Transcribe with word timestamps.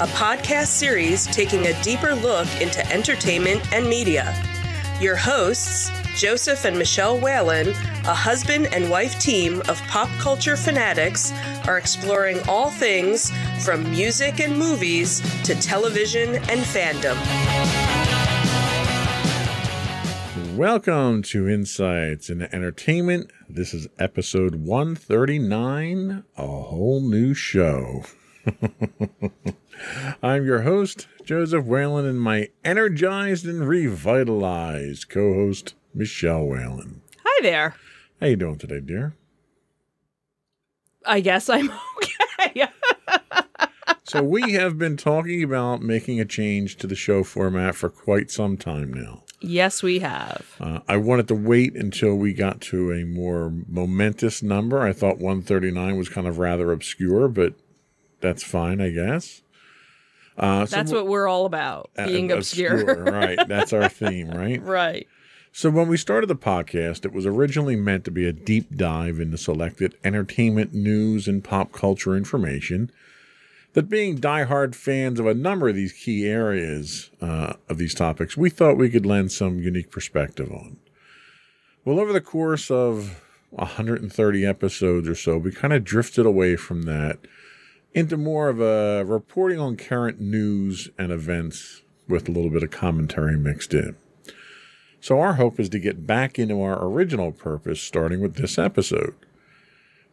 a 0.00 0.06
podcast 0.06 0.68
series 0.68 1.26
taking 1.26 1.66
a 1.66 1.82
deeper 1.82 2.14
look 2.14 2.46
into 2.60 2.88
entertainment 2.92 3.60
and 3.72 3.84
media. 3.88 4.32
Your 5.00 5.16
hosts, 5.16 5.90
Joseph 6.14 6.64
and 6.64 6.78
Michelle 6.78 7.18
Whalen, 7.18 7.70
a 7.70 8.14
husband 8.14 8.68
and 8.72 8.88
wife 8.88 9.18
team 9.18 9.60
of 9.62 9.82
pop 9.88 10.08
culture 10.20 10.56
fanatics, 10.56 11.32
are 11.66 11.78
exploring 11.78 12.38
all 12.48 12.70
things 12.70 13.32
from 13.64 13.90
music 13.90 14.38
and 14.38 14.56
movies 14.56 15.20
to 15.42 15.56
television 15.56 16.36
and 16.48 16.60
fandom. 16.60 17.16
Welcome 20.56 21.22
to 21.22 21.48
Insights 21.48 22.30
into 22.30 22.54
Entertainment. 22.54 23.32
This 23.48 23.74
is 23.74 23.88
episode 23.98 24.54
139, 24.54 26.22
a 26.36 26.46
whole 26.46 27.00
new 27.00 27.34
show. 27.34 28.04
I'm 30.22 30.44
your 30.44 30.62
host, 30.62 31.06
Joseph 31.24 31.64
Whalen, 31.64 32.06
and 32.06 32.20
my 32.20 32.48
energized 32.64 33.46
and 33.46 33.66
revitalized 33.66 35.08
co-host, 35.08 35.74
Michelle 35.94 36.44
Whalen. 36.44 37.02
Hi 37.24 37.42
there. 37.42 37.74
How 38.20 38.26
you 38.26 38.36
doing 38.36 38.58
today, 38.58 38.80
dear? 38.80 39.14
I 41.06 41.20
guess 41.20 41.48
I'm 41.48 41.70
okay. 42.42 42.66
So 44.04 44.22
we 44.22 44.52
have 44.52 44.78
been 44.78 44.96
talking 44.96 45.42
about 45.42 45.82
making 45.82 46.18
a 46.18 46.24
change 46.24 46.76
to 46.76 46.86
the 46.86 46.94
show 46.94 47.22
format 47.22 47.74
for 47.74 47.90
quite 47.90 48.30
some 48.30 48.56
time 48.56 48.90
now. 48.90 49.22
yes, 49.42 49.82
we 49.82 49.98
have. 49.98 50.46
Uh, 50.58 50.78
I 50.88 50.96
wanted 50.96 51.28
to 51.28 51.34
wait 51.34 51.76
until 51.76 52.14
we 52.14 52.32
got 52.32 52.62
to 52.62 52.90
a 52.90 53.04
more 53.04 53.52
momentous 53.68 54.42
number. 54.42 54.80
I 54.80 54.94
thought 54.94 55.18
139 55.18 55.98
was 55.98 56.08
kind 56.08 56.26
of 56.26 56.38
rather 56.38 56.72
obscure, 56.72 57.28
but 57.28 57.52
that's 58.22 58.42
fine, 58.42 58.80
I 58.80 58.88
guess. 58.90 59.42
Uh, 60.38 60.64
so 60.66 60.76
That's 60.76 60.92
what 60.92 61.06
we're 61.06 61.26
all 61.26 61.46
about, 61.46 61.90
uh, 61.98 62.06
being 62.06 62.30
obscure. 62.30 63.02
right. 63.04 63.38
That's 63.48 63.72
our 63.72 63.88
theme, 63.88 64.30
right? 64.30 64.62
right. 64.62 65.08
So 65.50 65.70
when 65.70 65.88
we 65.88 65.96
started 65.96 66.28
the 66.28 66.36
podcast, 66.36 67.04
it 67.04 67.12
was 67.12 67.26
originally 67.26 67.74
meant 67.74 68.04
to 68.04 68.10
be 68.10 68.26
a 68.26 68.32
deep 68.32 68.76
dive 68.76 69.18
into 69.18 69.36
selected 69.36 69.96
entertainment 70.04 70.72
news 70.72 71.26
and 71.26 71.42
pop 71.42 71.72
culture 71.72 72.16
information. 72.16 72.92
That 73.72 73.88
being 73.88 74.18
diehard 74.18 74.74
fans 74.74 75.18
of 75.18 75.26
a 75.26 75.34
number 75.34 75.68
of 75.68 75.74
these 75.74 75.92
key 75.92 76.26
areas 76.26 77.10
uh, 77.20 77.54
of 77.68 77.78
these 77.78 77.94
topics, 77.94 78.36
we 78.36 78.50
thought 78.50 78.76
we 78.76 78.90
could 78.90 79.06
lend 79.06 79.32
some 79.32 79.58
unique 79.58 79.90
perspective 79.90 80.52
on. 80.52 80.76
Well, 81.84 81.98
over 81.98 82.12
the 82.12 82.20
course 82.20 82.70
of 82.70 83.22
130 83.50 84.46
episodes 84.46 85.08
or 85.08 85.14
so, 85.14 85.38
we 85.38 85.50
kind 85.50 85.72
of 85.72 85.84
drifted 85.84 86.26
away 86.26 86.56
from 86.56 86.82
that 86.82 87.18
into 87.94 88.16
more 88.16 88.48
of 88.48 88.60
a 88.60 89.04
reporting 89.04 89.58
on 89.58 89.76
current 89.76 90.20
news 90.20 90.90
and 90.98 91.10
events 91.10 91.82
with 92.08 92.28
a 92.28 92.32
little 92.32 92.50
bit 92.50 92.62
of 92.62 92.70
commentary 92.70 93.36
mixed 93.36 93.74
in. 93.74 93.96
So, 95.00 95.20
our 95.20 95.34
hope 95.34 95.60
is 95.60 95.68
to 95.70 95.78
get 95.78 96.06
back 96.06 96.38
into 96.38 96.60
our 96.60 96.84
original 96.84 97.32
purpose, 97.32 97.80
starting 97.80 98.20
with 98.20 98.34
this 98.34 98.58
episode. 98.58 99.14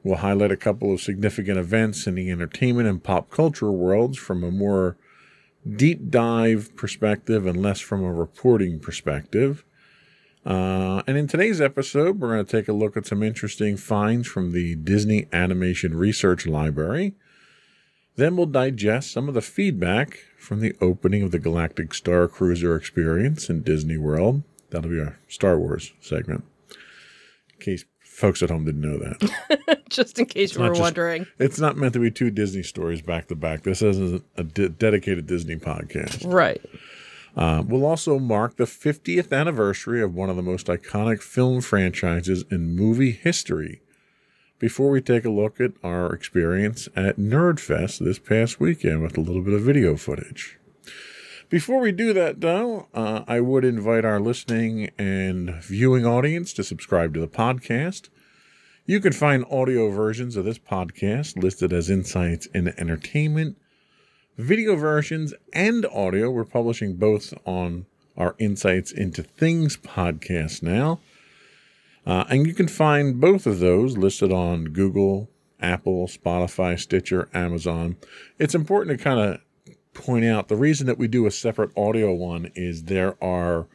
We'll 0.03 0.17
highlight 0.17 0.51
a 0.51 0.57
couple 0.57 0.93
of 0.93 1.01
significant 1.01 1.57
events 1.57 2.05
in 2.05 2.13
the 2.13 2.29
entertainment 2.29 2.87
and 2.87 3.03
pop 3.03 3.31
culture 3.31 3.71
worlds 3.71 4.19
from 4.19 4.43
a 4.43 4.51
more 4.51 4.97
deep 5.67 6.11
dive 6.11 6.75
perspective 6.75 7.47
and 7.47 7.59
less 7.59 7.79
from 7.79 8.03
a 8.03 8.13
reporting 8.13 8.79
perspective. 8.79 9.65
Uh, 10.45 11.01
and 11.07 11.17
in 11.17 11.25
today's 11.25 11.59
episode, 11.59 12.19
we're 12.19 12.33
going 12.35 12.45
to 12.45 12.51
take 12.51 12.67
a 12.67 12.73
look 12.73 12.95
at 12.95 13.07
some 13.07 13.23
interesting 13.23 13.77
finds 13.77 14.27
from 14.27 14.51
the 14.51 14.75
Disney 14.75 15.27
Animation 15.33 15.97
Research 15.97 16.45
Library. 16.45 17.15
Then 18.17 18.37
we'll 18.37 18.45
digest 18.45 19.11
some 19.11 19.27
of 19.27 19.33
the 19.33 19.41
feedback 19.41 20.19
from 20.37 20.61
the 20.61 20.75
opening 20.79 21.21
of 21.23 21.31
the 21.31 21.39
Galactic 21.39 21.93
Star 21.93 22.27
Cruiser 22.27 22.75
experience 22.75 23.49
in 23.49 23.61
Disney 23.61 23.97
World. 23.97 24.43
That'll 24.69 24.89
be 24.89 24.99
our 25.01 25.19
Star 25.27 25.57
Wars 25.59 25.93
segment. 25.99 26.43
In 26.69 27.59
case 27.59 27.85
folks 27.99 28.41
at 28.41 28.49
home 28.49 28.65
didn't 28.65 28.81
know 28.81 28.97
that. 28.97 29.83
Just 29.89 30.17
in 30.19 30.25
case 30.25 30.55
you 30.55 30.61
were 30.61 30.69
just- 30.69 30.81
wondering. 30.81 31.27
It's 31.39 31.59
not 31.59 31.77
meant 31.77 31.93
to 31.93 31.99
be 31.99 32.09
two 32.11 32.31
Disney 32.31 32.63
stories 32.63 33.01
back 33.01 33.27
to 33.27 33.35
back. 33.35 33.63
This 33.63 33.81
isn't 33.81 34.23
a 34.37 34.43
de- 34.43 34.69
dedicated 34.69 35.27
Disney 35.27 35.57
podcast. 35.57 36.25
Right. 36.25 36.61
Uh, 37.35 37.63
we'll 37.67 37.85
also 37.85 38.17
mark 38.17 38.55
the 38.55 38.63
50th 38.63 39.33
anniversary 39.37 40.01
of 40.01 40.15
one 40.15 40.29
of 40.29 40.37
the 40.37 40.41
most 40.41 40.67
iconic 40.67 41.21
film 41.21 41.59
franchises 41.61 42.45
in 42.49 42.75
movie 42.75 43.11
history 43.11 43.81
before 44.65 44.89
we 44.89 44.99
take 44.99 45.23
a 45.23 45.29
look 45.29 45.61
at 45.61 45.73
our 45.83 46.11
experience 46.11 46.89
at 46.95 47.17
Nerdfest 47.17 47.99
this 47.99 48.17
past 48.17 48.59
weekend 48.59 49.03
with 49.03 49.15
a 49.15 49.21
little 49.21 49.43
bit 49.43 49.53
of 49.53 49.61
video 49.61 49.95
footage. 49.95 50.57
Before 51.49 51.79
we 51.79 51.91
do 51.91 52.13
that, 52.13 52.41
though, 52.41 52.87
uh, 52.91 53.23
I 53.27 53.41
would 53.41 53.63
invite 53.63 54.05
our 54.05 54.19
listening 54.19 54.89
and 54.97 55.61
viewing 55.61 56.03
audience 56.03 56.51
to 56.53 56.63
subscribe 56.63 57.13
to 57.13 57.19
the 57.19 57.27
podcast. 57.27 58.09
You 58.87 58.99
can 58.99 59.13
find 59.13 59.45
audio 59.51 59.91
versions 59.91 60.35
of 60.35 60.45
this 60.45 60.57
podcast 60.57 61.37
listed 61.37 61.71
as 61.71 61.91
Insights 61.91 62.47
into 62.47 62.75
Entertainment 62.79 63.57
video 64.35 64.75
versions 64.75 65.35
and 65.53 65.85
audio. 65.93 66.31
We're 66.31 66.43
publishing 66.43 66.95
both 66.95 67.35
on 67.45 67.85
our 68.17 68.33
Insights 68.39 68.91
into 68.91 69.21
Things 69.21 69.77
podcast 69.77 70.63
now. 70.63 71.01
Uh, 72.05 72.25
and 72.29 72.45
you 72.45 72.53
can 72.53 72.67
find 72.67 73.19
both 73.19 73.47
of 73.47 73.59
those 73.59 73.97
listed 73.97 74.31
on 74.31 74.65
Google, 74.65 75.29
Apple, 75.59 76.07
Spotify, 76.07 76.79
Stitcher, 76.79 77.29
Amazon. 77.33 77.97
It's 78.37 78.55
important 78.55 78.97
to 78.97 79.03
kind 79.03 79.19
of 79.19 79.41
point 79.93 80.25
out 80.25 80.47
the 80.47 80.55
reason 80.55 80.87
that 80.87 80.97
we 80.97 81.07
do 81.07 81.25
a 81.25 81.31
separate 81.31 81.71
audio 81.77 82.13
one 82.13 82.51
is 82.53 82.83
there 82.83 83.21
are 83.23 83.67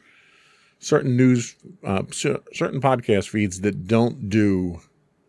certain 0.79 1.17
news, 1.17 1.55
uh, 1.83 2.03
certain 2.11 2.81
podcast 2.81 3.29
feeds 3.29 3.61
that 3.61 3.87
don't 3.87 4.29
do 4.29 4.81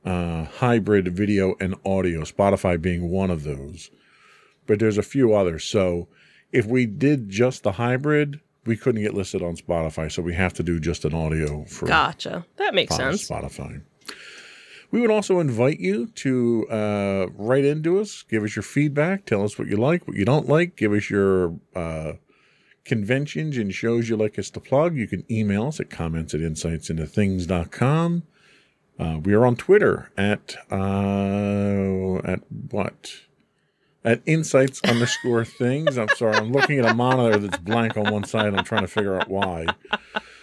uh, 0.05 0.45
hybrid 0.45 1.09
video 1.09 1.55
and 1.61 1.75
audio, 1.85 2.21
Spotify 2.23 2.81
being 2.81 3.11
one 3.11 3.31
of 3.31 3.43
those 3.43 3.91
but 4.67 4.79
there's 4.79 4.99
a 4.99 5.03
few 5.03 5.35
others. 5.35 5.65
So 5.65 6.09
if 6.51 6.67
we 6.67 6.87
did 6.87 7.29
just 7.29 7.63
the 7.63 7.73
hybrid, 7.73 8.41
we 8.65 8.77
couldn't 8.77 9.03
get 9.03 9.15
listed 9.15 9.43
on 9.43 9.57
Spotify. 9.57 10.11
So 10.11 10.23
we 10.23 10.35
have 10.35 10.55
to 10.55 10.63
do 10.63 10.79
just 10.79 11.05
an 11.05 11.15
audio 11.15 11.65
for 11.65 11.87
Gotcha. 11.87 12.47
That 12.57 12.75
makes 12.75 12.93
on 12.93 13.17
sense. 13.17 13.29
Spotify. 13.29 13.83
We 14.91 15.01
would 15.01 15.11
also 15.11 15.41
invite 15.41 15.81
you 15.81 16.07
to 16.07 16.69
uh, 16.69 17.27
write 17.35 17.65
into 17.65 17.99
us, 17.99 18.25
give 18.29 18.45
us 18.45 18.55
your 18.55 18.63
feedback, 18.63 19.25
tell 19.25 19.43
us 19.43 19.59
what 19.59 19.69
you 19.69 19.77
like, 19.79 20.07
what 20.07 20.19
you 20.19 20.27
don't 20.27 20.49
like, 20.49 20.77
give 20.77 20.93
us 20.93 21.09
your 21.09 21.59
uh, 21.75 22.13
conventions 22.85 23.57
and 23.57 23.73
shows 23.73 24.11
you 24.11 24.17
like 24.19 24.39
us 24.39 24.51
to 24.51 24.61
plug. 24.61 24.95
You 24.95 25.09
can 25.09 25.25
email 25.31 25.69
us 25.69 25.81
at 25.81 25.89
comments 25.89 26.35
at 26.35 26.41
insightsintothings.com. 26.41 28.23
Uh, 28.99 29.19
we 29.25 29.33
are 29.33 29.47
on 29.47 29.57
Twitter 29.57 30.13
at 30.19 30.57
uh, 30.71 32.17
at 32.31 32.41
what? 32.71 33.13
At 34.05 34.21
insights 34.27 34.81
underscore 34.83 35.45
things. 35.45 35.97
I'm 35.97 36.09
sorry, 36.17 36.35
I'm 36.35 36.51
looking 36.51 36.81
at 36.81 36.87
a 36.87 36.95
monitor 36.95 37.39
that's 37.39 37.59
blank 37.59 37.97
on 37.97 38.13
one 38.13 38.25
side. 38.25 38.53
I'm 38.55 38.65
trying 38.65 38.81
to 38.83 38.89
figure 38.89 39.15
out 39.15 39.29
why. 39.29 39.67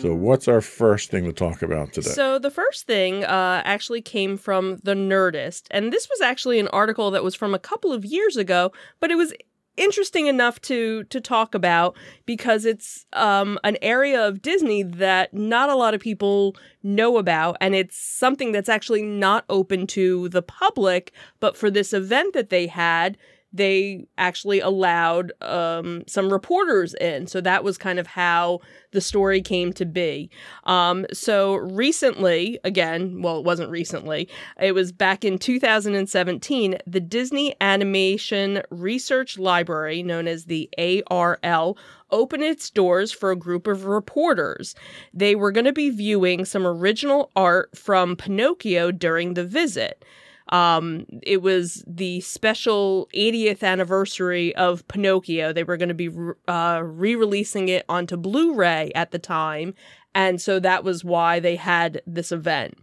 So, 0.01 0.13
what's 0.13 0.47
our 0.47 0.61
first 0.61 1.11
thing 1.11 1.25
to 1.25 1.33
talk 1.33 1.61
about 1.61 1.91
today? 1.91 2.11
So 2.11 2.39
the 2.39 2.49
first 2.49 2.87
thing 2.87 3.25
uh, 3.25 3.61
actually 3.65 4.01
came 4.01 4.37
from 4.37 4.77
the 4.81 4.93
Nerdist, 4.93 5.63
and 5.71 5.91
this 5.91 6.07
was 6.09 6.21
actually 6.21 6.57
an 6.57 6.69
article 6.69 7.11
that 7.11 7.21
was 7.21 7.35
from 7.35 7.53
a 7.53 7.59
couple 7.59 7.91
of 7.91 8.05
years 8.05 8.37
ago, 8.37 8.71
but 9.01 9.11
it 9.11 9.15
was 9.15 9.33
interesting 9.75 10.27
enough 10.27 10.61
to 10.61 11.03
to 11.05 11.19
talk 11.19 11.53
about 11.53 11.97
because 12.25 12.63
it's 12.63 13.05
um, 13.11 13.59
an 13.65 13.77
area 13.81 14.25
of 14.25 14.41
Disney 14.41 14.83
that 14.83 15.33
not 15.33 15.69
a 15.69 15.75
lot 15.75 15.93
of 15.93 15.99
people 15.99 16.55
know 16.81 17.17
about, 17.17 17.57
and 17.59 17.75
it's 17.75 17.97
something 17.97 18.53
that's 18.53 18.69
actually 18.69 19.01
not 19.01 19.43
open 19.49 19.85
to 19.87 20.29
the 20.29 20.41
public. 20.41 21.11
But 21.41 21.57
for 21.57 21.69
this 21.69 21.91
event 21.91 22.33
that 22.35 22.49
they 22.49 22.67
had, 22.67 23.17
they 23.51 24.05
actually 24.17 24.59
allowed 24.59 25.31
um, 25.41 26.03
some 26.07 26.31
reporters 26.31 26.93
in. 26.95 27.25
So 27.27 27.41
that 27.41 27.63
was 27.63 27.77
kind 27.77 27.97
of 27.97 28.07
how 28.07 28.59
the 28.91 29.01
story 29.01 29.41
came 29.41 29.73
to 29.73 29.85
be. 29.85 30.29
Um, 30.65 31.05
so 31.11 31.55
recently, 31.55 32.59
again, 32.63 33.21
well, 33.21 33.39
it 33.39 33.45
wasn't 33.45 33.71
recently, 33.71 34.29
it 34.59 34.73
was 34.73 34.91
back 34.91 35.25
in 35.25 35.39
2017, 35.39 36.77
the 36.85 36.99
Disney 36.99 37.55
Animation 37.59 38.61
Research 38.69 39.39
Library, 39.39 40.03
known 40.03 40.27
as 40.27 40.45
the 40.45 40.69
ARL, 40.77 41.77
opened 42.11 42.43
its 42.43 42.69
doors 42.69 43.11
for 43.11 43.31
a 43.31 43.35
group 43.35 43.67
of 43.67 43.85
reporters. 43.85 44.75
They 45.13 45.35
were 45.35 45.51
going 45.51 45.65
to 45.65 45.73
be 45.73 45.89
viewing 45.89 46.45
some 46.45 46.65
original 46.65 47.31
art 47.35 47.75
from 47.77 48.15
Pinocchio 48.15 48.91
during 48.91 49.33
the 49.33 49.45
visit. 49.45 50.03
Um, 50.49 51.05
it 51.21 51.41
was 51.41 51.83
the 51.87 52.21
special 52.21 53.07
80th 53.15 53.63
anniversary 53.63 54.55
of 54.55 54.87
Pinocchio. 54.87 55.53
They 55.53 55.63
were 55.63 55.77
going 55.77 55.89
to 55.89 55.95
be 55.95 56.09
uh, 56.47 56.81
re 56.83 57.15
releasing 57.15 57.69
it 57.69 57.85
onto 57.87 58.17
Blu 58.17 58.55
ray 58.55 58.91
at 58.95 59.11
the 59.11 59.19
time. 59.19 59.75
And 60.15 60.41
so 60.41 60.59
that 60.59 60.83
was 60.83 61.05
why 61.05 61.39
they 61.39 61.55
had 61.55 62.01
this 62.07 62.31
event. 62.31 62.77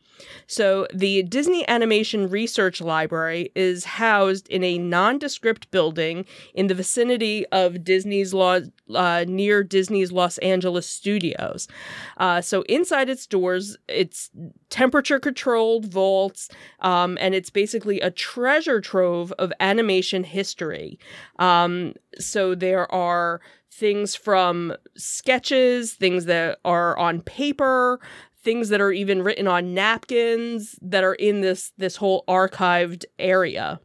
So, 0.46 0.86
the 0.92 1.22
Disney 1.22 1.66
Animation 1.68 2.28
Research 2.28 2.80
Library 2.80 3.50
is 3.54 3.84
housed 3.84 4.48
in 4.48 4.62
a 4.62 4.78
nondescript 4.78 5.70
building 5.70 6.24
in 6.54 6.66
the 6.66 6.74
vicinity 6.74 7.46
of 7.46 7.84
Disney's 7.84 8.32
law, 8.32 8.60
uh, 8.94 9.24
near 9.26 9.62
Disney's 9.62 10.12
Los 10.12 10.38
Angeles 10.38 10.86
studios. 10.86 11.68
Uh, 12.16 12.40
so, 12.40 12.62
inside 12.62 13.08
its 13.08 13.26
doors, 13.26 13.76
it's 13.88 14.30
temperature 14.70 15.18
controlled 15.18 15.86
vaults, 15.86 16.48
um, 16.80 17.18
and 17.20 17.34
it's 17.34 17.50
basically 17.50 18.00
a 18.00 18.10
treasure 18.10 18.80
trove 18.80 19.32
of 19.32 19.52
animation 19.60 20.24
history. 20.24 20.98
Um, 21.38 21.94
so, 22.18 22.54
there 22.54 22.90
are 22.92 23.40
things 23.76 24.14
from 24.14 24.74
sketches, 24.96 25.92
things 25.92 26.24
that 26.24 26.58
are 26.64 26.96
on 26.96 27.20
paper, 27.20 28.00
things 28.46 28.68
that 28.68 28.80
are 28.80 28.92
even 28.92 29.22
written 29.22 29.48
on 29.48 29.74
napkins 29.74 30.78
that 30.80 31.02
are 31.02 31.14
in 31.14 31.40
this 31.40 31.72
this 31.76 31.96
whole 31.96 32.22
archived 32.28 33.04
area. 33.18 33.80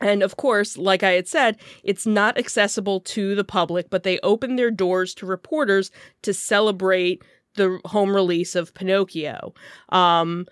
And 0.00 0.22
of 0.22 0.38
course, 0.38 0.78
like 0.78 1.02
I 1.02 1.10
had 1.10 1.28
said, 1.28 1.58
it's 1.84 2.06
not 2.06 2.38
accessible 2.38 3.00
to 3.00 3.34
the 3.34 3.44
public, 3.44 3.90
but 3.90 4.02
they 4.02 4.18
open 4.20 4.56
their 4.56 4.70
doors 4.70 5.14
to 5.16 5.26
reporters 5.26 5.90
to 6.22 6.32
celebrate 6.32 7.22
the 7.56 7.78
home 7.84 8.14
release 8.14 8.54
of 8.54 8.72
Pinocchio. 8.72 9.52
Um, 9.90 10.46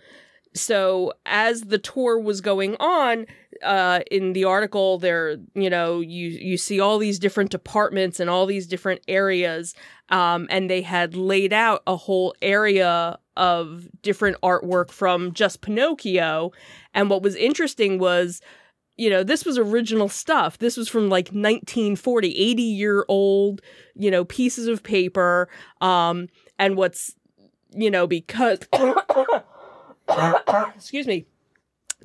so 0.54 1.12
as 1.26 1.62
the 1.62 1.78
tour 1.78 2.19
was 2.19 2.40
going 2.40 2.76
on, 2.78 3.26
uh, 3.62 4.00
in 4.10 4.32
the 4.32 4.44
article, 4.44 4.99
there, 4.99 5.37
you 5.54 5.70
know, 5.70 6.00
you 6.00 6.28
you 6.28 6.56
see 6.56 6.81
all 6.81 6.99
these 6.99 7.19
different 7.19 7.50
departments 7.50 8.19
and 8.19 8.28
all 8.28 8.46
these 8.46 8.66
different 8.66 9.00
areas, 9.06 9.75
um, 10.08 10.46
and 10.50 10.69
they 10.69 10.82
had 10.82 11.14
laid 11.14 11.52
out 11.52 11.82
a 11.87 11.96
whole 11.96 12.34
area 12.43 13.19
of 13.37 13.88
different 14.02 14.37
artwork 14.43 14.90
from 14.90 15.32
just 15.32 15.60
Pinocchio. 15.60 16.52
And 16.94 17.08
what 17.08 17.22
was 17.22 17.34
interesting 17.37 17.99
was, 17.99 18.40
you 18.96 19.08
know, 19.08 19.22
this 19.22 19.44
was 19.44 19.58
original 19.58 20.08
stuff. 20.08 20.58
This 20.58 20.76
was 20.76 20.88
from 20.88 21.08
like 21.08 21.28
1940, 21.28 22.28
80 22.28 22.62
year 22.62 23.04
old, 23.08 23.62
you 23.94 24.10
know, 24.10 24.25
pieces 24.25 24.66
of 24.66 24.82
paper. 24.82 25.49
Um, 25.81 26.28
and 26.58 26.76
what's, 26.76 27.14
you 27.70 27.90
know, 27.90 28.06
because, 28.06 28.60
excuse 30.75 31.06
me, 31.06 31.26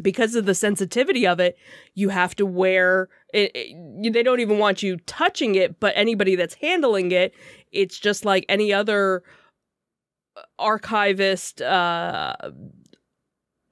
because 0.01 0.35
of 0.35 0.45
the 0.45 0.55
sensitivity 0.55 1.25
of 1.25 1.39
it, 1.39 1.57
you 1.93 2.09
have 2.09 2.35
to 2.35 2.45
wear 2.45 3.09
it, 3.33 3.51
it, 3.55 4.13
They 4.13 4.23
don't 4.23 4.39
even 4.39 4.59
want 4.59 4.83
you 4.83 4.97
touching 4.97 5.55
it, 5.55 5.79
but 5.79 5.93
anybody 5.95 6.35
that's 6.35 6.55
handling 6.55 7.11
it, 7.11 7.33
it's 7.71 7.99
just 7.99 8.25
like 8.25 8.45
any 8.47 8.71
other 8.71 9.23
archivist 10.59 11.61
uh, 11.61 12.35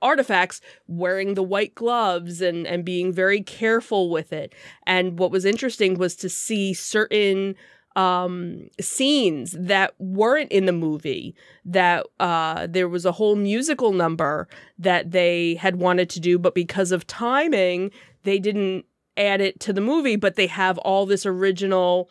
artifacts 0.01 0.61
wearing 0.87 1.33
the 1.33 1.43
white 1.43 1.73
gloves 1.75 2.41
and 2.41 2.67
and 2.67 2.85
being 2.85 3.13
very 3.13 3.41
careful 3.41 4.09
with 4.09 4.33
it. 4.33 4.53
And 4.85 5.17
what 5.19 5.31
was 5.31 5.45
interesting 5.45 5.97
was 5.97 6.15
to 6.17 6.29
see 6.29 6.73
certain 6.73 7.55
um, 7.95 8.67
scenes 8.79 9.55
that 9.57 9.93
weren't 9.99 10.51
in 10.51 10.65
the 10.65 10.71
movie 10.73 11.35
that 11.63 12.05
uh, 12.19 12.67
there 12.67 12.89
was 12.89 13.05
a 13.05 13.13
whole 13.13 13.35
musical 13.35 13.93
number 13.93 14.47
that 14.77 15.11
they 15.11 15.55
had 15.55 15.77
wanted 15.77 16.09
to 16.09 16.19
do 16.19 16.37
but 16.37 16.53
because 16.53 16.91
of 16.91 17.07
timing 17.07 17.91
they 18.23 18.37
didn't 18.37 18.85
add 19.17 19.39
it 19.39 19.59
to 19.61 19.71
the 19.71 19.81
movie 19.81 20.17
but 20.17 20.35
they 20.35 20.47
have 20.47 20.77
all 20.79 21.05
this 21.05 21.25
original 21.25 22.09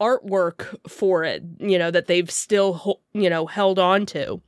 artwork 0.00 0.76
for 0.88 1.24
it, 1.24 1.42
you 1.58 1.78
know, 1.78 1.90
that 1.90 2.06
they've 2.06 2.30
still, 2.30 3.00
you 3.12 3.30
know, 3.30 3.46
held 3.46 3.78
on 3.78 4.06
to. 4.06 4.40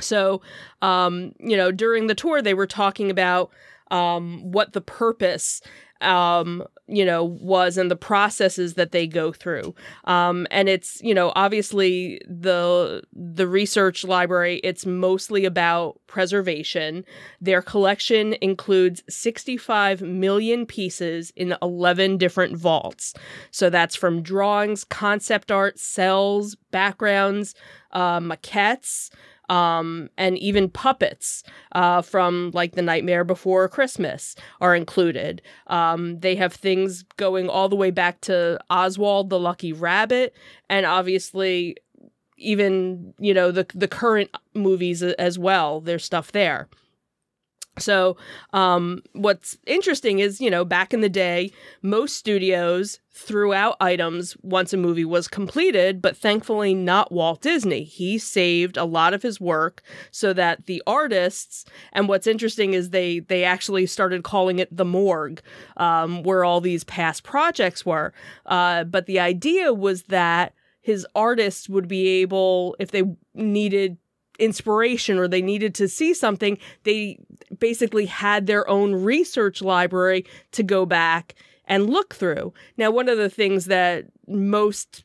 So, 0.00 0.40
um, 0.80 1.32
you 1.38 1.56
know, 1.56 1.70
during 1.70 2.06
the 2.06 2.14
tour, 2.14 2.40
they 2.40 2.54
were 2.54 2.66
talking 2.66 3.10
about 3.10 3.50
um, 3.90 4.40
what 4.50 4.72
the 4.72 4.80
purpose 4.80 5.60
um, 6.00 6.64
you 6.88 7.04
know, 7.04 7.24
was 7.24 7.76
and 7.76 7.90
the 7.90 7.96
processes 7.96 8.74
that 8.74 8.92
they 8.92 9.06
go 9.06 9.32
through. 9.32 9.74
Um, 10.04 10.46
and 10.50 10.68
it's, 10.68 11.00
you 11.02 11.14
know, 11.14 11.32
obviously 11.36 12.20
the 12.26 13.02
the 13.12 13.46
research 13.46 14.04
library, 14.04 14.60
it's 14.64 14.84
mostly 14.84 15.44
about 15.44 16.00
preservation. 16.06 17.04
Their 17.40 17.62
collection 17.62 18.34
includes 18.40 19.02
65 19.08 20.02
million 20.02 20.66
pieces 20.66 21.32
in 21.36 21.54
11 21.62 22.18
different 22.18 22.56
vaults. 22.56 23.14
So 23.50 23.70
that's 23.70 23.94
from 23.94 24.22
drawings, 24.22 24.84
concept 24.84 25.52
art, 25.52 25.78
cels, 25.78 26.56
backgrounds, 26.72 27.54
uh, 27.92 28.20
maquettes, 28.20 29.10
um, 29.48 30.08
and 30.16 30.38
even 30.38 30.68
puppets 30.68 31.42
uh, 31.72 32.02
from 32.02 32.50
like 32.54 32.72
The 32.72 32.82
Nightmare 32.82 33.24
Before 33.24 33.68
Christmas 33.68 34.36
are 34.60 34.74
included. 34.74 35.42
Um, 35.66 36.20
they 36.20 36.36
have 36.36 36.52
things 36.52 37.04
going 37.16 37.48
all 37.48 37.68
the 37.68 37.76
way 37.76 37.90
back 37.90 38.20
to 38.22 38.58
Oswald 38.70 39.30
the 39.30 39.38
Lucky 39.38 39.72
Rabbit, 39.72 40.34
and 40.68 40.86
obviously 40.86 41.76
even 42.38 43.14
you 43.18 43.32
know 43.32 43.50
the 43.50 43.66
the 43.74 43.88
current 43.88 44.30
movies 44.54 45.02
as 45.02 45.38
well. 45.38 45.80
There's 45.80 46.04
stuff 46.04 46.32
there. 46.32 46.68
So, 47.78 48.18
um, 48.52 49.02
what's 49.12 49.56
interesting 49.66 50.18
is, 50.18 50.40
you 50.40 50.50
know, 50.50 50.64
back 50.64 50.92
in 50.92 51.00
the 51.00 51.08
day, 51.08 51.50
most 51.80 52.16
studios 52.16 53.00
threw 53.14 53.54
out 53.54 53.76
items 53.80 54.36
once 54.42 54.72
a 54.72 54.76
movie 54.76 55.04
was 55.04 55.26
completed, 55.26 56.02
but 56.02 56.16
thankfully 56.16 56.74
not 56.74 57.12
Walt 57.12 57.40
Disney. 57.40 57.84
He 57.84 58.18
saved 58.18 58.76
a 58.76 58.84
lot 58.84 59.14
of 59.14 59.22
his 59.22 59.40
work 59.40 59.82
so 60.10 60.34
that 60.34 60.66
the 60.66 60.82
artists, 60.86 61.64
and 61.92 62.08
what's 62.08 62.26
interesting 62.26 62.74
is 62.74 62.90
they 62.90 63.20
they 63.20 63.42
actually 63.42 63.86
started 63.86 64.22
calling 64.22 64.58
it 64.58 64.74
the 64.74 64.84
morgue, 64.84 65.40
um, 65.78 66.22
where 66.24 66.44
all 66.44 66.60
these 66.60 66.84
past 66.84 67.22
projects 67.22 67.86
were. 67.86 68.12
Uh, 68.44 68.84
but 68.84 69.06
the 69.06 69.18
idea 69.18 69.72
was 69.72 70.04
that 70.04 70.52
his 70.82 71.06
artists 71.14 71.68
would 71.68 71.88
be 71.88 72.08
able, 72.20 72.76
if 72.78 72.90
they 72.90 73.04
needed 73.34 73.96
inspiration 74.38 75.18
or 75.18 75.28
they 75.28 75.42
needed 75.42 75.74
to 75.76 75.88
see 75.88 76.14
something, 76.14 76.58
they 76.84 77.18
basically 77.58 78.06
had 78.06 78.46
their 78.46 78.68
own 78.68 78.94
research 78.94 79.62
library 79.62 80.24
to 80.52 80.62
go 80.62 80.86
back 80.86 81.34
and 81.66 81.90
look 81.90 82.14
through. 82.14 82.52
Now, 82.76 82.90
one 82.90 83.08
of 83.08 83.18
the 83.18 83.30
things 83.30 83.66
that 83.66 84.06
most 84.26 85.04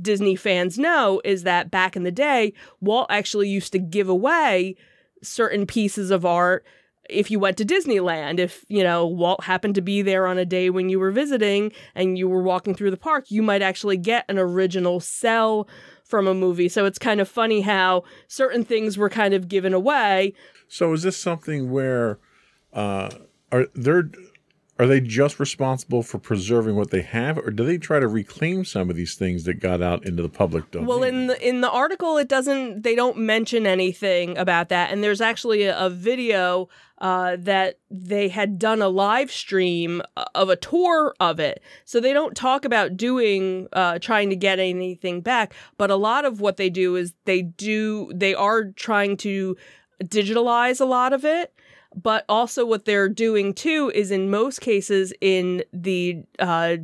Disney 0.00 0.36
fans 0.36 0.78
know 0.78 1.20
is 1.24 1.44
that 1.44 1.70
back 1.70 1.96
in 1.96 2.02
the 2.02 2.12
day, 2.12 2.52
Walt 2.80 3.06
actually 3.08 3.48
used 3.48 3.72
to 3.72 3.78
give 3.78 4.08
away 4.08 4.76
certain 5.22 5.66
pieces 5.66 6.10
of 6.10 6.26
art 6.26 6.64
if 7.08 7.30
you 7.30 7.38
went 7.38 7.56
to 7.58 7.64
Disneyland, 7.64 8.38
if, 8.38 8.64
you 8.68 8.82
know, 8.82 9.06
Walt 9.06 9.44
happened 9.44 9.74
to 9.76 9.80
be 9.80 10.02
there 10.02 10.26
on 10.26 10.38
a 10.38 10.44
day 10.44 10.70
when 10.70 10.88
you 10.88 10.98
were 10.98 11.10
visiting 11.10 11.72
and 11.94 12.18
you 12.18 12.28
were 12.28 12.42
walking 12.42 12.74
through 12.74 12.90
the 12.90 12.96
park, 12.96 13.30
you 13.30 13.42
might 13.42 13.62
actually 13.62 13.96
get 13.96 14.24
an 14.28 14.38
original 14.38 15.00
cel 15.00 15.68
from 16.06 16.26
a 16.26 16.34
movie. 16.34 16.68
So 16.68 16.84
it's 16.84 16.98
kind 16.98 17.20
of 17.20 17.28
funny 17.28 17.62
how 17.62 18.04
certain 18.28 18.64
things 18.64 18.96
were 18.96 19.10
kind 19.10 19.34
of 19.34 19.48
given 19.48 19.74
away. 19.74 20.34
So 20.68 20.92
is 20.92 21.02
this 21.02 21.16
something 21.16 21.70
where 21.70 22.18
uh, 22.72 23.10
are 23.52 23.66
there 23.74 24.10
are 24.78 24.86
they 24.86 25.00
just 25.00 25.40
responsible 25.40 26.02
for 26.02 26.18
preserving 26.18 26.76
what 26.76 26.90
they 26.90 27.00
have, 27.00 27.38
or 27.38 27.50
do 27.50 27.64
they 27.64 27.78
try 27.78 27.98
to 27.98 28.06
reclaim 28.06 28.64
some 28.64 28.90
of 28.90 28.96
these 28.96 29.14
things 29.14 29.44
that 29.44 29.54
got 29.54 29.80
out 29.80 30.04
into 30.04 30.22
the 30.22 30.28
public 30.28 30.70
domain? 30.70 30.86
Well, 30.86 31.02
in 31.02 31.28
the 31.28 31.48
in 31.48 31.62
the 31.62 31.70
article, 31.70 32.18
it 32.18 32.28
doesn't. 32.28 32.82
They 32.82 32.94
don't 32.94 33.16
mention 33.16 33.66
anything 33.66 34.36
about 34.36 34.68
that, 34.68 34.92
and 34.92 35.02
there's 35.02 35.22
actually 35.22 35.62
a, 35.62 35.78
a 35.78 35.88
video 35.88 36.68
uh, 36.98 37.36
that 37.40 37.78
they 37.90 38.28
had 38.28 38.58
done 38.58 38.82
a 38.82 38.88
live 38.88 39.30
stream 39.30 40.02
uh, 40.16 40.24
of 40.34 40.50
a 40.50 40.56
tour 40.56 41.14
of 41.20 41.40
it. 41.40 41.62
So 41.86 41.98
they 41.98 42.12
don't 42.12 42.36
talk 42.36 42.66
about 42.66 42.98
doing 42.98 43.68
uh, 43.72 43.98
trying 43.98 44.28
to 44.28 44.36
get 44.36 44.58
anything 44.58 45.22
back, 45.22 45.54
but 45.78 45.90
a 45.90 45.96
lot 45.96 46.26
of 46.26 46.40
what 46.40 46.58
they 46.58 46.68
do 46.68 46.96
is 46.96 47.14
they 47.24 47.40
do 47.40 48.12
they 48.14 48.34
are 48.34 48.64
trying 48.72 49.16
to 49.18 49.56
digitalize 50.04 50.82
a 50.82 50.84
lot 50.84 51.14
of 51.14 51.24
it 51.24 51.54
but 52.00 52.24
also 52.28 52.64
what 52.66 52.84
they're 52.84 53.08
doing 53.08 53.54
too 53.54 53.90
is 53.94 54.10
in 54.10 54.30
most 54.30 54.60
cases 54.60 55.12
in 55.20 55.64
the 55.72 56.22
uh, 56.38 56.76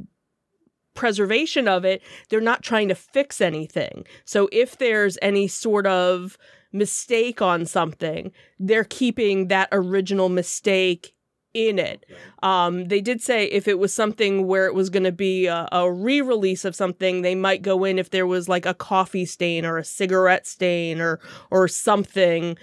preservation 0.95 1.69
of 1.69 1.85
it 1.85 2.02
they're 2.28 2.40
not 2.40 2.62
trying 2.62 2.88
to 2.88 2.95
fix 2.95 3.40
anything 3.40 4.04
so 4.25 4.49
if 4.52 4.78
there's 4.78 5.16
any 5.23 5.49
sort 5.49 5.87
of 5.87 6.37
mistake 6.73 7.40
on 7.40 7.64
something 7.66 8.33
they're 8.59 8.85
keeping 8.85 9.49
that 9.49 9.69
original 9.73 10.28
mistake 10.28 11.14
in 11.54 11.78
it. 11.78 12.07
Um, 12.42 12.87
they 12.87 13.00
did 13.00 13.21
say 13.21 13.45
if 13.47 13.69
it 13.69 13.78
was 13.78 13.92
something 13.92 14.47
where 14.47 14.66
it 14.66 14.75
was 14.75 14.90
going 14.90 15.04
to 15.04 15.12
be 15.12 15.47
a, 15.47 15.69
a 15.73 15.90
re 15.90 16.21
release 16.21 16.64
of 16.64 16.75
something, 16.75 17.23
they 17.23 17.35
might 17.35 17.62
go 17.62 17.85
in 17.85 17.99
if 17.99 18.11
there 18.11 18.26
was 18.26 18.49
like 18.49 18.66
a 18.66 18.75
coffee 18.75 19.26
stain 19.26 19.64
or 19.64 19.76
a 19.76 19.85
cigarette 19.85 20.47
stain 20.47 21.00
or 21.00 21.21
or 21.50 21.69
something 21.69 22.57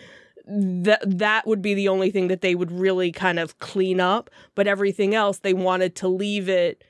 that 0.51 1.01
that 1.05 1.45
would 1.45 1.61
be 1.61 1.73
the 1.73 1.87
only 1.87 2.09
thing 2.09 2.27
that 2.27 2.41
they 2.41 2.55
would 2.55 2.71
really 2.71 3.11
kind 3.11 3.37
of 3.39 3.59
clean 3.59 3.99
up 3.99 4.29
but 4.55 4.65
everything 4.67 5.13
else 5.13 5.39
they 5.39 5.53
wanted 5.53 5.95
to 5.95 6.07
leave 6.07 6.49
it 6.49 6.83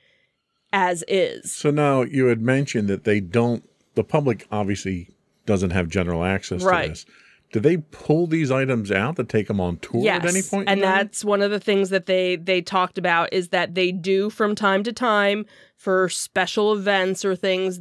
as 0.72 1.04
is. 1.08 1.52
So 1.52 1.70
now 1.70 2.02
you 2.02 2.26
had 2.26 2.40
mentioned 2.40 2.88
that 2.88 3.04
they 3.04 3.20
don't 3.20 3.68
the 3.94 4.04
public 4.04 4.46
obviously 4.50 5.08
doesn't 5.46 5.70
have 5.70 5.88
general 5.88 6.24
access 6.24 6.62
Right. 6.62 6.84
to 6.84 6.88
this. 6.90 7.06
Do 7.52 7.58
they 7.58 7.78
pull 7.78 8.28
these 8.28 8.52
items 8.52 8.92
out 8.92 9.16
to 9.16 9.24
take 9.24 9.48
them 9.48 9.60
on 9.60 9.78
tour 9.78 10.02
yes 10.02 10.22
at 10.24 10.30
any 10.30 10.42
point 10.42 10.68
in 10.68 10.74
and 10.74 10.82
that's 10.82 11.24
one 11.24 11.42
of 11.42 11.50
the 11.50 11.58
things 11.60 11.90
that 11.90 12.06
they 12.06 12.36
they 12.36 12.62
talked 12.62 12.96
about 12.98 13.32
is 13.32 13.48
that 13.48 13.74
they 13.74 13.90
do 13.92 14.30
from 14.30 14.54
time 14.54 14.82
to 14.84 14.92
time 14.92 15.44
for 15.76 16.08
special 16.08 16.72
events 16.72 17.24
or 17.24 17.34
things 17.34 17.80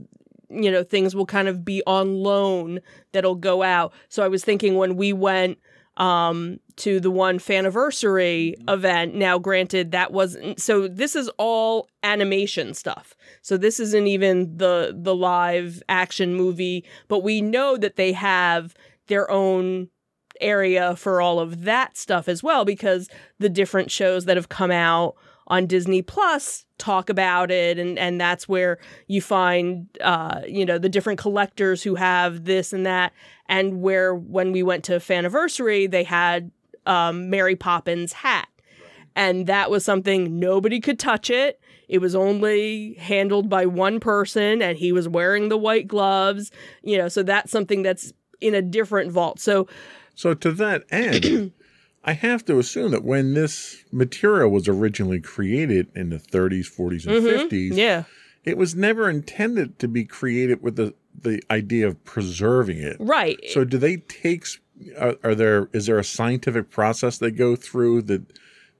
you 0.49 0.71
know 0.71 0.83
things 0.83 1.15
will 1.15 1.27
kind 1.27 1.47
of 1.47 1.63
be 1.63 1.83
on 1.85 2.15
loan 2.15 2.79
that'll 3.11 3.35
go 3.35 3.61
out. 3.61 3.93
So 4.09 4.23
i 4.25 4.27
was 4.27 4.43
thinking 4.43 4.75
when 4.75 4.95
we 4.95 5.13
went 5.13 5.59
um 5.99 6.59
to 6.77 6.99
the 6.99 7.11
one 7.11 7.39
faniversary 7.39 8.55
event. 8.69 9.13
Now 9.13 9.37
granted 9.37 9.91
that 9.91 10.11
wasn't 10.11 10.61
so 10.61 10.87
this 10.87 11.15
is 11.15 11.29
all 11.37 11.87
animation 12.03 12.73
stuff. 12.73 13.15
So 13.41 13.57
this 13.57 13.79
isn't 13.79 14.07
even 14.07 14.57
the 14.57 14.97
the 14.97 15.15
live 15.15 15.83
action 15.89 16.35
movie 16.35 16.85
but 17.07 17.23
we 17.23 17.41
know 17.41 17.77
that 17.77 17.97
they 17.97 18.13
have 18.13 18.73
their 19.07 19.29
own 19.29 19.89
area 20.41 20.95
for 20.95 21.21
all 21.21 21.39
of 21.39 21.63
that 21.63 21.97
stuff 21.97 22.29
as 22.29 22.41
well 22.41 22.63
because 22.63 23.09
the 23.39 23.49
different 23.49 23.91
shows 23.91 24.25
that 24.25 24.37
have 24.37 24.49
come 24.49 24.71
out 24.71 25.15
on 25.49 25.65
Disney 25.65 26.01
Plus 26.01 26.65
talk 26.77 27.09
about 27.09 27.51
it 27.51 27.77
and 27.77 27.99
and 27.99 28.21
that's 28.21 28.47
where 28.47 28.79
you 29.07 29.21
find 29.21 29.87
uh 30.01 30.41
you 30.47 30.65
know 30.65 30.77
the 30.77 30.87
different 30.87 31.19
collectors 31.19 31.83
who 31.83 31.95
have 31.95 32.45
this 32.45 32.71
and 32.71 32.85
that 32.85 33.11
and 33.47 33.81
where 33.81 34.15
when 34.15 34.51
we 34.53 34.63
went 34.63 34.83
to 34.85 34.93
Faniversary 34.93 35.89
they 35.89 36.03
had 36.03 36.51
um 36.85 37.29
Mary 37.29 37.55
Poppins 37.55 38.13
hat. 38.13 38.47
And 39.15 39.47
that 39.47 39.69
was 39.69 39.83
something 39.83 40.39
nobody 40.39 40.79
could 40.79 40.97
touch 40.97 41.29
it. 41.29 41.59
It 41.89 41.97
was 41.97 42.15
only 42.15 42.93
handled 42.93 43.49
by 43.49 43.65
one 43.65 43.99
person 43.99 44.61
and 44.61 44.77
he 44.77 44.93
was 44.93 45.09
wearing 45.09 45.49
the 45.49 45.57
white 45.57 45.87
gloves 45.87 46.51
you 46.83 46.97
know 46.97 47.09
so 47.09 47.23
that's 47.23 47.51
something 47.51 47.81
that's 47.81 48.13
in 48.39 48.53
a 48.53 48.61
different 48.61 49.11
vault. 49.11 49.39
So 49.39 49.67
So 50.15 50.33
to 50.33 50.51
that 50.53 50.83
end, 50.91 51.51
I 52.09 52.13
have 52.13 52.43
to 52.45 52.57
assume 52.59 52.91
that 52.91 53.03
when 53.03 53.33
this 53.35 53.83
material 53.91 54.49
was 54.49 54.67
originally 54.67 55.21
created 55.21 55.85
in 55.95 56.09
the 56.09 56.17
30s, 56.17 56.67
40s, 56.75 57.05
and 57.07 57.25
50s, 57.25 57.49
Mm-hmm. 57.49 57.77
yeah 57.77 58.03
it 58.45 58.57
was 58.57 58.73
never 58.73 59.09
intended 59.09 59.77
to 59.79 59.87
be 59.87 60.03
created 60.05 60.63
with 60.63 60.75
the 60.75 60.93
the 61.27 61.41
idea 61.51 61.85
of 61.87 61.95
preserving 62.05 62.77
it. 62.77 62.97
right 62.99 63.37
So 63.53 63.63
do 63.65 63.77
they 63.77 63.97
take? 63.97 64.45
Are, 64.97 65.15
are 65.23 65.35
there? 65.35 65.69
Is 65.73 65.85
there 65.87 65.99
a 65.99 66.03
scientific 66.17 66.69
process 66.69 67.17
they 67.17 67.31
go 67.31 67.55
through 67.57 68.03
that 68.03 68.23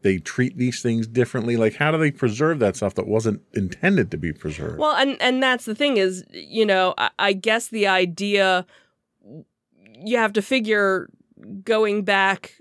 they 0.01 0.17
treat 0.17 0.57
these 0.57 0.81
things 0.81 1.05
differently? 1.07 1.57
Like 1.57 1.75
how 1.75 1.91
do 1.91 1.97
they 1.97 2.09
preserve 2.11 2.59
that 2.59 2.77
stuff 2.77 2.93
that 2.95 3.05
wasn't 3.07 3.41
intended 3.53 4.09
to 4.11 4.17
be 4.17 4.31
preserved? 4.31 4.79
Well, 4.79 4.95
and 4.95 5.21
and 5.21 5.43
that's 5.43 5.65
the 5.65 5.75
thing 5.75 5.97
is, 5.97 6.23
you 6.31 6.65
know, 6.65 6.93
I, 6.97 7.09
I 7.19 7.33
guess 7.33 7.67
the 7.67 7.87
idea 7.87 8.65
you 10.05 10.17
have 10.17 10.33
to 10.33 10.41
figure 10.41 11.09
going 11.63 12.03
back, 12.03 12.53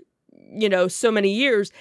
you 0.51 0.69
know, 0.69 0.87
so 0.87 1.11
many 1.11 1.33
years. 1.33 1.71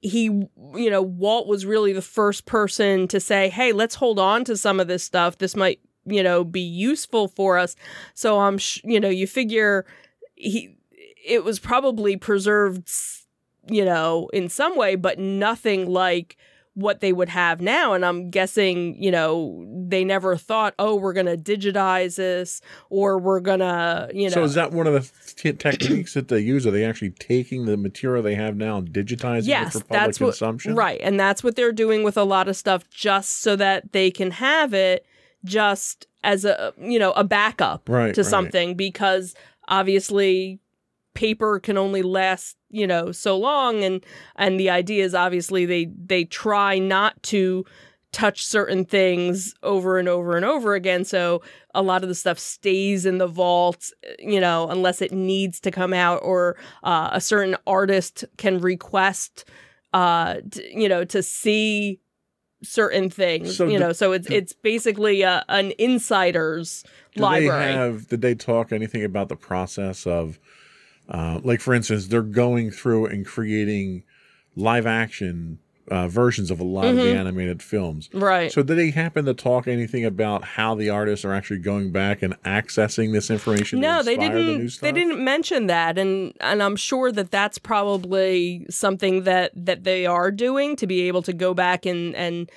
He, 0.00 0.24
you 0.24 0.90
know, 0.90 1.02
Walt 1.02 1.48
was 1.48 1.66
really 1.66 1.92
the 1.92 2.02
first 2.02 2.46
person 2.46 3.08
to 3.08 3.18
say, 3.18 3.48
"Hey, 3.48 3.72
let's 3.72 3.96
hold 3.96 4.18
on 4.18 4.44
to 4.44 4.56
some 4.56 4.78
of 4.80 4.86
this 4.88 5.02
stuff. 5.02 5.38
This 5.38 5.56
might, 5.56 5.80
you 6.04 6.22
know, 6.22 6.44
be 6.44 6.60
useful 6.60 7.28
for 7.28 7.58
us." 7.58 7.74
So 8.14 8.40
I'm, 8.40 8.58
sh- 8.58 8.80
you 8.84 9.00
know, 9.00 9.08
you 9.08 9.26
figure 9.26 9.86
he, 10.36 10.76
it 11.24 11.44
was 11.44 11.58
probably 11.58 12.16
preserved, 12.16 12.88
you 13.68 13.84
know, 13.84 14.28
in 14.32 14.48
some 14.48 14.76
way, 14.76 14.94
but 14.94 15.18
nothing 15.18 15.88
like 15.90 16.36
what 16.78 17.00
they 17.00 17.12
would 17.12 17.28
have 17.28 17.60
now. 17.60 17.92
And 17.92 18.04
I'm 18.04 18.30
guessing, 18.30 19.02
you 19.02 19.10
know, 19.10 19.66
they 19.88 20.04
never 20.04 20.36
thought, 20.36 20.74
oh, 20.78 20.94
we're 20.94 21.12
going 21.12 21.26
to 21.26 21.36
digitize 21.36 22.14
this 22.14 22.60
or 22.88 23.18
we're 23.18 23.40
going 23.40 23.58
to, 23.58 24.08
you 24.14 24.28
know. 24.28 24.34
so 24.34 24.44
is 24.44 24.54
that 24.54 24.70
one 24.70 24.86
of 24.86 24.92
the 24.92 25.32
t- 25.34 25.52
techniques 25.52 26.14
that 26.14 26.28
they 26.28 26.38
use? 26.38 26.68
Are 26.68 26.70
they 26.70 26.84
actually 26.84 27.10
taking 27.10 27.66
the 27.66 27.76
material 27.76 28.22
they 28.22 28.36
have 28.36 28.56
now 28.56 28.78
and 28.78 28.90
digitizing 28.90 29.48
yes, 29.48 29.74
it 29.74 29.80
for 29.80 29.84
public 29.86 30.00
that's 30.00 30.20
what, 30.20 30.26
consumption? 30.28 30.76
right. 30.76 31.00
And 31.02 31.18
that's 31.18 31.42
what 31.42 31.56
they're 31.56 31.72
doing 31.72 32.04
with 32.04 32.16
a 32.16 32.22
lot 32.22 32.46
of 32.46 32.56
stuff 32.56 32.88
just 32.90 33.40
so 33.40 33.56
that 33.56 33.90
they 33.90 34.12
can 34.12 34.30
have 34.30 34.72
it 34.72 35.04
just 35.44 36.06
as 36.22 36.44
a, 36.44 36.72
you 36.78 37.00
know, 37.00 37.10
a 37.12 37.24
backup 37.24 37.88
Right, 37.88 38.14
to 38.14 38.22
right. 38.22 38.30
something 38.30 38.74
because 38.76 39.34
obviously 39.66 40.60
paper 41.14 41.58
can 41.58 41.76
only 41.76 42.02
last 42.02 42.56
you 42.70 42.86
know 42.86 43.10
so 43.12 43.36
long 43.36 43.82
and 43.82 44.04
and 44.36 44.58
the 44.60 44.68
idea 44.70 45.04
is 45.04 45.14
obviously 45.14 45.64
they 45.66 45.86
they 46.04 46.24
try 46.24 46.78
not 46.78 47.20
to 47.22 47.64
touch 48.12 48.44
certain 48.44 48.84
things 48.84 49.54
over 49.62 49.98
and 49.98 50.08
over 50.08 50.34
and 50.36 50.44
over 50.44 50.74
again 50.74 51.04
so 51.04 51.42
a 51.74 51.82
lot 51.82 52.02
of 52.02 52.08
the 52.08 52.14
stuff 52.14 52.38
stays 52.38 53.04
in 53.04 53.18
the 53.18 53.26
vault 53.26 53.90
you 54.18 54.40
know 54.40 54.68
unless 54.70 55.02
it 55.02 55.12
needs 55.12 55.60
to 55.60 55.70
come 55.70 55.92
out 55.92 56.18
or 56.22 56.56
uh, 56.84 57.10
a 57.12 57.20
certain 57.20 57.54
artist 57.66 58.24
can 58.38 58.58
request 58.60 59.44
uh 59.92 60.36
t- 60.50 60.70
you 60.74 60.88
know 60.88 61.04
to 61.04 61.22
see 61.22 62.00
certain 62.62 63.08
things 63.08 63.56
So 63.56 63.66
you 63.66 63.78
the- 63.78 63.84
know 63.86 63.92
so 63.92 64.12
it's 64.12 64.28
it's 64.30 64.52
basically 64.52 65.22
a, 65.22 65.44
an 65.48 65.72
insider's 65.78 66.84
Do 67.14 67.22
library 67.22 67.66
they 67.66 67.72
have? 67.72 68.08
Did 68.08 68.20
they 68.22 68.34
talk 68.34 68.72
anything 68.72 69.04
about 69.04 69.28
the 69.28 69.36
process 69.36 70.06
of, 70.06 70.38
uh, 71.08 71.40
like 71.42 71.60
for 71.60 71.74
instance, 71.74 72.06
they're 72.06 72.22
going 72.22 72.70
through 72.70 73.06
and 73.06 73.26
creating 73.26 74.04
live 74.56 74.86
action 74.86 75.58
uh, 75.90 76.08
versions 76.08 76.50
of 76.50 76.60
a 76.60 76.64
lot 76.64 76.84
of 76.84 76.96
the 76.96 77.16
animated 77.16 77.62
films. 77.62 78.10
right 78.12 78.52
So 78.52 78.62
did 78.62 78.76
they 78.76 78.90
happen 78.90 79.24
to 79.24 79.34
talk 79.34 79.66
anything 79.66 80.04
about 80.04 80.44
how 80.44 80.74
the 80.74 80.90
artists 80.90 81.24
are 81.24 81.32
actually 81.32 81.60
going 81.60 81.92
back 81.92 82.22
and 82.22 82.40
accessing 82.42 83.12
this 83.12 83.30
information? 83.30 83.80
to 83.80 83.86
No, 83.86 84.02
they 84.02 84.14
inspire 84.14 84.36
The 84.36 84.44
didn't. 84.44 84.80
They 84.80 84.92
didn't 84.92 85.24
mention 85.24 85.66
that, 85.66 85.98
and 85.98 86.34
and 86.40 86.62
I'm 86.62 86.76
sure 86.76 87.10
that 87.12 87.30
that's 87.30 87.58
probably 87.58 88.66
something 88.68 89.24
that 89.24 89.52
that 89.54 89.84
they 89.84 90.04
are 90.06 90.30
doing 90.30 90.76
to 90.76 90.86
be 90.86 91.08
able 91.08 91.22
to 91.22 91.32
go 91.32 91.54
back 91.54 91.86
and 91.86 92.14
and 92.14 92.50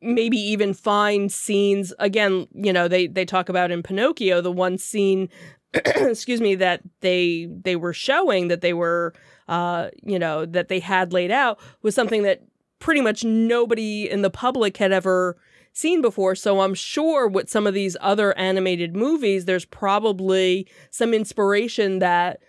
maybe 0.00 0.38
even 0.38 0.72
find 0.72 1.30
scenes 1.30 1.92
again. 1.98 2.46
You 2.54 2.72
know, 2.72 2.88
they 2.88 3.06
they 3.06 3.24
talk 3.24 3.48
about 3.48 3.70
in 3.70 3.82
Pinocchio 3.82 4.40
the 4.40 4.52
one 4.52 4.78
scene, 4.78 5.28
excuse 5.74 6.40
me, 6.40 6.54
that 6.56 6.82
they 7.00 7.48
they 7.62 7.76
were 7.76 7.92
showing 7.92 8.48
that 8.48 8.60
they 8.60 8.72
were, 8.72 9.14
uh, 9.48 9.88
you 10.02 10.18
know, 10.18 10.46
that 10.46 10.68
they 10.68 10.80
had 10.80 11.12
laid 11.12 11.30
out 11.30 11.58
was 11.82 11.94
something 11.94 12.22
that 12.22 12.42
pretty 12.78 13.00
much 13.00 13.24
nobody 13.24 14.08
in 14.08 14.22
the 14.22 14.30
public 14.30 14.76
had 14.76 14.92
ever 14.92 15.36
seen 15.72 16.02
before. 16.02 16.34
So 16.34 16.60
I'm 16.60 16.74
sure 16.74 17.28
with 17.28 17.50
some 17.50 17.66
of 17.66 17.74
these 17.74 17.96
other 18.00 18.36
animated 18.38 18.96
movies, 18.96 19.44
there's 19.44 19.64
probably 19.64 20.66
some 20.90 21.12
inspiration 21.12 21.98
that 22.00 22.40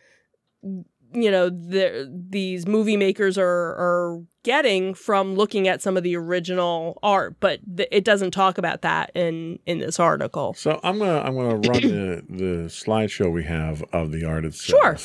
you 1.13 1.31
know 1.31 1.49
the, 1.49 2.09
these 2.29 2.67
movie 2.67 2.97
makers 2.97 3.37
are 3.37 3.45
are 3.47 4.21
getting 4.43 4.93
from 4.93 5.35
looking 5.35 5.67
at 5.67 5.81
some 5.81 5.97
of 5.97 6.03
the 6.03 6.15
original 6.15 6.97
art, 7.03 7.35
but 7.39 7.59
th- 7.77 7.89
it 7.91 8.03
doesn't 8.03 8.31
talk 8.31 8.57
about 8.57 8.81
that 8.83 9.11
in 9.15 9.59
in 9.65 9.79
this 9.79 9.99
article. 9.99 10.53
So 10.53 10.79
I'm 10.83 10.99
gonna 10.99 11.19
I'm 11.19 11.35
gonna 11.35 11.55
run 11.55 11.81
the 11.81 12.23
the 12.29 12.65
slideshow 12.69 13.31
we 13.31 13.43
have 13.45 13.83
of 13.93 14.11
the 14.11 14.25
art 14.25 14.45
itself, 14.45 14.81
Sure. 14.81 14.97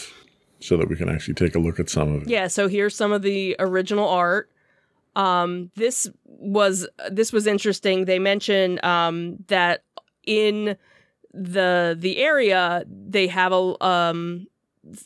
so 0.61 0.77
that 0.77 0.89
we 0.89 0.97
can 0.97 1.09
actually 1.09 1.35
take 1.35 1.55
a 1.55 1.59
look 1.59 1.81
at 1.81 1.89
some 1.89 2.15
of 2.15 2.23
it. 2.23 2.29
Yeah, 2.29 2.49
so 2.49 2.69
here's 2.69 2.95
some 2.95 3.13
of 3.13 3.23
the 3.23 3.57
original 3.59 4.09
art. 4.09 4.51
Um, 5.17 5.71
this 5.77 6.09
was 6.27 6.87
this 7.11 7.33
was 7.33 7.47
interesting. 7.47 8.05
They 8.05 8.19
mentioned 8.19 8.85
um, 8.85 9.37
that 9.49 9.85
in 10.27 10.77
the 11.33 11.97
the 11.99 12.19
area 12.19 12.85
they 12.89 13.27
have 13.29 13.53
a 13.53 13.85
um, 13.85 14.47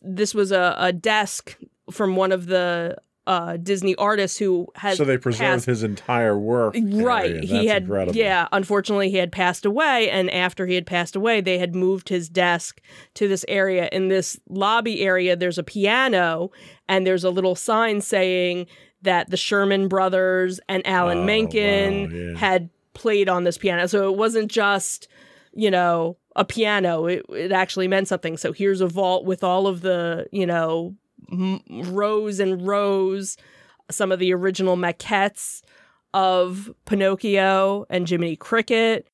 this 0.02 0.34
was 0.34 0.52
a, 0.52 0.74
a 0.78 0.92
desk 0.92 1.56
from 1.90 2.16
one 2.16 2.32
of 2.32 2.46
the 2.46 2.96
uh, 3.26 3.58
Disney 3.58 3.94
artists 3.96 4.38
who 4.38 4.66
has 4.76 4.96
so 4.96 5.04
they 5.04 5.18
preserved 5.18 5.40
passed- 5.40 5.66
his 5.66 5.82
entire 5.82 6.38
work. 6.38 6.74
Right. 6.82 7.44
He 7.44 7.66
had 7.66 7.82
incredible. 7.82 8.16
yeah, 8.16 8.48
unfortunately 8.52 9.10
he 9.10 9.18
had 9.18 9.30
passed 9.30 9.66
away 9.66 10.08
and 10.08 10.30
after 10.30 10.66
he 10.66 10.74
had 10.74 10.86
passed 10.86 11.14
away 11.14 11.42
they 11.42 11.58
had 11.58 11.74
moved 11.74 12.08
his 12.08 12.28
desk 12.30 12.80
to 13.14 13.28
this 13.28 13.44
area 13.46 13.88
in 13.92 14.08
this 14.08 14.40
lobby 14.48 15.02
area 15.02 15.36
there's 15.36 15.58
a 15.58 15.62
piano 15.62 16.50
and 16.88 17.06
there's 17.06 17.22
a 17.24 17.28
little 17.30 17.54
sign 17.54 18.00
saying 18.00 18.66
that 19.02 19.28
the 19.30 19.36
Sherman 19.36 19.88
brothers 19.88 20.58
and 20.68 20.84
Alan 20.86 21.18
Oh, 21.18 21.24
Menken 21.24 22.02
wow, 22.04 22.08
yeah. 22.32 22.38
had 22.38 22.70
played 22.94 23.28
on 23.28 23.44
this 23.44 23.58
piano. 23.58 23.86
So 23.88 24.10
it 24.10 24.16
wasn't 24.16 24.50
just, 24.50 25.06
you 25.52 25.70
know, 25.70 26.16
a 26.36 26.44
piano. 26.44 27.06
It 27.06 27.24
it 27.30 27.52
actually 27.52 27.88
meant 27.88 28.08
something. 28.08 28.36
So 28.36 28.52
here's 28.52 28.80
a 28.80 28.86
vault 28.86 29.24
with 29.24 29.42
all 29.42 29.66
of 29.66 29.80
the, 29.80 30.26
you 30.32 30.46
know, 30.46 30.94
m- 31.30 31.60
rows 31.68 32.40
and 32.40 32.66
rows, 32.66 33.36
some 33.90 34.12
of 34.12 34.18
the 34.18 34.32
original 34.32 34.76
maquettes 34.76 35.62
of 36.14 36.70
Pinocchio 36.86 37.86
and 37.90 38.08
Jiminy 38.08 38.36
Cricket. 38.36 39.08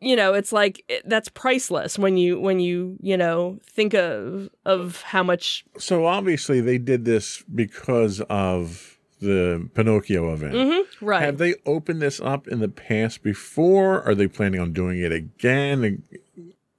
You 0.00 0.14
know, 0.14 0.34
it's 0.34 0.52
like 0.52 0.84
it, 0.88 1.08
that's 1.08 1.28
priceless 1.30 1.98
when 1.98 2.16
you 2.16 2.38
when 2.38 2.60
you 2.60 2.98
you 3.00 3.16
know 3.16 3.58
think 3.64 3.94
of 3.94 4.50
of 4.64 5.00
how 5.02 5.22
much. 5.22 5.64
So 5.78 6.04
obviously 6.04 6.60
they 6.60 6.78
did 6.78 7.04
this 7.04 7.42
because 7.54 8.20
of 8.28 8.95
the 9.26 9.68
Pinocchio 9.74 10.32
event. 10.32 10.54
Mhm, 10.54 10.82
right. 11.00 11.22
Have 11.22 11.38
they 11.38 11.54
opened 11.66 12.00
this 12.00 12.20
up 12.20 12.48
in 12.48 12.60
the 12.60 12.68
past 12.68 13.22
before? 13.22 14.02
Are 14.02 14.14
they 14.14 14.28
planning 14.28 14.60
on 14.60 14.72
doing 14.72 14.98
it 14.98 15.12
again? 15.12 16.02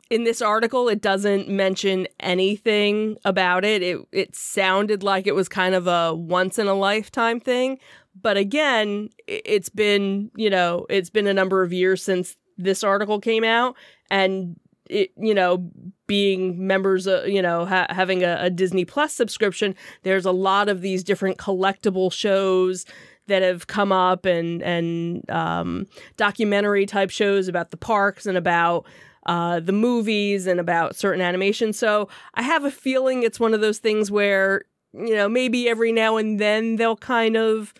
in 0.09 0.23
this 0.23 0.41
article 0.41 0.87
it 0.87 1.01
doesn't 1.01 1.49
mention 1.49 2.07
anything 2.21 3.17
about 3.25 3.65
it. 3.65 3.83
It 3.83 3.99
it 4.11 4.35
sounded 4.35 5.03
like 5.03 5.27
it 5.27 5.35
was 5.35 5.49
kind 5.49 5.75
of 5.75 5.87
a 5.87 6.15
once 6.15 6.57
in 6.57 6.67
a 6.67 6.73
lifetime 6.73 7.39
thing, 7.39 7.77
but 8.21 8.37
again, 8.37 9.09
it's 9.27 9.69
been, 9.69 10.31
you 10.35 10.49
know, 10.49 10.85
it's 10.89 11.09
been 11.09 11.27
a 11.27 11.33
number 11.33 11.61
of 11.61 11.73
years 11.73 12.01
since 12.01 12.37
this 12.57 12.83
article 12.83 13.19
came 13.19 13.43
out 13.43 13.75
and 14.09 14.57
it, 14.89 15.11
you 15.17 15.33
know, 15.33 15.69
being 16.07 16.65
members, 16.65 17.07
uh, 17.07 17.23
you 17.25 17.41
know, 17.41 17.65
ha- 17.65 17.87
having 17.89 18.23
a, 18.23 18.37
a 18.41 18.49
Disney 18.49 18.85
Plus 18.85 19.13
subscription, 19.13 19.75
there's 20.03 20.25
a 20.25 20.31
lot 20.31 20.69
of 20.69 20.81
these 20.81 21.03
different 21.03 21.37
collectible 21.37 22.11
shows 22.11 22.85
that 23.27 23.41
have 23.41 23.67
come 23.67 23.91
up 23.91 24.25
and 24.25 24.63
and 24.63 25.29
um, 25.29 25.85
documentary 26.15 26.85
type 26.85 27.09
shows 27.09 27.47
about 27.47 27.71
the 27.71 27.77
parks 27.77 28.25
and 28.25 28.37
about 28.37 28.85
uh, 29.25 29.59
the 29.59 29.73
movies 29.73 30.47
and 30.47 30.59
about 30.59 30.95
certain 30.95 31.21
animations. 31.21 31.77
So 31.77 32.07
I 32.33 32.41
have 32.41 32.63
a 32.63 32.71
feeling 32.71 33.23
it's 33.23 33.39
one 33.39 33.53
of 33.53 33.61
those 33.61 33.79
things 33.79 34.09
where 34.09 34.63
you 34.93 35.15
know 35.15 35.29
maybe 35.29 35.69
every 35.69 35.91
now 35.91 36.17
and 36.17 36.39
then 36.39 36.77
they'll 36.77 36.95
kind 36.97 37.35
of 37.35 37.73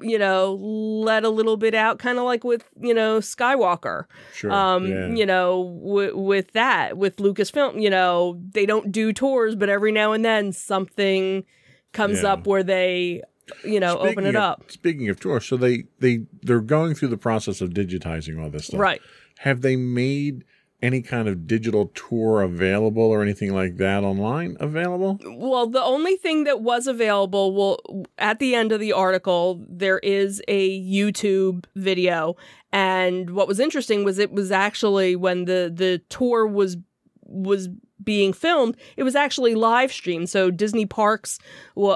you 0.00 0.18
know 0.18 0.54
let 0.54 1.24
a 1.24 1.28
little 1.28 1.56
bit 1.56 1.74
out, 1.74 1.98
kind 1.98 2.18
of 2.18 2.24
like 2.24 2.42
with 2.44 2.64
you 2.80 2.92
know 2.94 3.18
Skywalker 3.20 4.04
Sure. 4.34 4.50
um 4.52 4.86
yeah. 4.86 5.06
you 5.08 5.24
know 5.24 5.78
w- 5.84 6.16
with 6.16 6.52
that 6.52 6.96
with 6.98 7.16
lucasfilm 7.16 7.80
you 7.80 7.88
know 7.90 8.40
they 8.52 8.66
don't 8.66 8.90
do 8.90 9.12
tours 9.12 9.54
but 9.54 9.68
every 9.68 9.92
now 9.92 10.12
and 10.12 10.24
then 10.24 10.52
something 10.52 11.44
comes 11.92 12.22
Yeah. 12.22 12.32
up 12.32 12.46
where 12.46 12.62
they 12.64 13.22
you 13.64 13.78
know 13.78 13.98
open 13.98 14.24
it 14.26 14.34
of- 14.34 14.42
up 14.42 14.70
Speaking 14.70 15.08
of 15.08 15.20
tours, 15.20 15.44
so 15.46 15.56
they 15.56 15.84
they 16.00 16.20
they're 16.42 16.60
going 16.60 16.94
through 16.94 17.08
the 17.08 17.16
process 17.18 17.60
of 17.60 17.70
digitizing 17.70 18.42
all 18.42 18.50
this 18.50 18.66
stuff. 18.66 18.80
right 18.80 19.00
Have 19.38 19.60
they 19.60 19.76
made 19.76 20.44
any 20.82 21.00
kind 21.00 21.28
of 21.28 21.46
digital 21.46 21.90
tour 21.94 22.42
available 22.42 23.02
or 23.02 23.22
anything 23.22 23.54
like 23.54 23.76
that 23.78 24.04
online 24.04 24.56
available? 24.60 25.18
well 25.36 25.66
the 25.66 25.82
only 25.82 26.16
thing 26.16 26.44
that 26.44 26.60
was 26.60 26.86
available 26.86 27.54
well 27.54 28.06
at 28.18 28.38
the 28.38 28.54
end 28.54 28.72
of 28.72 28.80
the 28.80 28.92
article 28.92 29.64
there 29.68 29.98
is 30.00 30.42
a 30.48 30.80
youtube 30.80 31.64
video 31.74 32.36
and 32.72 33.30
what 33.30 33.48
was 33.48 33.60
interesting 33.60 34.04
was 34.04 34.18
it 34.18 34.32
was 34.32 34.50
actually 34.50 35.16
when 35.16 35.44
the 35.46 35.72
the 35.74 35.98
tour 36.08 36.46
was 36.46 36.76
was 37.22 37.68
being 38.02 38.32
filmed 38.32 38.76
it 38.96 39.02
was 39.02 39.16
actually 39.16 39.54
live 39.54 39.90
streamed 39.90 40.28
so 40.28 40.50
disney 40.50 40.84
parks 40.84 41.38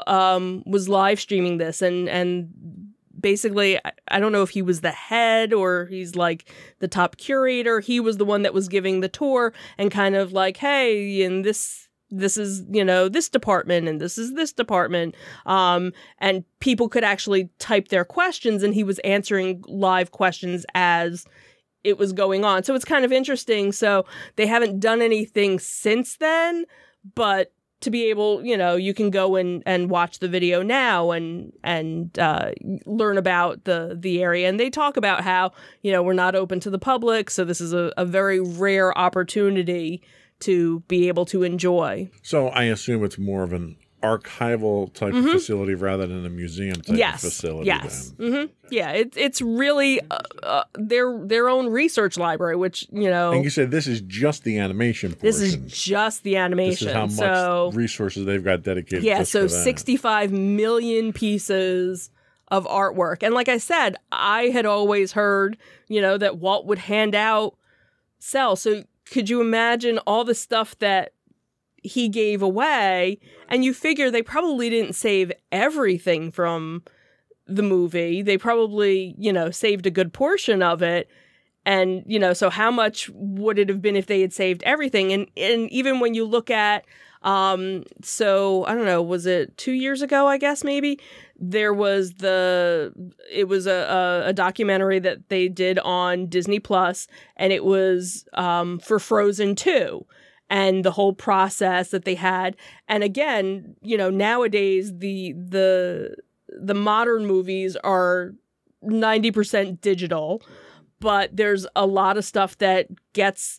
um, 0.06 0.62
was 0.64 0.88
live 0.88 1.20
streaming 1.20 1.58
this 1.58 1.82
and 1.82 2.08
and 2.08 2.87
basically 3.20 3.78
I- 4.10 4.20
don't 4.20 4.32
know 4.32 4.42
if 4.42 4.50
he 4.50 4.62
was 4.62 4.80
the 4.80 4.90
head 4.90 5.52
or 5.52 5.86
he's 5.86 6.14
like 6.16 6.50
the 6.80 6.88
top 6.88 7.16
curator. 7.16 7.80
He 7.80 8.00
was 8.00 8.16
the 8.16 8.24
one 8.24 8.42
that 8.42 8.54
was 8.54 8.68
giving 8.68 9.00
the 9.00 9.08
tour 9.08 9.52
and 9.76 9.90
kind 9.90 10.16
of 10.16 10.32
like 10.32 10.56
hey 10.56 11.22
and 11.22 11.44
this 11.44 11.88
this 12.10 12.36
is 12.36 12.64
you 12.70 12.84
know 12.84 13.08
this 13.08 13.28
department 13.28 13.86
and 13.88 14.00
this 14.00 14.18
is 14.18 14.34
this 14.34 14.52
department. 14.52 15.14
Um 15.46 15.92
and 16.18 16.44
people 16.60 16.88
could 16.88 17.04
actually 17.04 17.50
type 17.58 17.88
their 17.88 18.04
questions 18.04 18.62
and 18.62 18.74
he 18.74 18.84
was 18.84 18.98
answering 19.00 19.62
live 19.66 20.10
questions 20.10 20.64
as 20.74 21.24
it 21.84 21.96
was 21.96 22.12
going 22.12 22.44
on. 22.44 22.64
So 22.64 22.74
it's 22.74 22.84
kind 22.84 23.04
of 23.04 23.12
interesting. 23.12 23.72
So 23.72 24.04
they 24.36 24.46
haven't 24.46 24.80
done 24.80 25.00
anything 25.00 25.58
since 25.58 26.16
then 26.16 26.64
but 27.14 27.52
to 27.80 27.90
be 27.90 28.10
able 28.10 28.44
you 28.44 28.56
know 28.56 28.76
you 28.76 28.92
can 28.92 29.10
go 29.10 29.36
and 29.36 29.62
and 29.66 29.90
watch 29.90 30.18
the 30.18 30.28
video 30.28 30.62
now 30.62 31.10
and 31.10 31.52
and 31.62 32.18
uh, 32.18 32.52
learn 32.86 33.18
about 33.18 33.64
the 33.64 33.96
the 33.98 34.22
area. 34.22 34.48
And 34.48 34.58
they 34.58 34.70
talk 34.70 34.96
about 34.96 35.22
how 35.22 35.52
you 35.82 35.92
know 35.92 36.02
we're 36.02 36.12
not 36.14 36.34
open 36.34 36.60
to 36.60 36.70
the 36.70 36.78
public 36.78 37.30
so 37.30 37.44
this 37.44 37.60
is 37.60 37.72
a, 37.72 37.92
a 37.96 38.04
very 38.04 38.40
rare 38.40 38.96
opportunity 38.96 40.02
to 40.40 40.80
be 40.80 41.08
able 41.08 41.26
to 41.26 41.42
enjoy. 41.42 42.10
So 42.22 42.48
I 42.48 42.64
assume 42.64 43.04
it's 43.04 43.18
more 43.18 43.42
of 43.42 43.52
an 43.52 43.76
archival 44.02 44.92
type 44.92 45.12
of 45.14 45.24
facility 45.24 45.74
rather 45.74 46.06
than 46.06 46.24
a 46.24 46.28
museum 46.28 46.74
type 46.76 46.84
Mm-hmm. 46.86 46.96
yes 46.96 47.24
of 47.24 47.32
facility. 47.32 47.66
yes 47.66 48.12
Then. 48.16 48.32
hmm 48.32 48.44
yeah 48.70 48.90
it, 48.92 49.14
it's 49.16 49.40
really 49.42 50.00
uh, 50.10 50.18
uh, 50.42 50.64
their 50.74 51.18
their 51.26 51.48
own 51.48 51.68
research 51.68 52.16
library 52.16 52.54
which 52.56 52.86
you 52.92 53.10
know 53.10 53.32
And 53.32 53.42
you 53.44 53.50
said 53.50 53.70
this 53.70 53.86
is 53.86 54.00
just 54.02 54.44
the 54.44 54.58
animation 54.58 55.12
portion. 55.14 55.26
this 55.26 55.40
is 55.40 55.56
just 55.72 56.22
the 56.22 56.36
animation. 56.36 56.70
This 56.70 56.82
is 56.82 56.92
how 56.92 57.06
much 57.06 57.16
so 57.16 57.70
resources 57.74 58.24
they've 58.26 58.44
got 58.44 58.62
dedicated. 58.62 59.02
yeah 59.04 59.22
so 59.24 59.46
65 59.46 60.30
million 60.32 61.12
pieces 61.12 62.10
of 62.48 62.66
artwork 62.66 63.22
and 63.22 63.34
like 63.34 63.48
i 63.48 63.58
said 63.58 63.96
i 64.12 64.44
had 64.44 64.64
always 64.64 65.12
heard 65.12 65.56
you 65.88 66.00
know 66.00 66.16
that 66.16 66.38
walt 66.38 66.64
would 66.66 66.78
hand 66.78 67.14
out 67.14 67.56
cel. 68.20 68.56
so 68.56 68.84
could 69.10 69.28
you 69.28 69.40
imagine 69.40 69.98
all 70.06 70.24
the 70.24 70.34
stuff 70.34 70.78
that 70.78 71.12
he 71.82 72.08
gave 72.08 72.42
away 72.42 73.18
and 73.48 73.64
you 73.64 73.72
figure 73.72 74.10
they 74.10 74.22
probably 74.22 74.70
didn't 74.70 74.94
save 74.94 75.32
everything 75.52 76.30
from 76.30 76.82
the 77.46 77.62
movie. 77.62 78.22
They 78.22 78.38
probably 78.38 79.14
you 79.18 79.32
know 79.32 79.50
saved 79.50 79.86
a 79.86 79.90
good 79.90 80.12
portion 80.12 80.62
of 80.62 80.82
it. 80.82 81.08
And 81.64 82.02
you 82.06 82.18
know 82.18 82.32
so 82.32 82.50
how 82.50 82.70
much 82.70 83.10
would 83.14 83.58
it 83.58 83.68
have 83.68 83.82
been 83.82 83.96
if 83.96 84.06
they 84.06 84.20
had 84.20 84.32
saved 84.32 84.62
everything? 84.64 85.12
And 85.12 85.26
and 85.36 85.70
even 85.70 86.00
when 86.00 86.14
you 86.14 86.24
look 86.24 86.50
at 86.50 86.84
um 87.22 87.82
so 88.00 88.64
i 88.66 88.74
don't 88.74 88.84
know 88.84 89.02
was 89.02 89.26
it 89.26 89.56
2 89.56 89.72
years 89.72 90.02
ago 90.02 90.28
i 90.28 90.38
guess 90.38 90.62
maybe? 90.62 91.00
There 91.40 91.72
was 91.74 92.14
the 92.14 92.92
it 93.30 93.48
was 93.48 93.66
a, 93.66 93.72
a, 94.24 94.28
a 94.28 94.32
documentary 94.32 94.98
that 95.00 95.28
they 95.28 95.48
did 95.48 95.78
on 95.80 96.26
disney 96.26 96.60
plus 96.60 97.08
and 97.36 97.52
it 97.52 97.64
was 97.64 98.24
um 98.34 98.78
for 98.78 98.98
frozen 98.98 99.56
2 99.56 100.04
and 100.50 100.84
the 100.84 100.90
whole 100.90 101.12
process 101.12 101.90
that 101.90 102.04
they 102.04 102.14
had 102.14 102.56
and 102.88 103.02
again 103.02 103.76
you 103.82 103.96
know 103.96 104.10
nowadays 104.10 104.92
the 104.98 105.32
the 105.32 106.16
the 106.48 106.74
modern 106.74 107.26
movies 107.26 107.76
are 107.84 108.34
90% 108.84 109.80
digital 109.80 110.42
but 111.00 111.36
there's 111.36 111.66
a 111.76 111.86
lot 111.86 112.16
of 112.16 112.24
stuff 112.24 112.56
that 112.58 112.88
gets 113.12 113.58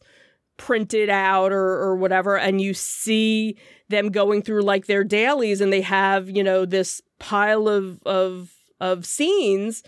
printed 0.58 1.10
out 1.10 1.52
or, 1.52 1.82
or 1.82 1.95
whatever 1.95 2.38
and 2.38 2.60
you 2.60 2.73
see 2.73 3.56
them 3.88 4.10
going 4.10 4.41
through 4.41 4.62
like 4.62 4.88
their 4.88 5.04
dailies 5.04 5.62
and 5.62 5.71
they 5.71 5.82
have 5.82 6.30
you 6.30 6.43
know 6.43 6.65
this 6.65 7.02
pile 7.19 7.67
of 7.67 8.02
of 8.06 8.52
of 8.82 9.06
scenes 9.06 9.84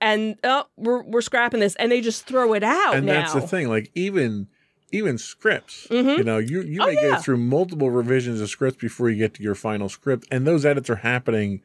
and 0.00 0.36
oh 0.44 0.64
we're, 0.76 1.02
we're 1.04 1.20
scrapping 1.20 1.60
this 1.60 1.76
and 1.76 1.90
they 1.92 2.00
just 2.00 2.26
throw 2.26 2.52
it 2.54 2.62
out 2.62 2.96
and 2.96 3.06
now 3.06 3.14
that's 3.14 3.34
the 3.34 3.40
thing. 3.40 3.68
Like 3.68 3.90
even 3.94 4.48
even 4.92 5.18
scripts, 5.18 5.86
Mhm. 5.90 6.18
you 6.18 6.24
know, 6.24 6.38
you 6.38 6.62
you 6.62 6.80
Oh, 6.82 6.86
may 6.86 6.94
yeah. 6.94 7.10
go 7.10 7.16
through 7.16 7.38
multiple 7.38 7.90
revisions 7.90 8.40
of 8.40 8.48
scripts 8.48 8.80
before 8.80 9.10
you 9.10 9.16
get 9.16 9.34
to 9.34 9.42
your 9.42 9.54
final 9.54 9.88
script, 9.88 10.26
and 10.30 10.46
those 10.46 10.64
edits 10.64 10.88
are 10.90 10.96
happening, 10.96 11.60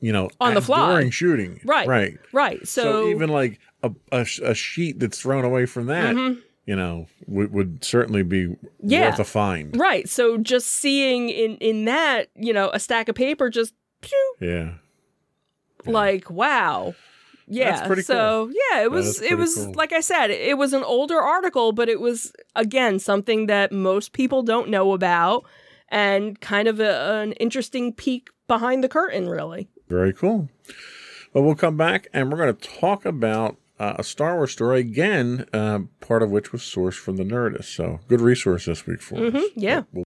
you 0.00 0.12
know, 0.12 0.28
On 0.40 0.54
the 0.54 0.60
fly. 0.62 0.92
during 0.92 1.10
shooting. 1.10 1.60
Right. 1.64 1.88
right. 1.88 2.18
right 2.32 2.66
So, 2.68 2.82
so, 2.82 3.08
even 3.08 3.28
like 3.30 3.58
a, 3.82 3.90
a 4.12 4.26
a 4.42 4.54
sheet 4.54 4.98
that's 5.00 5.20
thrown 5.20 5.44
away 5.44 5.64
from 5.66 5.86
that, 5.86 6.14
Mhm. 6.14 6.42
you 6.66 6.76
know, 6.76 7.06
would, 7.26 7.52
would 7.52 7.82
certainly 7.84 8.22
be 8.22 8.56
Yeah. 8.82 9.10
worth 9.10 9.20
a 9.20 9.24
find. 9.24 9.76
right 9.78 10.08
so 10.08 10.36
just 10.36 10.66
seeing 10.68 11.28
in 11.30 11.56
in 11.58 11.84
that 11.86 12.28
you 12.36 12.52
know 12.52 12.70
a 12.74 12.80
stack 12.80 13.08
of 13.08 13.14
paper 13.14 13.48
just 13.48 13.74
pew, 14.02 14.34
Yeah. 14.40 14.74
Like, 15.84 16.30
wow. 16.30 16.94
Yeah. 17.48 17.86
pretty 17.86 18.02
so 18.02 18.50
yeah, 18.72 18.82
it 18.82 18.90
was 18.90 19.20
it 19.22 19.36
was 19.36 19.54
cool. 19.56 19.72
like 19.74 19.92
I 19.92 20.00
said, 20.00 20.30
it 20.30 20.58
was 20.58 20.72
an 20.72 20.82
older 20.82 21.20
article, 21.20 21.72
but 21.72 21.88
it 21.88 22.00
was 22.00 22.32
again 22.54 22.98
something 22.98 23.46
that 23.46 23.70
most 23.72 24.12
people 24.12 24.42
don't 24.42 24.68
know 24.68 24.92
about 24.92 25.44
and 25.88 26.40
kind 26.40 26.66
of 26.66 26.80
a, 26.80 27.20
an 27.22 27.32
interesting 27.34 27.92
peek 27.92 28.28
behind 28.48 28.82
the 28.82 28.88
curtain, 28.88 29.28
really. 29.28 29.68
Very 29.88 30.12
cool. 30.12 30.48
Well, 31.32 31.44
we'll 31.44 31.54
come 31.54 31.76
back 31.76 32.08
and 32.12 32.30
we're 32.32 32.38
going 32.38 32.56
to 32.56 32.68
talk 32.80 33.04
about 33.04 33.56
uh, 33.78 33.94
a 33.98 34.02
Star 34.02 34.34
Wars 34.36 34.52
story 34.52 34.80
again, 34.80 35.46
uh, 35.52 35.80
part 36.00 36.22
of 36.22 36.30
which 36.30 36.50
was 36.50 36.62
sourced 36.62 36.94
from 36.94 37.16
the 37.16 37.24
Nerdist. 37.24 37.66
So, 37.76 38.00
good 38.08 38.20
resource 38.22 38.64
this 38.64 38.86
week 38.86 39.00
for 39.02 39.16
us. 39.16 39.32
Mhm, 39.34 39.44
yeah. 39.54 39.82
We'll- 39.92 40.05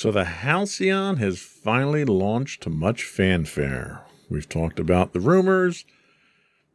So 0.00 0.10
the 0.10 0.24
Halcyon 0.24 1.18
has 1.18 1.40
finally 1.40 2.06
launched 2.06 2.62
to 2.62 2.70
much 2.70 3.04
fanfare. 3.04 4.00
We've 4.30 4.48
talked 4.48 4.80
about 4.80 5.12
the 5.12 5.20
rumors, 5.20 5.84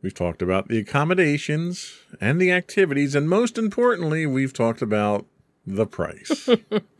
we've 0.03 0.13
talked 0.13 0.43
about 0.43 0.67
the 0.67 0.77
accommodations 0.77 1.91
and 2.21 2.39
the 2.39 2.51
activities, 2.51 3.15
and 3.15 3.27
most 3.27 3.57
importantly, 3.57 4.27
we've 4.27 4.53
talked 4.53 4.83
about 4.83 5.25
the 5.65 5.87
price. 5.87 6.47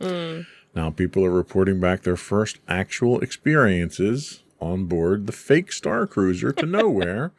now, 0.74 0.90
people 0.90 1.24
are 1.24 1.30
reporting 1.30 1.78
back 1.78 2.02
their 2.02 2.16
first 2.16 2.58
actual 2.66 3.20
experiences 3.20 4.42
on 4.60 4.86
board 4.86 5.28
the 5.28 5.32
fake 5.32 5.70
Star 5.70 6.08
Cruiser 6.08 6.52
to 6.54 6.66
nowhere, 6.66 7.30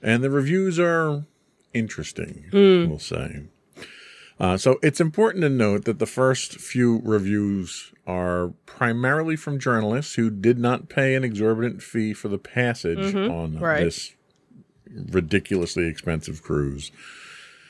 and 0.00 0.22
the 0.22 0.30
reviews 0.30 0.78
are 0.78 1.24
interesting, 1.74 2.44
hmm. 2.52 2.88
we'll 2.88 3.00
say. 3.00 3.46
Uh, 4.40 4.56
so 4.56 4.78
it's 4.82 5.00
important 5.00 5.42
to 5.42 5.48
note 5.48 5.84
that 5.84 5.98
the 5.98 6.06
first 6.06 6.54
few 6.54 7.00
reviews 7.04 7.92
are 8.06 8.48
primarily 8.66 9.36
from 9.36 9.58
journalists 9.58 10.14
who 10.14 10.30
did 10.30 10.58
not 10.58 10.88
pay 10.88 11.14
an 11.14 11.22
exorbitant 11.22 11.82
fee 11.82 12.12
for 12.12 12.28
the 12.28 12.38
passage 12.38 13.14
on 13.14 13.58
right. 13.58 13.84
this 13.84 14.14
ridiculously 15.10 15.86
expensive 15.86 16.42
cruise. 16.42 16.90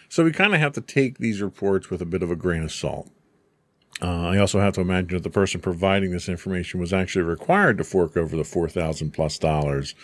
So 0.09 0.25
we 0.25 0.33
kind 0.33 0.55
of 0.55 0.61
have 0.61 0.73
to 0.75 0.81
take 0.81 1.19
these 1.19 1.43
reports 1.43 1.91
with 1.91 2.03
a 2.03 2.07
bit 2.07 2.23
of 2.23 2.31
a 2.31 2.37
grain 2.37 2.63
of 2.63 2.73
salt. 2.73 3.11
Uh, 4.01 4.29
I 4.29 4.39
also 4.39 4.59
have 4.59 4.75
to 4.75 4.81
imagine 4.81 5.17
that 5.17 5.23
the 5.23 5.31
person 5.31 5.61
providing 5.61 6.11
this 6.11 6.29
information 6.29 6.81
was 6.81 6.93
actually 6.93 7.23
required 7.23 7.79
to 7.79 7.85
fork 7.85 8.17
over 8.17 8.37
the 8.37 8.45
four 8.45 8.69
thousand 8.69 9.13
plus 9.13 9.39
dollars 9.39 9.95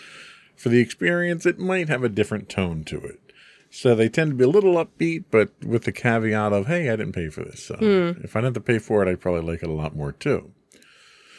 for 0.55 0.69
the 0.69 0.79
experience. 0.79 1.45
It 1.45 1.59
might 1.59 1.89
have 1.89 2.03
a 2.03 2.09
different 2.09 2.49
tone 2.49 2.83
to 2.85 2.99
it. 2.99 3.28
So 3.71 3.93
they 3.93 4.09
tend 4.09 4.31
to 4.31 4.35
be 4.35 4.43
a 4.43 4.49
little 4.49 4.83
upbeat, 4.83 5.25
but 5.29 5.51
with 5.63 5.83
the 5.83 5.91
caveat 5.91 6.53
of, 6.53 6.67
hey, 6.67 6.89
I 6.89 6.95
didn't 6.95 7.13
pay 7.13 7.29
for 7.29 7.43
this. 7.43 7.63
So 7.63 7.75
hmm. 7.75 8.23
if 8.23 8.35
I 8.35 8.41
didn't 8.41 8.55
have 8.55 8.65
to 8.65 8.73
pay 8.73 8.79
for 8.79 9.03
it, 9.03 9.09
I'd 9.09 9.21
probably 9.21 9.41
like 9.41 9.61
it 9.61 9.69
a 9.69 9.73
lot 9.73 9.95
more 9.95 10.11
too. 10.11 10.51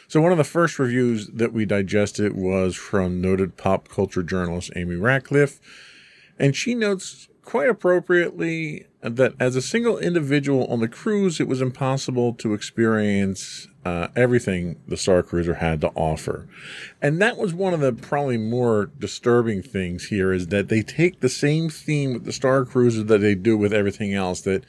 So 0.07 0.21
one 0.21 0.31
of 0.31 0.37
the 0.37 0.43
first 0.43 0.79
reviews 0.79 1.27
that 1.27 1.53
we 1.53 1.65
digested 1.65 2.35
was 2.35 2.75
from 2.75 3.21
noted 3.21 3.57
pop 3.57 3.87
culture 3.87 4.23
journalist 4.23 4.71
Amy 4.75 4.95
Ratcliffe. 4.95 5.59
And 6.37 6.55
she 6.55 6.75
notes 6.75 7.29
quite 7.43 7.69
appropriately 7.69 8.87
that 9.01 9.33
as 9.39 9.55
a 9.55 9.61
single 9.61 9.97
individual 9.97 10.65
on 10.67 10.79
the 10.79 10.87
cruise, 10.87 11.39
it 11.39 11.47
was 11.47 11.61
impossible 11.61 12.33
to 12.35 12.53
experience 12.53 13.67
uh, 13.83 14.09
everything 14.15 14.79
the 14.87 14.97
Star 14.97 15.23
Cruiser 15.23 15.55
had 15.55 15.81
to 15.81 15.87
offer. 15.89 16.47
And 17.01 17.19
that 17.19 17.37
was 17.37 17.53
one 17.53 17.73
of 17.73 17.79
the 17.79 17.93
probably 17.93 18.37
more 18.37 18.91
disturbing 18.99 19.63
things 19.63 20.07
here 20.07 20.31
is 20.31 20.47
that 20.47 20.69
they 20.69 20.83
take 20.83 21.19
the 21.19 21.29
same 21.29 21.69
theme 21.69 22.13
with 22.13 22.25
the 22.25 22.33
Star 22.33 22.63
Cruiser 22.63 23.03
that 23.03 23.19
they 23.19 23.33
do 23.33 23.57
with 23.57 23.73
everything 23.73 24.13
else 24.13 24.41
that, 24.41 24.65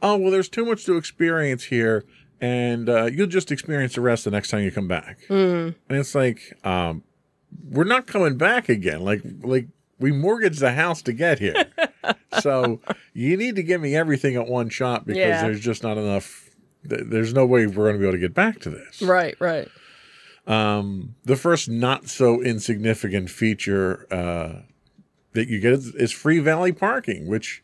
oh, 0.00 0.16
well, 0.16 0.30
there's 0.30 0.48
too 0.48 0.64
much 0.64 0.84
to 0.86 0.96
experience 0.96 1.64
here. 1.64 2.04
And 2.40 2.88
uh, 2.88 3.06
you'll 3.06 3.26
just 3.26 3.50
experience 3.50 3.96
the 3.96 4.00
rest 4.00 4.24
the 4.24 4.30
next 4.30 4.50
time 4.50 4.62
you 4.62 4.70
come 4.70 4.86
back. 4.86 5.18
And 5.88 5.98
it's 5.98 6.14
like, 6.14 6.56
um, 6.62 7.02
we're 7.68 7.82
not 7.82 8.06
coming 8.06 8.36
back 8.36 8.68
again. 8.68 9.00
Like, 9.00 9.22
like 9.42 9.66
we 9.98 10.12
mortgaged 10.12 10.60
the 10.60 10.74
house 10.74 11.02
to 11.02 11.12
get 11.12 11.40
here. 11.40 11.54
so 12.40 12.80
you 13.12 13.36
need 13.36 13.56
to 13.56 13.62
give 13.62 13.80
me 13.80 13.94
everything 13.96 14.36
at 14.36 14.46
one 14.46 14.68
shot 14.68 15.06
because 15.06 15.18
Yeah. 15.18 15.42
there's 15.42 15.60
just 15.60 15.82
not 15.82 15.98
enough. 15.98 16.50
There's 16.84 17.34
no 17.34 17.44
way 17.44 17.66
we're 17.66 17.84
going 17.84 17.94
to 17.94 17.98
be 17.98 18.04
able 18.04 18.12
to 18.12 18.18
get 18.20 18.34
back 18.34 18.60
to 18.60 18.70
this. 18.70 19.02
Right, 19.02 19.34
right. 19.40 19.68
Um, 20.46 21.14
the 21.24 21.36
first 21.36 21.68
not 21.68 22.08
so 22.08 22.40
insignificant 22.42 23.28
feature 23.30 24.06
uh, 24.10 24.62
that 25.32 25.48
you 25.48 25.60
get 25.60 25.72
is, 25.74 25.94
is 25.94 26.12
free 26.12 26.38
valet 26.38 26.72
parking, 26.72 27.26
which, 27.26 27.62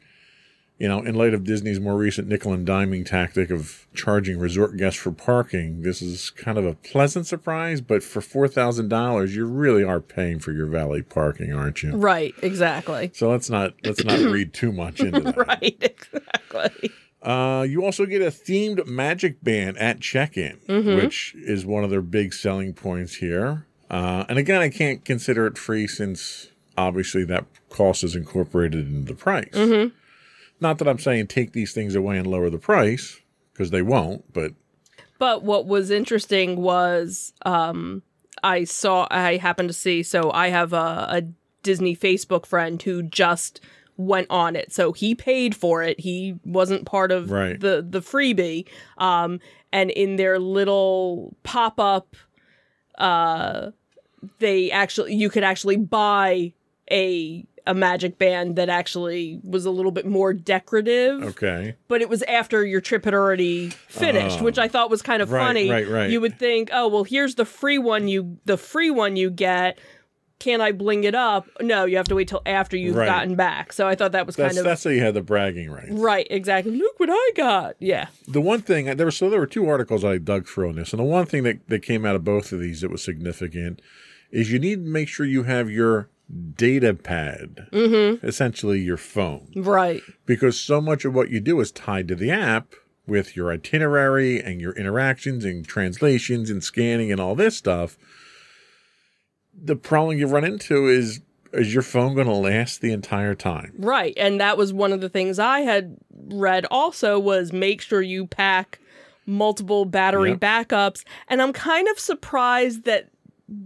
you 0.79 0.89
know, 0.89 1.01
in 1.01 1.15
light 1.15 1.35
of 1.35 1.45
Disney's 1.45 1.79
more 1.79 1.97
recent 1.97 2.27
nickel 2.27 2.53
and 2.53 2.67
diming 2.67 3.07
tactic 3.07 3.51
of 3.51 3.87
charging 3.95 4.39
resort 4.39 4.77
guests 4.77 4.99
for 4.99 5.13
parking, 5.13 5.83
this 5.83 6.03
is 6.03 6.31
kind 6.31 6.59
of 6.59 6.67
a 6.67 6.75
pleasant 6.75 7.27
surprise. 7.27 7.81
But 7.81 8.03
for 8.03 8.21
four 8.21 8.49
thousand 8.49 8.89
dollars, 8.89 9.37
you 9.37 9.47
really 9.47 9.85
are 9.85 10.01
paying 10.01 10.41
for 10.41 10.53
your 10.53 10.67
valet 10.67 11.03
parking, 11.03 11.53
aren't 11.53 11.83
you? 11.83 11.93
Right, 11.97 12.35
exactly. 12.43 13.13
So 13.15 13.31
let's 13.31 13.49
not 13.49 13.75
let's 13.85 14.05
not 14.05 14.19
read 14.31 14.53
too 14.53 14.73
much 14.73 15.01
into 15.01 15.21
that. 15.21 15.37
Right, 15.37 15.77
exactly. 15.81 16.91
Uh, 17.23 17.63
you 17.63 17.83
also 17.85 18.05
get 18.05 18.21
a 18.21 18.27
themed 18.27 18.87
magic 18.87 19.43
band 19.43 19.79
at 19.79 20.01
check-in, 20.01 20.59
which 20.67 21.35
is 21.39 21.65
one 21.65 21.83
of 21.83 21.89
their 21.89 22.03
big 22.03 22.35
selling 22.35 22.75
points 22.75 23.15
here. 23.15 23.67
Uh, 23.89 24.25
and 24.29 24.39
again, 24.39 24.61
I 24.61 24.69
can't 24.69 25.03
consider 25.05 25.47
it 25.47 25.57
free 25.57 25.87
since 25.87 26.49
obviously 26.77 27.25
that 27.25 27.47
cost 27.71 28.05
is 28.05 28.15
incorporated 28.15 28.87
into 28.89 29.13
the 29.13 29.15
price. 29.15 29.55
Not 30.61 30.79
that 30.79 30.89
I'm 30.89 30.99
saying 30.99 31.27
take 31.27 31.53
these 31.53 31.73
things 31.73 31.95
away 31.95 32.17
and 32.19 32.27
lower 32.27 32.49
the 32.51 32.59
price 32.59 33.21
because 33.53 33.71
they 33.71 33.83
won't, 33.83 34.33
but 34.33 34.53
But 35.19 35.43
what 35.43 35.67
was 35.67 35.91
interesting 35.91 36.61
was 36.61 37.33
um, 37.45 38.03
I 38.43 38.65
saw, 38.65 39.07
I 39.11 39.37
happened 39.37 39.69
to 39.69 39.75
see, 39.75 40.03
so 40.03 40.31
I 40.33 40.49
have 40.49 40.73
a, 40.73 41.07
a 41.11 41.23
Disney 41.63 41.97
Facebook 41.97 42.47
friend 42.47 42.81
who 42.83 43.03
just 43.03 43.61
went 43.97 44.27
on 44.29 44.57
it. 44.57 44.73
So 44.73 44.93
he 44.93 45.15
paid 45.15 45.55
for 45.55 45.83
it. 45.83 46.01
He 46.01 46.37
wasn't 46.45 46.85
part 46.85 47.13
of 47.13 47.31
Right. 47.31 47.59
the, 47.61 47.85
the 47.89 48.01
freebie. 48.01 48.67
Um, 48.99 49.39
and 49.73 49.91
in 49.91 50.17
their 50.17 50.39
little 50.39 51.37
pop 51.45 51.79
up, 51.79 52.17
uh, 52.99 53.71
they 54.41 54.71
actually, 54.71 55.15
you 55.15 55.31
could 55.31 55.45
actually 55.45 55.77
buy 55.77 56.53
a, 56.91 57.47
a 57.67 57.75
magic 57.75 58.19
band 58.19 58.57
that 58.57 58.69
actually 58.69 59.41
was 59.43 59.65
a 59.65 59.71
little 59.71 59.91
bit 59.93 60.05
more 60.07 60.35
decorative 60.35 61.23
okay. 61.23 61.75
but 61.89 62.03
it 62.03 62.09
was 62.11 62.23
after 62.25 62.65
your 62.65 62.81
trip 62.81 63.05
had 63.07 63.15
already 63.15 63.71
finished, 63.89 64.41
Oh. 64.41 64.45
which 64.45 64.59
I 64.59 64.69
thought 64.69 64.91
was 64.91 65.01
kind 65.03 65.23
of 65.23 65.31
Right, 65.33 65.47
funny. 65.47 65.71
right, 65.71 65.89
right. 65.89 66.11
You 66.11 66.21
would 66.21 66.39
think, 66.39 66.69
oh 66.73 66.89
well, 66.89 67.05
here's 67.05 67.37
the 67.37 67.45
free 67.47 67.79
one 67.79 68.07
you 68.09 68.39
the 68.45 68.57
free 68.59 68.91
one 68.91 69.17
you 69.17 69.31
get. 69.31 69.79
Can 70.41 70.61
I 70.61 70.73
bling 70.73 71.05
it 71.05 71.15
up? 71.15 71.49
No, 71.63 71.87
you 71.87 71.97
have 71.97 72.09
to 72.09 72.15
wait 72.17 72.29
till 72.29 72.43
after 72.45 72.77
you've 72.77 72.97
Right. 72.97 73.07
gotten 73.07 73.35
back. 73.35 73.73
So 73.73 73.87
I 73.89 73.95
thought 73.95 74.13
that 74.13 74.27
was 74.27 74.37
That's 74.37 74.49
kind 74.55 74.59
of 74.59 74.65
that's 74.65 74.85
how 74.85 74.91
you 74.91 75.01
had 75.01 75.15
the 75.15 75.23
bragging 75.23 75.71
rights. 75.71 75.93
right, 75.93 76.27
exactly. 76.29 76.73
Look 76.77 77.01
what 77.01 77.09
I 77.11 77.31
got. 77.35 77.77
Yeah. 77.79 78.09
the 78.29 78.43
one 78.43 78.61
thing 78.61 78.95
there 78.97 79.07
were 79.07 79.11
so 79.11 79.31
there 79.31 79.41
were 79.41 79.47
two 79.47 79.67
articles 79.69 80.05
I 80.05 80.19
dug 80.19 80.47
through 80.47 80.69
on 80.71 80.77
this, 80.77 80.93
and 80.93 81.01
the 81.01 81.05
one 81.05 81.25
thing 81.25 81.45
that, 81.45 81.67
that 81.69 81.83
came 81.83 82.05
out 82.05 82.15
of 82.17 82.25
both 82.25 82.53
of 82.53 82.61
these 82.61 82.83
that 82.83 82.91
was 82.91 83.03
significant 83.03 83.81
is 84.31 84.53
you 84.53 84.59
need 84.59 84.85
to 84.85 84.91
make 84.91 85.09
sure 85.09 85.25
you 85.25 85.45
have 85.45 85.71
your 85.71 86.09
data 86.57 86.95
pad, 86.95 87.69
Mm-hmm. 87.73 88.27
essentially 88.27 88.81
your 88.81 88.97
phone, 88.97 89.53
Right. 89.57 90.01
because 90.27 90.59
so 90.59 90.81
much 90.81 91.05
of 91.05 91.15
what 91.15 91.31
you 91.31 91.41
do 91.41 91.61
is 91.61 91.71
tied 91.71 92.09
to 92.09 92.15
the 92.15 92.31
app 92.31 92.73
with 93.07 93.37
your 93.37 93.53
itinerary 93.53 94.41
and 94.43 94.61
your 94.61 94.73
interactions 94.73 95.45
and 95.45 95.67
translations 95.67 96.49
and 96.49 96.65
scanning 96.65 97.13
and 97.13 97.21
all 97.21 97.35
this 97.35 97.57
stuff. 97.57 97.99
The 99.57 99.77
problem 99.77 100.19
you 100.19 100.27
run 100.27 100.45
into 100.45 100.89
is 100.89 101.21
is 101.53 101.73
your 101.73 101.85
phone 101.85 102.15
going 102.17 102.27
to 102.27 102.33
last 102.33 102.81
the 102.81 102.91
entire 102.93 103.37
time? 103.37 103.73
Right. 103.79 104.13
And 104.17 104.41
that 104.41 104.57
was 104.59 104.73
one 104.73 104.93
of 104.93 105.01
the 105.01 105.09
things 105.09 105.39
I 105.39 105.61
had 105.61 105.97
read 106.33 106.67
also 106.69 107.17
was 107.21 107.53
make 107.53 107.81
sure 107.81 108.03
you 108.03 108.27
pack 108.27 108.81
multiple 109.25 109.85
battery 109.85 110.31
Yep. 110.31 110.41
backups. 110.41 111.05
And 111.29 111.41
I'm 111.41 111.53
kind 111.53 111.87
of 111.87 111.97
surprised 112.01 112.83
that 112.87 113.11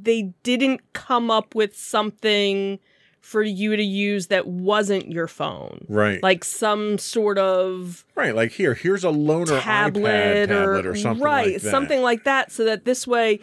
they 0.03 0.35
didn't 0.43 0.93
come 0.93 1.31
up 1.31 1.55
with 1.55 1.77
something 1.77 2.79
for 3.21 3.43
you 3.43 3.77
to 3.77 3.83
use 3.83 4.29
that 4.29 4.47
wasn't 4.47 5.11
your 5.11 5.27
phone. 5.27 5.85
Right. 5.89 6.23
Like 6.23 6.45
some 6.45 6.97
sort 6.99 7.37
of 7.39 8.05
right. 8.15 8.35
Like 8.35 8.53
here, 8.53 8.75
here's 8.75 9.05
a 9.05 9.09
loaner 9.09 9.61
tablet, 9.61 10.03
iPad 10.03 10.49
tablet 10.49 10.87
or, 10.87 10.95
something 10.97 11.23
right, 11.23 11.53
like 11.53 11.63
that. 11.63 11.71
something 11.71 12.01
like 12.03 12.25
that 12.25 12.51
so 12.53 12.65
that 12.65 12.85
this 12.85 13.07
way 13.07 13.41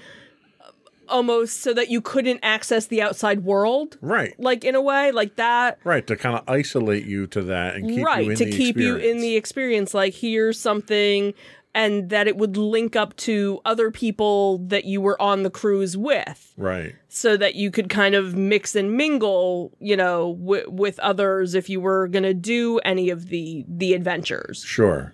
almost 1.07 1.61
so 1.61 1.71
that 1.71 1.89
you 1.89 2.01
couldn't 2.01 2.39
access 2.41 2.87
the 2.87 2.99
outside 2.99 3.43
world 3.43 3.95
right. 4.01 4.33
like 4.39 4.63
in 4.63 4.73
a 4.73 4.81
way 4.81 5.11
like 5.11 5.35
that 5.35 5.77
Right. 5.83 6.05
To 6.07 6.15
kind 6.15 6.35
of 6.35 6.43
isolate 6.49 7.05
you 7.05 7.27
to 7.27 7.43
that 7.43 7.75
and 7.75 7.87
keep 7.89 8.03
right 8.03 8.25
you 8.25 8.31
in 8.31 8.37
to 8.37 8.45
the 8.45 8.51
keep 8.51 8.77
you 8.77 8.95
in 8.95 8.97
experience. 8.97 9.21
the 9.21 9.35
experience 9.35 9.93
like 9.93 10.13
here's 10.15 10.59
something 10.59 11.35
and 11.75 12.09
that 12.09 12.27
it 12.27 12.37
would 12.37 12.57
link 12.57 12.95
up 12.95 13.15
to 13.17 13.59
other 13.65 13.91
people 13.91 14.57
that 14.59 14.85
you 14.85 14.99
were 15.01 15.21
on 15.21 15.43
the 15.43 15.49
cruise 15.51 15.95
with 15.95 16.53
Right. 16.57 16.95
so 17.09 17.37
that 17.37 17.53
you 17.55 17.69
could 17.69 17.89
kind 17.89 18.15
of 18.15 18.33
mix 18.35 18.75
and 18.75 18.93
mingle 18.97 19.71
you 19.79 19.95
know 19.97 20.33
w- 20.39 20.69
with 20.71 20.97
others 20.99 21.53
if 21.53 21.69
you 21.69 21.79
were 21.79 22.07
going 22.07 22.23
to 22.23 22.33
do 22.33 22.79
any 22.79 23.09
of 23.11 23.27
the 23.27 23.65
the 23.67 23.93
adventures 23.93 24.63
Sure. 24.65 25.13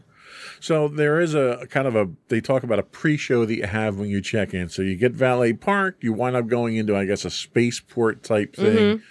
So 0.60 0.88
there 0.88 1.19
is 1.19 1.34
a 1.34 1.65
kind 1.71 1.88
of 1.88 1.95
a 1.95 2.08
they 2.28 2.39
talk 2.39 2.62
about 2.62 2.78
a 2.78 2.84
pre-show 2.84 3.45
that 3.45 3.56
you 3.56 3.65
have 3.65 3.97
when 3.97 4.10
you 4.10 4.21
check 4.21 4.54
in. 4.54 4.69
So 4.69 4.84
you 4.84 4.95
get 4.95 5.12
valet 5.13 5.54
park, 5.54 5.97
you 6.02 6.13
wind 6.13 6.36
up 6.36 6.45
going 6.45 6.76
into 6.76 6.95
I 6.95 7.06
guess 7.06 7.26
a 7.26 7.32
spaceport 7.32 8.21
type 8.21 8.56
thing, 8.56 9.02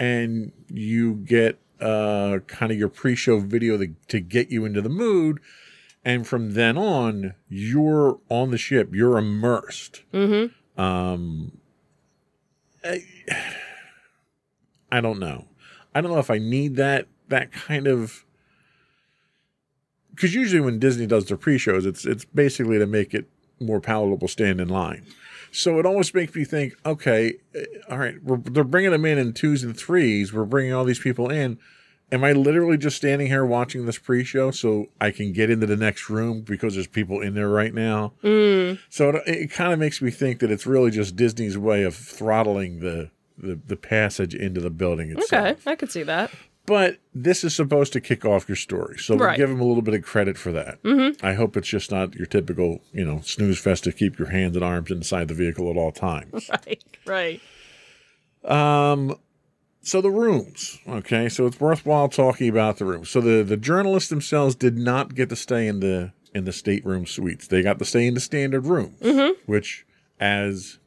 and 0.00 0.50
you 0.68 1.14
get 1.14 1.60
uh 1.80 2.40
kind 2.48 2.72
of 2.72 2.78
your 2.78 2.88
pre-show 2.88 3.38
video 3.38 3.78
to, 3.78 3.94
to 4.08 4.18
get 4.18 4.50
you 4.50 4.64
into 4.64 4.82
the 4.82 4.88
mood. 4.88 5.38
And 6.08 6.26
from 6.26 6.54
then 6.54 6.78
on, 6.78 7.34
you're 7.50 8.18
on 8.30 8.50
the 8.50 8.56
ship. 8.56 8.94
You're 8.94 9.18
immersed. 9.18 10.04
mm-hmm 10.10 10.80
Um, 10.80 11.58
I, 12.82 13.02
I 14.90 15.02
don't 15.02 15.18
know. 15.18 15.48
I 15.94 16.00
don't 16.00 16.10
know 16.10 16.18
if 16.18 16.30
I 16.30 16.38
need 16.38 16.76
that 16.76 17.08
that 17.28 17.52
kind 17.52 17.86
of 17.86 18.24
because 20.14 20.34
usually 20.34 20.62
when 20.62 20.78
Disney 20.78 21.06
does 21.06 21.26
their 21.26 21.36
pre-shows, 21.36 21.84
it's 21.84 22.06
it's 22.06 22.24
basically 22.24 22.78
to 22.78 22.86
make 22.86 23.12
it 23.12 23.28
more 23.60 23.78
palatable 23.78 24.28
stand 24.28 24.62
in 24.62 24.68
line. 24.68 25.04
So 25.52 25.78
it 25.78 25.84
almost 25.84 26.14
makes 26.14 26.34
me 26.34 26.44
think, 26.44 26.74
okay, 26.86 27.34
eh, 27.54 27.64
all 27.90 27.98
right, 27.98 28.22
we're, 28.22 28.38
they're 28.38 28.64
bringing 28.64 28.92
them 28.92 29.04
in 29.04 29.18
in 29.18 29.34
twos 29.34 29.62
and 29.62 29.76
threes. 29.76 30.32
We're 30.32 30.46
bringing 30.46 30.72
all 30.72 30.84
these 30.86 31.00
people 31.00 31.28
in. 31.28 31.58
Am 32.10 32.24
I 32.24 32.32
literally 32.32 32.78
just 32.78 32.96
standing 32.96 33.26
here 33.26 33.44
watching 33.44 33.84
this 33.84 33.98
pre-show 33.98 34.50
so 34.50 34.86
I 35.00 35.10
can 35.10 35.32
get 35.32 35.50
into 35.50 35.66
the 35.66 35.76
next 35.76 36.08
room 36.08 36.40
because 36.40 36.74
there's 36.74 36.86
people 36.86 37.20
in 37.20 37.34
there 37.34 37.48
right 37.50 37.74
now? 37.74 38.14
mm. 38.24 38.78
So 38.88 39.10
it, 39.10 39.22
it 39.26 39.50
kind 39.50 39.72
of 39.72 39.78
makes 39.78 40.00
me 40.00 40.10
think 40.10 40.40
that 40.40 40.50
it's 40.50 40.66
really 40.66 40.90
just 40.90 41.16
Disney's 41.16 41.58
way 41.58 41.82
of 41.82 41.94
throttling 41.94 42.80
the 42.80 43.10
the, 43.40 43.54
the 43.66 43.76
passage 43.76 44.34
into 44.34 44.60
the 44.60 44.68
building 44.70 45.12
itself. 45.12 45.32
okay 45.60 45.70
i 45.70 45.76
could 45.76 45.92
see 45.92 46.02
that 46.02 46.28
But 46.66 46.98
this 47.14 47.44
is 47.44 47.54
supposed 47.54 47.92
to 47.92 48.00
kick 48.00 48.24
off 48.24 48.48
your 48.48 48.56
story, 48.56 48.98
so 48.98 49.14
we'll 49.14 49.36
give 49.36 49.48
them 49.48 49.60
a 49.60 49.64
little 49.64 49.80
bit 49.80 49.94
of 49.94 50.02
credit 50.02 50.36
for 50.36 50.50
that. 50.52 50.82
mm-hmm 50.82 51.24
I 51.24 51.34
hope 51.34 51.56
it's 51.56 51.68
just 51.68 51.90
not 51.92 52.14
your 52.16 52.26
typical, 52.26 52.80
you 52.92 53.04
know, 53.04 53.20
snooze 53.20 53.58
fest 53.60 53.84
to 53.84 53.92
keep 53.92 54.18
your 54.18 54.30
hands 54.30 54.56
and 54.56 54.64
arms 54.64 54.90
inside 54.90 55.28
the 55.28 55.34
vehicle 55.34 55.70
at 55.70 55.76
all 55.76 55.92
times. 55.92 56.50
right 56.66 56.82
right 57.06 57.40
Um, 58.44 59.16
so 59.82 60.00
the 60.00 60.10
rooms, 60.10 60.78
okay, 60.88 61.28
so 61.28 61.46
it's 61.46 61.60
worthwhile 61.60 62.08
talking 62.08 62.48
about 62.48 62.78
the 62.78 62.84
rooms. 62.84 63.10
So 63.10 63.20
the 63.20 63.42
the 63.42 63.56
journalists 63.56 64.10
themselves 64.10 64.54
did 64.54 64.76
not 64.76 65.14
get 65.14 65.28
to 65.30 65.36
stay 65.36 65.66
in 65.66 65.80
the 65.80 66.12
in 66.34 66.44
the 66.44 66.52
stateroom 66.52 67.06
suites. 67.06 67.46
They 67.46 67.62
got 67.62 67.78
to 67.78 67.84
stay 67.84 68.06
in 68.06 68.14
the 68.14 68.20
standard 68.20 68.66
rooms, 68.66 69.00
which, 69.46 69.86
as 70.20 70.78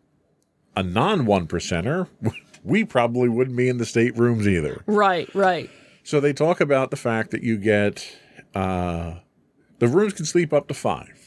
a 0.76 0.84
non 0.84 1.26
one 1.26 1.48
percenter, 1.48 2.08
we 2.64 2.84
probably 2.84 3.30
wouldn't 3.30 3.58
be 3.58 3.70
in 3.70 3.78
the 3.78 3.86
staterooms 3.86 4.48
either. 4.48 4.84
right 4.86 5.34
right 5.34 5.70
So 6.04 6.20
they 6.20 6.34
talk 6.34 6.62
about 6.62 6.92
the 6.92 6.98
fact 6.98 7.32
that 7.32 7.44
you 7.44 7.58
get 7.58 8.08
uh, 8.54 9.16
the 9.80 9.88
rooms 9.88 10.14
can 10.14 10.26
sleep 10.26 10.54
up 10.54 10.68
to 10.68 10.74
five. 10.74 11.18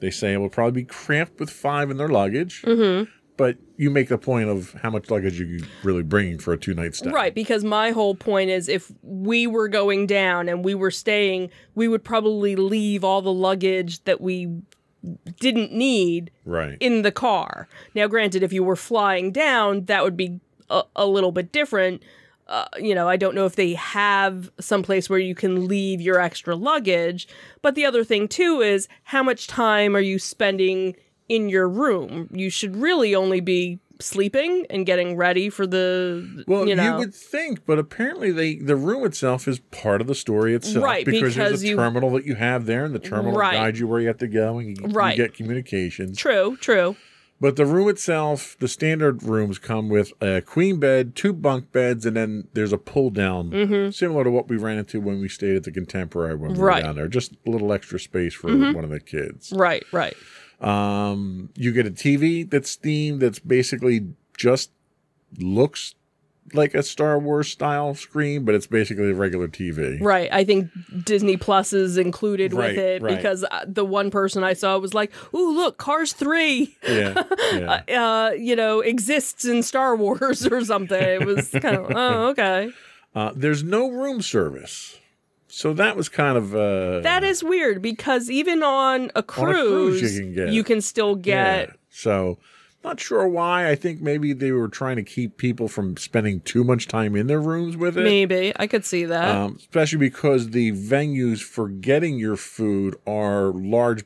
They 0.00 0.10
say 0.10 0.32
it 0.32 0.38
will 0.38 0.48
probably 0.48 0.82
be 0.82 0.86
cramped 0.86 1.38
with 1.38 1.50
five 1.50 1.90
in 1.90 1.98
their 1.98 2.08
luggage, 2.08 2.62
mm-hmm 2.62 3.10
but 3.40 3.56
you 3.78 3.88
make 3.88 4.10
the 4.10 4.18
point 4.18 4.50
of 4.50 4.74
how 4.82 4.90
much 4.90 5.10
luggage 5.10 5.40
you 5.40 5.62
really 5.82 6.02
bringing 6.02 6.38
for 6.38 6.52
a 6.52 6.58
two 6.58 6.74
night 6.74 6.94
stay. 6.94 7.08
Right, 7.08 7.34
because 7.34 7.64
my 7.64 7.90
whole 7.90 8.14
point 8.14 8.50
is 8.50 8.68
if 8.68 8.92
we 9.02 9.46
were 9.46 9.66
going 9.66 10.06
down 10.06 10.46
and 10.46 10.62
we 10.62 10.74
were 10.74 10.90
staying, 10.90 11.48
we 11.74 11.88
would 11.88 12.04
probably 12.04 12.54
leave 12.54 13.02
all 13.02 13.22
the 13.22 13.32
luggage 13.32 14.04
that 14.04 14.20
we 14.20 14.60
didn't 15.40 15.72
need 15.72 16.30
Right. 16.44 16.76
in 16.80 17.00
the 17.00 17.10
car. 17.10 17.66
Now, 17.94 18.08
granted, 18.08 18.42
if 18.42 18.52
you 18.52 18.62
were 18.62 18.76
flying 18.76 19.32
down, 19.32 19.86
that 19.86 20.04
would 20.04 20.18
be 20.18 20.38
a, 20.68 20.82
a 20.94 21.06
little 21.06 21.32
bit 21.32 21.50
different. 21.50 22.02
Uh, 22.46 22.66
you 22.78 22.94
know, 22.94 23.08
I 23.08 23.16
don't 23.16 23.34
know 23.34 23.46
if 23.46 23.56
they 23.56 23.72
have 23.72 24.50
someplace 24.60 25.08
where 25.08 25.18
you 25.18 25.34
can 25.34 25.66
leave 25.66 26.02
your 26.02 26.20
extra 26.20 26.54
luggage. 26.54 27.26
But 27.62 27.74
the 27.74 27.86
other 27.86 28.04
thing, 28.04 28.28
too, 28.28 28.60
is 28.60 28.86
how 29.04 29.22
much 29.22 29.46
time 29.46 29.96
are 29.96 30.00
you 30.00 30.18
spending 30.18 30.94
in 31.30 31.48
your 31.48 31.68
room? 31.68 32.28
You 32.32 32.50
should 32.50 32.76
really 32.76 33.14
only 33.14 33.40
be 33.40 33.78
sleeping 34.00 34.66
and 34.70 34.86
getting 34.86 35.14
ready 35.16 35.50
for 35.50 35.66
the, 35.66 36.44
well, 36.48 36.66
you 36.66 36.74
you, 36.74 36.96
would 36.96 37.14
think, 37.14 37.66
but 37.66 37.78
apparently 37.78 38.30
they 38.30 38.54
the 38.56 38.74
room 38.76 39.04
itself 39.04 39.46
is 39.46 39.58
part 39.70 40.00
of 40.00 40.06
the 40.06 40.14
story 40.14 40.54
itself. 40.54 40.82
Right, 40.84 41.04
because, 41.04 41.34
because 41.34 41.36
there's 41.36 41.62
a 41.62 41.66
you- 41.68 41.76
terminal 41.76 42.10
that 42.12 42.24
you 42.24 42.34
have 42.34 42.64
there, 42.66 42.84
and 42.84 42.94
the 42.94 42.98
terminal 42.98 43.38
Right. 43.38 43.52
guides 43.54 43.78
you 43.78 43.86
where 43.86 44.00
you 44.00 44.08
have 44.08 44.18
to 44.18 44.26
go, 44.28 44.58
and 44.58 44.68
you, 44.68 44.74
you 44.88 45.16
get 45.16 45.34
communications. 45.34 46.16
True, 46.18 46.56
true. 46.60 46.96
But 47.42 47.56
the 47.56 47.64
room 47.64 47.88
itself, 47.88 48.54
the 48.60 48.68
standard 48.68 49.22
rooms 49.22 49.58
come 49.58 49.88
with 49.88 50.12
a 50.22 50.42
queen 50.42 50.78
bed, 50.78 51.14
two 51.16 51.32
bunk 51.32 51.72
beds, 51.72 52.04
and 52.04 52.14
then 52.14 52.48
there's 52.52 52.72
a 52.72 52.76
pull 52.78 53.08
down, 53.08 53.92
similar 53.92 54.24
to 54.24 54.30
what 54.30 54.48
we 54.48 54.58
ran 54.58 54.76
into 54.76 55.00
when 55.00 55.20
we 55.22 55.28
stayed 55.30 55.56
at 55.56 55.64
the 55.64 55.70
Contemporary 55.72 56.34
when 56.34 56.50
we 56.50 56.56
Mm-hmm. 56.56 56.62
Right. 56.64 56.74
Mm-hmm. 56.76 56.82
were 56.82 56.88
down 56.88 56.96
there. 56.96 57.08
Just 57.08 57.32
a 57.46 57.50
little 57.50 57.72
extra 57.72 57.98
space 57.98 58.34
for 58.34 58.48
one 58.48 58.84
of 58.84 58.90
the 58.90 59.00
kids. 59.00 59.52
Right, 59.56 59.84
right. 59.90 60.14
Um, 60.60 61.50
you 61.56 61.72
get 61.72 61.86
a 61.86 61.90
TV 61.90 62.48
that's 62.48 62.76
themed 62.76 63.20
that's 63.20 63.38
basically 63.38 64.08
just 64.36 64.70
looks 65.38 65.94
like 66.52 66.74
a 66.74 66.82
Star 66.82 67.18
Wars 67.18 67.48
style 67.48 67.94
screen, 67.94 68.44
but 68.44 68.54
it's 68.54 68.66
basically 68.66 69.10
a 69.10 69.14
regular 69.14 69.46
TV. 69.48 70.00
Right. 70.02 70.28
I 70.32 70.44
think 70.44 70.68
Disney 71.04 71.36
Plus 71.36 71.72
is 71.72 71.96
included 71.96 72.52
Right, 72.52 72.70
with 72.70 72.78
it 72.78 73.02
right. 73.02 73.16
because 73.16 73.44
uh, 73.44 73.64
the 73.66 73.84
one 73.84 74.10
person 74.10 74.42
I 74.42 74.54
saw 74.54 74.76
was 74.78 74.92
like, 74.92 75.12
"Ooh, 75.34 75.52
look, 75.54 75.78
Cars 75.78 76.12
3, 76.12 76.76
Yeah, 76.88 77.22
yeah. 77.52 77.82
uh, 78.04 78.30
you 78.32 78.56
know, 78.56 78.80
exists 78.80 79.44
in 79.44 79.62
Star 79.62 79.94
Wars 80.04 80.46
or 80.46 80.64
something." 80.64 81.00
It 81.00 81.24
was 81.24 81.50
kind 81.50 81.76
of, 81.76 81.86
"Oh, 81.94 82.28
okay." 82.30 82.70
Uh, 83.14 83.32
there's 83.34 83.62
no 83.64 83.88
room 83.90 84.20
service, 84.22 84.98
so 85.50 85.72
that 85.74 85.96
was 85.96 86.08
kind 86.08 86.38
of 86.38 86.54
uh, 86.54 87.00
That 87.00 87.24
is 87.24 87.42
weird 87.44 87.82
because 87.82 88.30
even 88.30 88.62
on 88.62 89.10
a 89.14 89.22
cruise, 89.22 90.00
cruise 90.00 90.18
you 90.18 90.62
can 90.64 90.74
get- 90.74 90.82
still 90.84 91.14
get 91.16 91.68
Yeah. 91.68 91.74
So, 91.90 92.38
not 92.84 92.98
sure 93.00 93.26
why. 93.28 93.68
I 93.68 93.74
think 93.74 94.00
maybe 94.00 94.32
they 94.32 94.52
were 94.52 94.68
trying 94.68 94.96
to 94.96 95.02
keep 95.02 95.36
people 95.36 95.68
from 95.68 95.96
spending 95.98 96.40
too 96.40 96.64
much 96.64 96.86
time 96.88 97.14
in 97.16 97.26
their 97.26 97.40
rooms 97.40 97.76
with 97.76 97.98
it. 97.98 98.04
maybe. 98.04 98.52
I 98.56 98.66
could 98.66 98.84
see 98.84 99.04
that. 99.04 99.34
Um, 99.34 99.56
especially 99.58 99.98
because 99.98 100.50
the 100.50 100.72
venues 100.72 101.40
for 101.42 101.68
getting 101.68 102.18
your 102.18 102.36
food 102.36 102.96
are 103.06 103.46
large. 103.48 104.04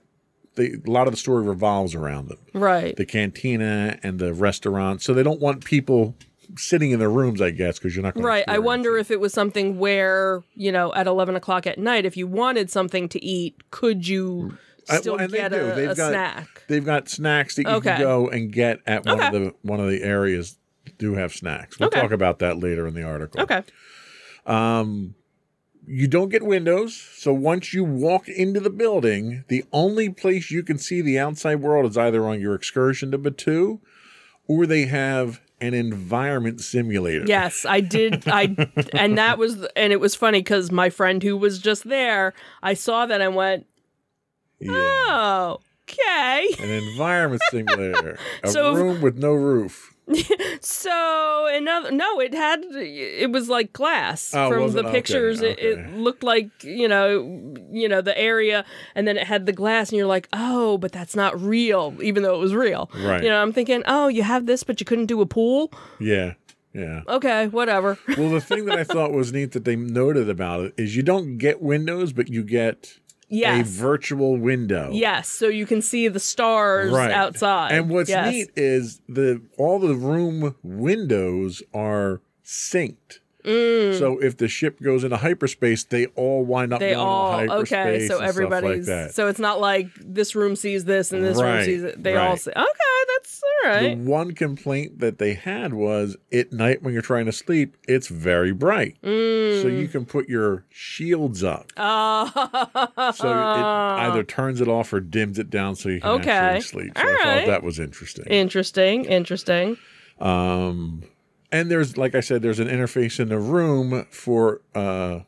They, 0.56 0.72
a 0.86 0.90
lot 0.90 1.06
of 1.06 1.12
the 1.12 1.16
story 1.18 1.44
revolves 1.44 1.94
around 1.94 2.28
them. 2.28 2.38
right. 2.54 2.96
The 2.96 3.04
cantina 3.06 3.98
and 4.02 4.18
the 4.18 4.32
restaurant. 4.32 5.02
So 5.02 5.12
they 5.12 5.22
don't 5.22 5.40
want 5.40 5.64
people 5.64 6.14
sitting 6.56 6.90
in 6.90 6.98
their 6.98 7.10
rooms, 7.10 7.40
I 7.40 7.50
guess, 7.50 7.78
because 7.78 7.94
you're 7.94 8.02
not 8.04 8.14
going 8.14 8.24
Right. 8.26 8.44
I 8.48 8.58
wonder 8.58 8.96
if 8.96 9.10
it 9.10 9.20
was 9.20 9.32
something 9.32 9.78
where, 9.78 10.42
you 10.54 10.70
know, 10.72 10.92
at 10.94 11.06
11 11.06 11.36
o'clock 11.36 11.66
at 11.66 11.78
night, 11.78 12.04
if 12.04 12.16
you 12.16 12.26
wanted 12.26 12.70
something 12.70 13.08
to 13.10 13.24
eat, 13.24 13.70
could 13.70 14.06
you 14.08 14.56
still 14.84 15.16
they 15.16 15.26
get 15.28 15.52
a, 15.52 15.72
They've 15.74 15.90
a 15.90 15.94
got- 15.94 16.10
snack? 16.10 16.62
They've 16.68 16.84
got 16.84 17.08
snacks 17.08 17.56
that 17.56 17.62
you 17.64 17.74
Okay. 17.76 17.90
can 17.96 18.00
go 18.00 18.28
and 18.28 18.52
get 18.52 18.80
at 18.86 19.04
one 19.06 19.20
of 19.20 19.32
the 19.32 19.54
one 19.62 19.80
of 19.80 19.88
the 19.90 20.02
areas 20.02 20.56
that 20.84 20.98
do 20.98 21.14
have 21.14 21.32
snacks. 21.32 21.78
We'll 21.78 21.86
Okay. 21.88 22.00
talk 22.00 22.10
about 22.12 22.38
that 22.40 22.58
later 22.58 22.86
in 22.86 22.94
the 22.94 23.02
article. 23.02 23.40
Okay. 23.42 23.62
Um, 24.46 25.14
you 25.86 26.08
don't 26.08 26.30
get 26.30 26.42
windows, 26.42 26.94
so 27.14 27.32
once 27.32 27.74
you 27.74 27.84
walk 27.84 28.28
into 28.28 28.58
the 28.60 28.70
building, 28.70 29.44
the 29.48 29.64
only 29.72 30.08
place 30.08 30.50
you 30.50 30.62
can 30.62 30.78
see 30.78 31.00
the 31.02 31.18
outside 31.18 31.56
world 31.56 31.90
is 31.90 31.98
either 31.98 32.24
on 32.26 32.40
your 32.40 32.54
excursion 32.54 33.10
to 33.10 33.18
Batuu, 33.18 33.80
or 34.46 34.66
they 34.66 34.86
have 34.86 35.40
an 35.64 35.74
environment 35.74 36.60
simulator. 36.60 37.24
Yes, 37.26 37.64
I 37.66 37.80
did. 37.80 38.28
I 38.28 38.54
and 38.92 39.18
that 39.18 39.38
was 39.38 39.64
and 39.76 39.92
it 39.92 40.00
was 40.00 40.14
funny 40.14 40.40
because 40.40 40.70
my 40.70 40.90
friend 40.90 41.22
who 41.22 41.36
was 41.36 41.58
just 41.58 41.88
there, 41.88 42.34
I 42.62 42.74
saw 42.74 43.06
that 43.06 43.20
and 43.20 43.34
went, 43.34 43.66
Yeah. 44.60 44.72
oh, 44.74 45.60
okay. 45.88 46.48
An 46.60 46.70
environment 46.70 47.42
simulator. 47.50 48.18
A 48.42 48.48
So- 48.48 48.74
room 48.74 49.00
with 49.00 49.16
no 49.18 49.32
roof. 49.32 49.93
So 50.60 51.46
another 51.52 51.90
no, 51.90 52.20
it 52.20 52.34
had 52.34 52.64
it 52.70 53.30
was 53.30 53.48
like 53.48 53.72
glass 53.72 54.34
Oh, 54.34 54.50
from 54.50 54.72
the 54.72 54.80
it? 54.80 54.84
Okay, 54.86 54.92
pictures. 54.92 55.40
It, 55.42 55.58
okay. 55.58 55.62
it 55.62 55.96
looked 55.96 56.22
like 56.22 56.48
you 56.62 56.88
know, 56.88 57.54
you 57.70 57.88
know 57.88 58.00
the 58.00 58.16
area, 58.18 58.64
and 58.94 59.06
then 59.06 59.16
it 59.16 59.26
had 59.26 59.46
the 59.46 59.52
glass, 59.52 59.90
and 59.90 59.98
you're 59.98 60.06
like, 60.06 60.28
oh, 60.32 60.78
but 60.78 60.92
that's 60.92 61.14
not 61.16 61.40
real, 61.40 61.94
even 62.02 62.22
though 62.22 62.34
it 62.34 62.38
was 62.38 62.54
real. 62.54 62.90
Right. 62.94 63.22
You 63.22 63.28
know, 63.30 63.40
I'm 63.40 63.52
thinking, 63.52 63.82
oh, 63.86 64.08
you 64.08 64.22
have 64.22 64.46
this, 64.46 64.62
but 64.62 64.80
you 64.80 64.86
couldn't 64.86 65.06
do 65.06 65.20
a 65.20 65.26
pool. 65.26 65.72
Yeah. 66.00 66.34
Yeah. 66.72 67.02
Okay, 67.06 67.46
whatever. 67.48 67.98
Well, 68.18 68.30
the 68.30 68.40
thing 68.40 68.64
that 68.64 68.76
I 68.76 68.82
thought 68.84 69.12
was 69.12 69.32
neat 69.32 69.52
that 69.52 69.64
they 69.64 69.76
noted 69.76 70.28
about 70.28 70.60
it 70.60 70.74
is 70.76 70.96
you 70.96 71.04
don't 71.04 71.38
get 71.38 71.62
windows, 71.62 72.12
but 72.12 72.28
you 72.28 72.42
get 72.42 72.98
yes. 73.34 73.66
a 73.68 73.70
virtual 73.70 74.36
window. 74.36 74.90
Yes, 74.92 75.28
so 75.28 75.48
you 75.48 75.66
can 75.66 75.82
see 75.82 76.08
the 76.08 76.20
stars 76.20 76.92
outside. 76.92 77.72
And 77.72 77.90
what's 77.90 78.08
Yes. 78.08 78.32
neat 78.32 78.50
is 78.56 79.00
the 79.08 79.42
all 79.56 79.78
the 79.78 79.94
room 79.94 80.54
windows 80.62 81.62
are 81.72 82.20
synced. 82.44 83.20
So 83.44 84.18
if 84.22 84.36
the 84.38 84.48
ship 84.48 84.80
goes 84.80 85.04
into 85.04 85.18
hyperspace, 85.18 85.84
they 85.84 86.06
all 86.16 86.44
wind 86.44 86.72
up 86.72 86.80
Mm. 86.80 86.80
They 86.80 86.92
going 86.94 87.06
all 87.06 87.26
into 87.40 87.52
hyperspace. 87.54 87.72
okay. 87.72 88.08
So 88.08 88.18
everybody's 88.20 88.88
like 88.88 89.10
so 89.10 89.28
it's 89.28 89.38
not 89.38 89.60
like 89.60 89.88
this 90.00 90.34
room 90.34 90.56
sees 90.56 90.84
this 90.86 91.12
and 91.12 91.22
this 91.22 91.40
room 91.40 91.62
sees 91.64 91.82
it. 91.82 92.02
They 92.02 92.16
all 92.16 92.36
say, 92.36 92.52
okay, 92.52 92.64
that's 93.14 93.42
all 93.42 93.70
right. 93.70 93.80
The 93.96 94.10
one 94.10 94.32
complaint 94.32 94.98
that 95.00 95.18
they 95.18 95.34
had 95.34 95.74
was 95.74 96.16
at 96.32 96.52
night 96.52 96.82
when 96.82 96.92
you're 96.94 97.02
trying 97.02 97.26
to 97.26 97.32
sleep, 97.32 97.76
it's 97.86 98.08
very 98.08 98.52
bright. 98.52 98.96
So 99.02 99.08
Mm. 99.08 99.76
you 99.78 99.88
can 99.88 100.04
put 100.06 100.28
your 100.28 100.64
shields 100.70 101.44
up. 101.44 101.70
Oh, 101.76 103.12
So 103.14 103.52
it 103.54 103.66
either 103.98 104.22
turns 104.24 104.60
it 104.60 104.68
off 104.68 104.92
or 104.92 105.00
dims 105.00 105.38
it 105.38 105.50
down 105.50 105.76
so 105.76 105.88
you 105.90 106.00
can 106.00 106.10
Okay. 106.10 106.30
actually 106.30 106.60
sleep. 106.62 106.98
So 106.98 107.06
All 107.06 107.14
I 107.14 107.22
thought 107.40 107.46
that 107.46 107.62
was 107.62 107.78
interesting. 107.78 108.24
interesting, 108.26 109.04
interesting. 109.04 109.76
Um, 110.18 111.02
and 111.54 111.70
there's, 111.70 111.96
like 111.96 112.14
I 112.14 112.20
said, 112.20 112.42
there's 112.42 112.58
an 112.58 112.68
interface 112.68 113.20
in 113.20 113.28
the 113.28 113.38
room 113.38 114.06
for 114.10 114.60
uh, 114.74 115.20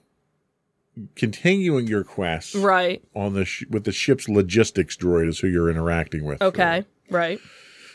continuing 1.15 1.87
your 1.87 2.05
quest 2.05 2.55
Right. 2.55 3.03
on 3.15 3.35
the 3.35 3.45
sh- 3.45 3.65
with 3.71 3.85
the 3.85 3.93
ship's 3.93 4.29
logistics 4.29 4.97
droid 4.97 5.29
is 5.29 5.39
who 5.41 5.49
you're 5.49 5.71
interacting 5.71 6.25
with. 6.25 6.41
Okay. 6.43 6.85
Right. 7.11 7.39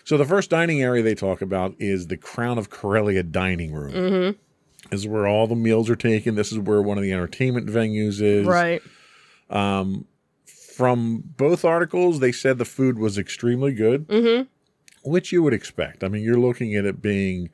So 0.04 0.18
the 0.18 0.26
first 0.26 0.50
dining 0.50 0.82
area 0.82 1.04
they 1.04 1.16
talk 1.16 1.42
about 1.42 1.76
is 1.80 2.08
the 2.08 2.18
Crown 2.18 2.58
of 2.58 2.70
Corellia 2.70 3.24
dining 3.24 3.74
room. 3.74 3.94
Mm-hmm. 3.94 4.40
This 4.90 5.02
is 5.02 5.08
where 5.08 5.28
all 5.28 5.48
the 5.48 5.56
meals 5.56 5.90
are 5.90 5.96
taken. 5.96 6.36
This 6.36 6.52
is 6.52 6.60
where 6.60 6.82
one 6.82 6.98
of 6.98 7.04
the 7.04 7.12
entertainment 7.14 7.68
venues 7.68 8.22
is. 8.22 8.46
Right. 8.48 8.82
Um, 9.50 10.06
From 10.76 11.24
both 11.38 11.64
articles, 11.66 12.20
they 12.20 12.32
said 12.32 12.58
the 12.58 12.66
food 12.66 12.98
was 12.98 13.18
extremely 13.18 13.74
good, 13.74 14.08
Mm-hmm. 14.08 15.10
which 15.10 15.32
you 15.32 15.44
would 15.44 15.54
expect. 15.54 16.04
I 16.04 16.08
mean, 16.08 16.24
you're 16.24 16.40
looking 16.40 16.76
at 16.76 16.86
it 16.86 17.02
being 17.02 17.50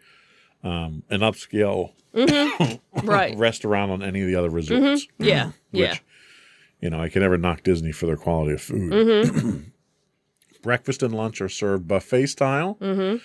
um, 0.67 1.03
an 1.10 1.21
upscale 1.21 1.93
Right. 2.13 3.34
Mm-hmm. 3.34 3.38
restaurant 3.39 3.91
on 3.91 4.01
any 4.01 4.21
of 4.21 4.27
the 4.27 4.36
other 4.36 4.49
resorts. 4.49 5.08
Yeah. 5.19 5.51
Yeah. 5.71 5.91
Which, 5.91 6.03
you 6.82 6.89
know, 6.89 6.99
I 6.99 7.10
can 7.10 7.21
never 7.21 7.38
knock 7.38 7.63
Disney 7.63 7.91
for 7.91 8.06
their 8.06 8.17
quality 8.17 8.53
of 8.53 8.62
food. 8.62 8.91
Mm-hmm. 8.91 9.58
Breakfast 10.63 11.03
and 11.03 11.13
lunch 11.13 11.41
are 11.41 11.49
served 11.49 11.88
buffet 11.88 12.27
style. 12.27 12.77
Mm-hmm. 12.82 13.17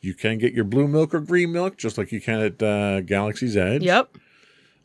You 0.00 0.14
can 0.14 0.38
get 0.38 0.52
your 0.52 0.64
blue 0.64 0.88
milk 0.88 1.14
or 1.14 1.20
green 1.20 1.52
milk, 1.52 1.76
just 1.76 1.96
like 1.98 2.10
you 2.10 2.20
can 2.20 2.40
at 2.40 2.62
uh, 2.62 3.02
Galaxy's 3.02 3.56
Edge. 3.56 3.82
Yep. 3.82 4.16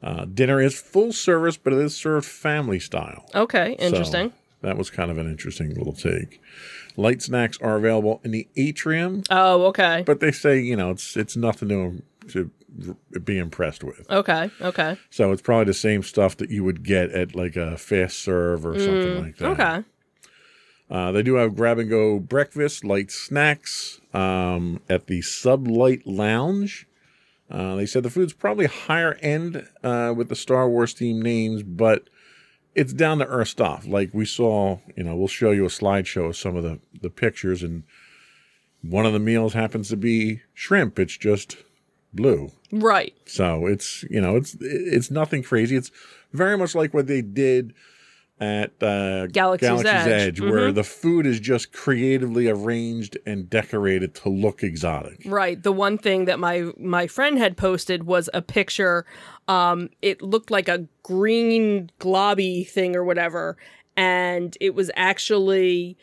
Uh, 0.04 0.26
dinner 0.26 0.62
is 0.62 0.80
full 0.80 1.12
service, 1.12 1.58
but 1.58 1.74
it 1.74 1.80
is 1.80 1.96
served 1.96 2.26
family 2.26 2.80
style. 2.80 3.28
Okay. 3.34 3.76
So 3.80 3.86
Interesting. 3.86 4.34
that 4.62 4.78
was 4.78 4.90
kind 4.90 5.10
of 5.10 5.18
an 5.18 5.28
interesting 5.28 5.74
little 5.74 5.94
take. 5.94 6.42
Light 6.98 7.22
snacks 7.22 7.58
are 7.62 7.78
available 7.78 8.20
in 8.24 8.32
the 8.32 8.48
atrium, 8.58 9.24
oh, 9.30 9.68
okay. 9.68 10.04
but 10.06 10.20
they 10.20 10.32
say 10.32 10.60
you 10.60 10.76
know 10.76 10.92
it's 10.92 11.16
it's 11.16 11.38
nothing 11.38 11.70
to 11.70 12.04
to 12.32 12.52
be 13.20 13.38
impressed 13.38 13.84
with. 13.84 14.10
Okay. 14.12 14.50
Okay. 14.62 14.98
So 15.10 15.32
it's 15.32 15.42
probably 15.42 15.66
the 15.66 15.74
same 15.74 16.04
stuff 16.04 16.38
that 16.38 16.50
you 16.50 16.64
would 16.64 16.84
get 16.84 17.12
at 17.12 17.36
like 17.36 17.56
a 17.56 17.78
fast 17.78 18.20
serve 18.20 18.66
or 18.66 18.78
something 18.78 19.24
like 19.24 19.38
that. 19.38 19.46
Mm, 19.46 19.52
Okay. 19.52 19.84
Uh, 20.90 21.12
they 21.12 21.22
do 21.22 21.36
have 21.36 21.56
grab 21.56 21.80
and 21.80 21.90
go 21.90 22.18
breakfast, 22.18 22.86
light 22.86 23.12
snacks 23.12 24.00
um, 24.14 24.80
at 24.88 25.08
the 25.08 25.20
Sublight 25.20 26.02
Lounge. 26.06 26.88
Uh, 27.52 27.76
they 27.76 27.86
said 27.86 28.04
the 28.04 28.10
food's 28.10 28.34
probably 28.34 28.68
higher 28.68 29.16
end 29.16 29.68
uh, 29.84 30.14
with 30.16 30.30
the 30.30 30.36
Star 30.36 30.70
Wars 30.70 30.94
themed 30.94 31.22
names, 31.24 31.64
but 31.64 32.10
it's 32.78 32.94
down 32.94 33.18
to 33.18 33.26
earth 33.26 33.48
stuff. 33.48 33.88
Like 33.88 34.12
we 34.14 34.24
saw, 34.24 34.78
you 34.96 35.04
know, 35.04 35.16
we'll 35.16 35.28
show 35.28 35.50
you 35.50 35.66
a 35.66 35.70
slideshow 35.70 36.30
of 36.30 36.38
some 36.38 36.56
of 36.56 36.64
the, 36.64 36.80
the 37.02 37.10
pictures, 37.10 37.64
and 37.64 37.84
one 38.84 39.06
of 39.06 39.14
the 39.14 39.20
meals 39.20 39.54
happens 39.54 39.90
to 39.90 39.98
be 39.98 40.42
shrimp. 40.54 41.00
It's 41.00 41.18
just 41.18 41.58
blue. 42.14 42.52
Right. 42.72 43.16
So 43.26 43.66
it's 43.66 44.04
you 44.10 44.22
know 44.22 44.36
it's 44.36 44.56
it's 44.62 45.10
nothing 45.10 45.42
crazy. 45.42 45.76
It's 45.76 45.92
very 46.32 46.56
much 46.56 46.76
like 46.76 46.94
what 46.94 47.08
they 47.08 47.22
did 47.22 47.74
at 48.40 48.72
uh, 48.84 49.28
Galaxy's 49.28 49.86
Edge. 49.86 50.40
Mm-hmm. 50.40 50.50
where 50.50 50.72
the 50.72 50.84
food 50.84 51.26
is 51.26 51.40
just 51.40 51.74
creatively 51.74 52.48
arranged 52.48 53.18
and 53.26 53.50
decorated 53.50 54.14
to 54.16 54.30
look 54.30 54.64
exotic. 54.64 55.22
Right. 55.26 55.62
The 55.62 55.72
one 55.72 55.98
thing 55.98 56.26
that 56.26 56.40
my 56.40 56.72
my 56.78 57.08
friend 57.08 57.38
had 57.38 57.58
posted 57.58 58.04
was 58.04 58.30
a 58.34 58.42
picture. 58.42 59.06
Um, 59.48 59.90
it 60.02 60.22
looked 60.22 60.52
like 60.52 60.68
a 60.68 60.88
green 61.04 61.90
globby 62.00 62.68
thing 62.68 62.96
or 62.96 63.04
whatever, 63.04 63.58
and 63.96 64.56
it 64.62 64.76
was 64.76 64.92
actually 64.96 65.98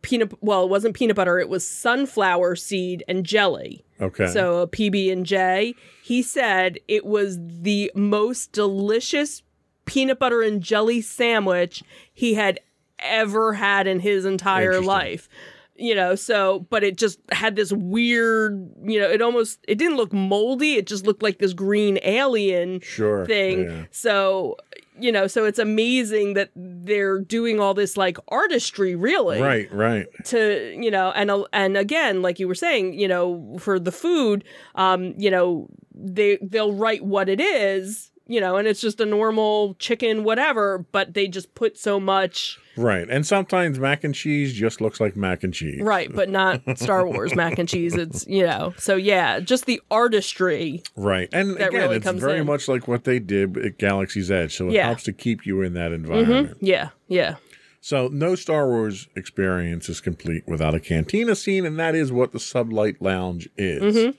peanut. 0.00 0.32
Well, 0.42 0.64
it 0.64 0.70
wasn't 0.70 0.94
peanut 0.94 1.16
butter. 1.16 1.38
It 1.38 1.48
was 1.48 1.66
sunflower 1.66 2.56
seed 2.56 3.04
and 3.06 3.24
jelly. 3.26 3.84
Okay. 4.00 4.26
So 4.28 4.62
a 4.62 4.66
PB 4.66 5.12
and 5.12 5.26
J. 5.26 5.74
He 6.02 6.22
said 6.22 6.78
it 6.88 7.04
was 7.04 7.38
the 7.40 7.92
most 7.94 8.52
delicious 8.52 9.42
peanut 9.84 10.18
butter 10.18 10.42
and 10.42 10.62
jelly 10.62 11.00
sandwich 11.00 11.82
he 12.12 12.34
had 12.34 12.60
ever 12.98 13.52
had 13.54 13.86
in 13.86 14.00
his 14.00 14.24
entire 14.24 14.80
life. 14.80 15.28
You 15.74 15.94
know, 15.94 16.14
so 16.14 16.66
but 16.70 16.84
it 16.84 16.96
just 16.96 17.18
had 17.32 17.56
this 17.56 17.72
weird, 17.72 18.70
you 18.84 19.00
know, 19.00 19.08
it 19.08 19.22
almost 19.22 19.58
it 19.66 19.78
didn't 19.78 19.96
look 19.96 20.12
moldy, 20.12 20.74
it 20.74 20.86
just 20.86 21.06
looked 21.06 21.22
like 21.22 21.38
this 21.38 21.54
green 21.54 21.98
alien 22.02 22.80
sure. 22.80 23.26
thing. 23.26 23.64
Yeah. 23.64 23.84
So, 23.90 24.58
you 25.00 25.10
know, 25.10 25.26
so 25.26 25.44
it's 25.44 25.58
amazing 25.58 26.34
that 26.34 26.50
they're 26.54 27.18
doing 27.18 27.58
all 27.58 27.74
this 27.74 27.96
like 27.96 28.18
artistry 28.28 28.94
really 28.94 29.40
Right. 29.40 29.72
Right. 29.72 30.06
to 30.26 30.76
you 30.78 30.90
know 30.90 31.10
and 31.12 31.32
and 31.52 31.76
again 31.76 32.22
like 32.22 32.38
you 32.38 32.46
were 32.46 32.54
saying 32.54 32.92
you 32.92 33.08
know 33.08 33.56
for 33.58 33.80
the 33.80 33.92
food 33.92 34.44
um 34.74 35.14
you 35.16 35.30
know 35.30 35.68
they 35.94 36.38
they'll 36.42 36.74
write 36.74 37.02
what 37.04 37.28
it 37.28 37.40
is 37.40 38.11
you 38.32 38.40
know 38.40 38.56
and 38.56 38.66
it's 38.66 38.80
just 38.80 39.00
a 39.00 39.06
normal 39.06 39.74
chicken 39.78 40.24
whatever 40.24 40.84
but 40.92 41.14
they 41.14 41.26
just 41.28 41.54
put 41.54 41.76
so 41.78 41.98
much 42.00 42.58
Right. 42.74 43.06
And 43.10 43.26
sometimes 43.26 43.78
mac 43.78 44.02
and 44.02 44.14
cheese 44.14 44.54
just 44.54 44.80
looks 44.80 44.98
like 44.98 45.14
mac 45.14 45.44
and 45.44 45.52
cheese. 45.52 45.82
right 45.82 46.10
but 46.12 46.30
not 46.30 46.62
star 46.78 47.06
wars 47.06 47.34
mac 47.34 47.58
and 47.58 47.68
cheese 47.68 47.94
it's 47.94 48.26
you 48.26 48.46
know 48.46 48.72
so 48.78 48.96
yeah 48.96 49.40
just 49.40 49.66
the 49.66 49.80
artistry 49.90 50.82
Right. 50.96 51.28
And 51.32 51.56
again, 51.56 51.72
really 51.72 51.96
it's 51.96 52.10
very 52.12 52.38
in. 52.40 52.46
much 52.46 52.68
like 52.68 52.88
what 52.88 53.04
they 53.04 53.18
did 53.18 53.56
at 53.58 53.78
Galaxy's 53.78 54.30
Edge. 54.30 54.56
So 54.56 54.68
it 54.68 54.72
Yeah. 54.74 54.86
helps 54.86 55.02
to 55.04 55.12
keep 55.12 55.44
you 55.44 55.60
in 55.62 55.74
that 55.74 55.92
environment. 55.92 56.56
yeah 56.60 56.88
yeah 57.08 57.36
So 57.80 58.08
no 58.08 58.34
Star 58.36 58.66
Wars 58.68 59.06
experience 59.16 59.88
is 59.90 60.00
complete 60.00 60.44
without 60.46 60.74
a 60.74 60.80
cantina 60.80 61.34
scene, 61.34 61.66
and 61.66 61.78
that 61.78 61.94
is 61.94 62.10
what 62.12 62.32
the 62.32 62.38
Sublight 62.38 62.96
Lounge 63.00 63.48
is. 63.58 64.14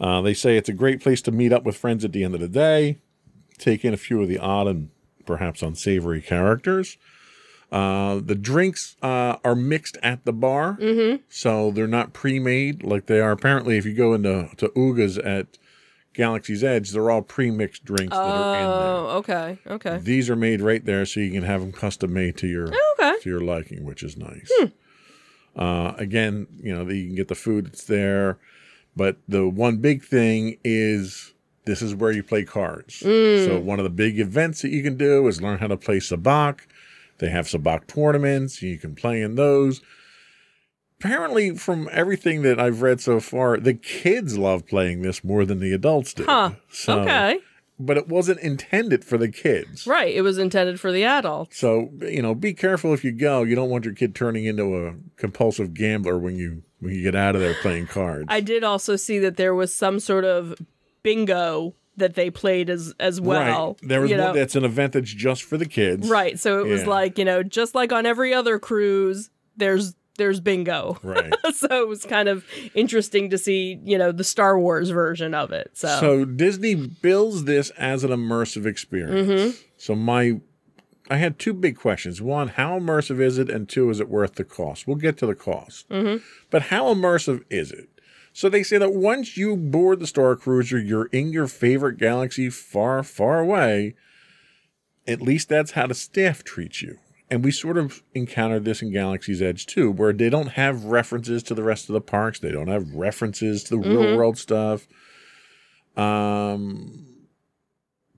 Uh, 0.00 0.20
they 0.22 0.34
say 0.34 0.56
it's 0.56 0.68
a 0.68 0.72
great 0.72 1.00
place 1.00 1.20
to 1.22 1.32
meet 1.32 1.52
up 1.52 1.64
with 1.64 1.76
friends 1.76 2.04
at 2.04 2.12
the 2.12 2.22
end 2.24 2.34
of 2.34 2.40
the 2.40 2.48
day, 2.48 2.98
take 3.62 3.84
in 3.84 3.94
a 3.94 3.96
few 3.96 4.20
of 4.22 4.28
the 4.28 4.38
odd 4.38 4.66
and 4.66 4.90
perhaps 5.26 5.62
unsavory 5.62 6.20
characters. 6.20 6.96
Uh, 7.70 8.20
the 8.22 8.34
drinks 8.34 8.96
uh, 9.02 9.36
are 9.44 9.54
mixed 9.54 9.96
at 10.02 10.24
the 10.26 10.32
bar, 10.32 10.76
so 11.30 11.70
they're 11.70 11.86
not 11.86 12.12
pre-made 12.12 12.82
like 12.82 13.06
they 13.06 13.18
are. 13.20 13.30
Apparently, 13.30 13.78
if 13.78 13.86
you 13.86 13.94
go 13.94 14.12
into 14.12 14.50
to 14.58 14.70
Oga's 14.76 15.16
at 15.16 15.56
Galaxy's 16.12 16.62
Edge, 16.62 16.90
they're 16.90 17.10
all 17.10 17.22
pre-mixed 17.22 17.82
drinks 17.86 18.14
that 18.14 18.20
are 18.20 18.56
in 18.56 18.62
there. 18.66 18.70
oh 18.70 19.06
okay 19.18 19.58
okay 19.66 19.98
These 20.02 20.28
are 20.28 20.36
made 20.36 20.60
right 20.60 20.84
there, 20.84 21.06
so 21.06 21.20
you 21.20 21.30
can 21.30 21.44
have 21.44 21.62
them 21.62 21.72
custom 21.72 22.12
made 22.12 22.36
to 22.38 22.46
your 22.46 22.68
okay 22.98 23.14
to 23.22 23.30
your 23.30 23.40
liking, 23.40 23.84
which 23.86 24.02
is 24.02 24.18
nice. 24.18 24.50
Uh, 25.56 25.94
again, 25.96 26.46
you 26.62 26.74
know, 26.74 26.88
you 26.90 27.06
can 27.06 27.14
get 27.14 27.28
the 27.28 27.34
food 27.34 27.66
that's 27.66 27.84
there, 27.84 28.38
but 28.94 29.16
the 29.26 29.48
one 29.48 29.78
big 29.78 30.02
thing 30.04 30.58
is 30.62 31.31
this 31.64 31.82
is 31.82 31.94
where 31.94 32.10
you 32.12 32.22
play 32.22 32.44
cards. 32.44 32.96
So 32.96 33.06
mm. 33.06 33.62
one 33.62 33.78
of 33.78 33.84
the 33.84 33.90
big 33.90 34.18
events 34.18 34.62
that 34.62 34.70
you 34.70 34.82
can 34.82 34.96
do 34.96 35.26
is 35.28 35.40
learn 35.40 35.58
how 35.58 35.68
to 35.68 35.76
play 35.76 35.98
sabacc. 35.98 36.60
They 37.18 37.30
have 37.30 37.46
sabacc 37.46 37.86
tournaments. 37.86 38.62
You 38.62 38.78
can 38.78 38.94
play 38.94 39.22
in 39.22 39.36
those. 39.36 39.80
apparently, 41.02 41.56
from 41.56 41.88
everything 41.92 42.42
that 42.42 42.60
I've 42.60 42.82
read 42.82 43.00
so 43.00 43.20
far, 43.20 43.58
the 43.58 43.74
kids 43.74 44.38
love 44.38 44.66
playing 44.66 45.02
this 45.02 45.24
more 45.24 45.44
than 45.44 45.60
the 45.60 45.72
adults 45.72 46.14
do. 46.14 46.24
Huh. 46.24 46.52
So, 46.70 47.00
okay. 47.00 47.38
But 47.78 47.96
it 47.96 48.06
wasn't 48.06 48.38
intended 48.40 49.04
for 49.04 49.18
the 49.18 49.28
kids. 49.28 49.86
Right. 49.86 50.14
It 50.14 50.22
was 50.22 50.38
intended 50.38 50.78
for 50.78 50.92
the 50.92 51.02
adults. 51.04 51.58
So 51.58 51.90
you 52.00 52.22
know, 52.22 52.34
be 52.34 52.54
careful 52.54 52.94
if 52.94 53.02
you 53.02 53.10
go. 53.10 53.42
You 53.42 53.56
don't 53.56 53.70
want 53.70 53.84
your 53.84 53.94
kid 53.94 54.14
turning 54.14 54.44
into 54.44 54.86
a 54.86 54.94
compulsive 55.16 55.74
gambler 55.74 56.16
when 56.18 56.36
you 56.36 56.62
when 56.78 56.94
you 56.94 57.02
get 57.02 57.16
out 57.16 57.34
of 57.34 57.40
there 57.40 57.54
playing 57.54 57.88
cards. 57.88 58.26
I 58.28 58.40
did 58.40 58.62
also 58.62 58.94
see 58.94 59.18
that 59.20 59.36
there 59.36 59.54
was 59.54 59.74
some 59.74 59.98
sort 59.98 60.24
of 60.24 60.54
bingo 61.02 61.74
that 61.96 62.14
they 62.14 62.30
played 62.30 62.70
as 62.70 62.94
as 62.98 63.20
well. 63.20 63.68
right. 63.80 63.88
There 63.88 64.00
was 64.00 64.10
one 64.10 64.18
know? 64.20 64.32
that's 64.32 64.56
an 64.56 64.64
event 64.64 64.94
that's 64.94 65.12
just 65.12 65.42
for 65.42 65.58
the 65.58 65.66
kids. 65.66 66.08
Right. 66.08 66.38
So 66.38 66.60
it 66.60 66.66
was 66.66 66.82
Yeah. 66.82 66.88
like, 66.88 67.18
you 67.18 67.24
know, 67.24 67.42
just 67.42 67.74
like 67.74 67.92
on 67.92 68.06
every 68.06 68.32
other 68.32 68.58
cruise, 68.58 69.30
there's 69.56 69.94
there's 70.18 70.40
bingo. 70.40 70.98
Right. 71.02 71.32
so 71.54 71.82
it 71.82 71.88
was 71.88 72.04
kind 72.04 72.28
of 72.28 72.44
interesting 72.74 73.30
to 73.30 73.38
see, 73.38 73.78
you 73.82 73.96
know, 73.98 74.12
the 74.12 74.24
Star 74.24 74.58
Wars 74.58 74.90
version 74.90 75.34
of 75.34 75.52
it. 75.52 75.70
So, 75.74 75.88
So 76.00 76.24
Disney 76.24 76.74
builds 76.74 77.44
this 77.44 77.70
as 77.70 78.04
an 78.04 78.10
immersive 78.10 78.66
experience. 78.66 79.28
Mm-hmm. 79.28 79.56
So 79.76 79.94
my 79.94 80.40
I 81.10 81.16
had 81.16 81.38
two 81.38 81.52
big 81.52 81.76
questions. 81.76 82.22
One, 82.22 82.48
how 82.48 82.78
immersive 82.78 83.20
is 83.20 83.36
it? 83.36 83.50
And 83.50 83.68
two, 83.68 83.90
is 83.90 84.00
it 84.00 84.08
worth 84.08 84.36
the 84.36 84.44
cost? 84.44 84.86
We'll 84.86 84.96
get 84.96 85.18
to 85.18 85.26
the 85.26 85.34
cost. 85.34 85.88
Mm-hmm. 85.90 86.24
But 86.50 86.62
how 86.62 86.94
immersive 86.94 87.42
is 87.50 87.70
it? 87.70 87.91
So 88.32 88.48
they 88.48 88.62
say 88.62 88.78
that 88.78 88.94
once 88.94 89.36
you 89.36 89.56
board 89.56 90.00
the 90.00 90.06
Star 90.06 90.34
Cruiser, 90.36 90.78
you're 90.78 91.06
in 91.06 91.32
your 91.32 91.46
favorite 91.46 91.98
galaxy 91.98 92.48
far, 92.48 93.02
far 93.02 93.40
away. 93.40 93.94
At 95.06 95.20
least 95.20 95.48
that's 95.48 95.72
how 95.72 95.86
the 95.86 95.94
staff 95.94 96.42
treats 96.42 96.80
you. 96.80 96.98
And 97.30 97.44
we 97.44 97.50
sort 97.50 97.78
of 97.78 98.02
encountered 98.14 98.64
this 98.64 98.82
in 98.82 98.92
Galaxy's 98.92 99.42
Edge 99.42 99.66
too, 99.66 99.90
where 99.90 100.12
they 100.12 100.30
don't 100.30 100.48
have 100.48 100.84
references 100.84 101.42
to 101.44 101.54
the 101.54 101.62
rest 101.62 101.88
of 101.88 101.94
the 101.94 102.00
parks. 102.00 102.38
They 102.38 102.52
don't 102.52 102.68
have 102.68 102.94
references 102.94 103.64
to 103.64 103.70
the 103.70 103.78
real 103.78 104.02
mm-hmm. 104.02 104.16
world 104.16 104.38
stuff. 104.38 104.86
Um, 105.96 107.06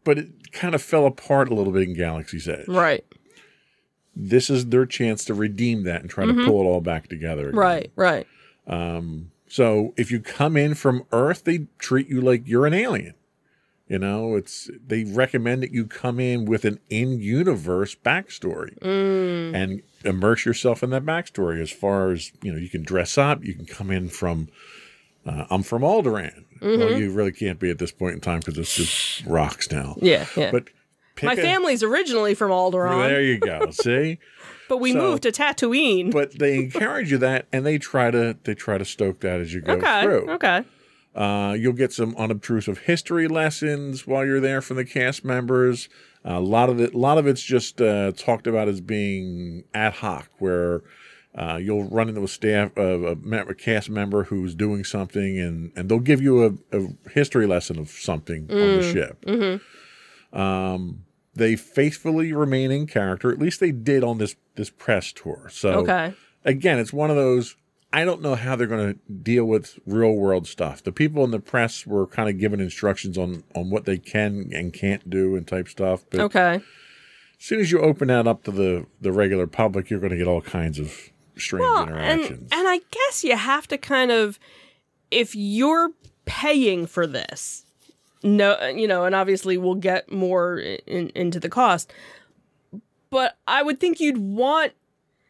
but 0.05 0.19
it 0.19 0.53
kind 0.53 0.75
of 0.75 0.83
fell 0.83 1.07
apart 1.07 1.49
a 1.49 1.55
little 1.55 1.73
bit 1.73 1.89
in 1.89 1.97
Galaxy's 1.97 2.49
Edge. 2.49 2.69
right. 2.69 3.05
This 4.17 4.49
is 4.49 4.67
their 4.67 4.87
chance 4.87 5.25
to 5.25 5.35
redeem 5.35 5.83
that 5.85 6.01
and 6.01 6.09
try 6.09 6.25
to 6.25 6.33
mm-hmm. 6.33 6.47
pull 6.47 6.61
it 6.63 6.67
all 6.67 6.81
back 6.81 7.09
together. 7.09 7.49
Again. 7.49 7.59
Right. 7.59 7.93
Right. 7.97 8.27
Um, 8.67 9.33
So 9.55 9.95
if 9.97 10.11
you 10.11 10.19
come 10.19 10.57
in 10.57 10.75
from 10.75 11.05
Earth, 11.13 11.45
they 11.45 11.69
treat 11.79 12.09
you 12.09 12.21
like 12.21 12.43
you're 12.45 12.67
an 12.67 12.75
alien. 12.75 13.15
You 13.87 14.01
know, 14.01 14.35
it's 14.35 14.69
they 14.85 15.05
recommend 15.05 15.63
that 15.63 15.71
you 15.71 15.87
come 15.87 16.19
in 16.19 16.45
with 16.45 16.65
an 16.65 16.81
in-universe 16.91 17.95
backstory 18.05 18.77
and 18.83 19.81
immerse 20.05 20.45
yourself 20.45 20.83
in 20.83 20.91
that 20.91 21.05
backstory. 21.05 21.61
As 21.63 21.71
far 21.71 22.11
as 22.11 22.33
you 22.43 22.51
know, 22.51 22.59
you 22.59 22.69
can 22.69 22.83
dress 22.83 23.17
up. 23.17 23.45
You 23.45 23.55
can 23.55 23.65
come 23.65 23.93
in 23.93 24.09
from. 24.09 24.49
Uh, 25.25 25.45
I'm 25.51 25.63
from 25.63 25.83
Alderaan. 25.83 26.47
Well, 26.61 26.99
you 26.99 27.13
really 27.13 27.31
can't 27.31 27.61
be 27.61 27.71
at 27.71 27.79
this 27.79 27.93
point 27.93 28.15
in 28.15 28.21
time 28.21 28.41
because 28.41 28.59
it's 28.59 28.75
just 28.75 29.25
rocks 29.25 29.71
now. 29.71 29.95
Yeah. 30.03 30.27
Yeah. 30.37 30.51
But 30.51 30.65
pick 31.15 31.29
My 31.29 31.35
a- 31.35 31.37
family's 31.37 31.85
originally 31.85 32.35
from 32.35 32.51
Alderaan, 32.51 33.09
There 33.09 33.23
you 33.23 33.39
go. 33.39 33.71
See. 33.71 34.19
but 34.69 34.79
we 34.79 34.93
so- 34.93 34.99
moved 34.99 35.23
to 35.25 35.31
Tatooine. 35.33 36.11
but 36.13 36.39
they 36.39 36.57
encourage 36.57 37.11
you 37.11 37.19
that 37.19 37.47
and 37.53 37.65
they 37.67 37.79
try 37.79 38.11
to 38.11 38.37
they 38.45 38.55
try 38.55 38.79
to 38.79 38.85
stoke 38.85 39.21
that 39.21 39.41
as 39.41 39.53
you 39.55 39.61
go 39.61 39.75
okay. 39.75 40.03
through 40.03 40.31
Okay. 40.31 40.65
uh, 41.15 41.55
you'll 41.59 41.73
get 41.73 41.93
some 41.93 42.15
unobtrusive 42.17 42.79
history 42.79 43.29
lessons 43.29 44.07
while 44.07 44.25
you're 44.25 44.41
there 44.41 44.61
from 44.63 44.77
the 44.77 44.85
cast 44.85 45.25
members 45.25 45.89
a 46.25 46.41
lot 46.41 46.69
of 46.71 46.81
it 46.81 46.95
a 46.95 46.99
lot 46.99 47.19
of 47.19 47.27
it's 47.27 47.43
just 47.43 47.81
uh, 47.81 48.11
talked 48.17 48.47
about 48.47 48.67
as 48.69 48.81
being 48.81 49.65
ad 49.75 49.93
hoc 49.95 50.29
where 50.39 50.83
uh, 51.37 51.57
you'll 51.61 51.85
run 51.91 52.09
into 52.09 52.23
a 52.23 52.29
staff 52.29 52.71
uh, 52.79 52.83
a, 52.83 53.17
a 53.49 53.55
cast 53.55 53.91
member 53.91 54.23
who's 54.25 54.55
doing 54.55 54.85
something 54.85 55.39
and, 55.39 55.73
and 55.77 55.89
they'll 55.89 55.99
give 55.99 56.23
you 56.23 56.45
a, 56.73 56.79
a 56.79 57.11
history 57.11 57.47
lesson 57.47 57.79
of 57.79 57.91
something 57.91 58.43
on 58.51 58.57
the 58.57 58.93
ship 58.93 59.19
um, 60.33 61.05
they 61.35 61.57
faithfully 61.57 62.33
remain 62.33 62.71
in 62.71 62.87
character 62.87 63.31
at 63.33 63.39
least 63.39 63.61
they 63.61 63.73
did 63.73 64.03
on 64.05 64.19
this 64.19 64.37
this 64.57 64.71
press 64.71 65.13
tour 65.13 65.49
so 65.51 65.71
Okay. 65.81 66.15
again, 66.45 66.79
it's 66.79 66.93
one 66.93 67.11
of 67.11 67.17
those. 67.17 67.57
I 67.93 68.05
don't 68.05 68.21
know 68.23 68.35
how 68.35 68.57
they're 68.57 68.67
going 68.67 68.95
to 68.95 69.01
deal 69.13 69.45
with 69.45 69.79
real 69.87 70.13
world 70.15 70.49
stuff. 70.49 70.83
The 70.83 70.91
people 70.91 71.23
in 71.25 71.31
the 71.31 71.39
press 71.39 71.87
were 71.87 72.09
kind 72.09 72.29
of 72.29 72.39
given 72.39 72.61
instructions 72.61 73.17
on 73.17 73.45
on 73.55 73.71
what 73.71 73.85
they 73.85 73.99
can 73.99 74.51
and 74.53 74.73
can't 74.73 75.09
do 75.09 75.37
and 75.37 75.47
type 75.47 75.69
stuff. 75.69 76.05
But 76.11 76.21
Okay. 76.21 76.55
as 76.57 76.63
soon 77.39 77.61
as 77.61 77.71
you 77.71 77.81
open 77.81 78.09
that 78.09 78.27
up 78.27 78.43
to 78.45 78.51
the 78.51 78.87
the 79.01 79.13
regular 79.13 79.47
public, 79.47 79.91
you're 79.91 80.01
going 80.01 80.11
to 80.11 80.17
get 80.19 80.27
all 80.27 80.41
kinds 80.41 80.79
of 80.81 80.93
strange 81.37 81.63
Well, 81.63 81.83
and 81.85 81.91
interactions. 81.91 82.49
and 82.53 82.67
I 82.69 82.81
guess 82.91 83.23
you 83.25 83.37
have 83.37 83.67
to 83.69 83.79
kind 83.79 84.11
of 84.11 84.39
if 85.13 85.35
you're 85.37 85.91
paying 86.25 86.87
for 86.87 87.07
this, 87.07 87.64
no, 88.25 88.67
you 88.69 88.89
know, 88.89 89.05
and 89.05 89.15
obviously 89.15 89.57
we'll 89.57 89.75
get 89.77 90.11
more 90.11 90.59
in, 90.59 91.11
into 91.15 91.39
the 91.39 91.49
cost, 91.49 91.93
but 93.11 93.37
I 93.47 93.63
would 93.63 93.79
think 93.79 94.01
you'd 94.01 94.19
want. 94.19 94.73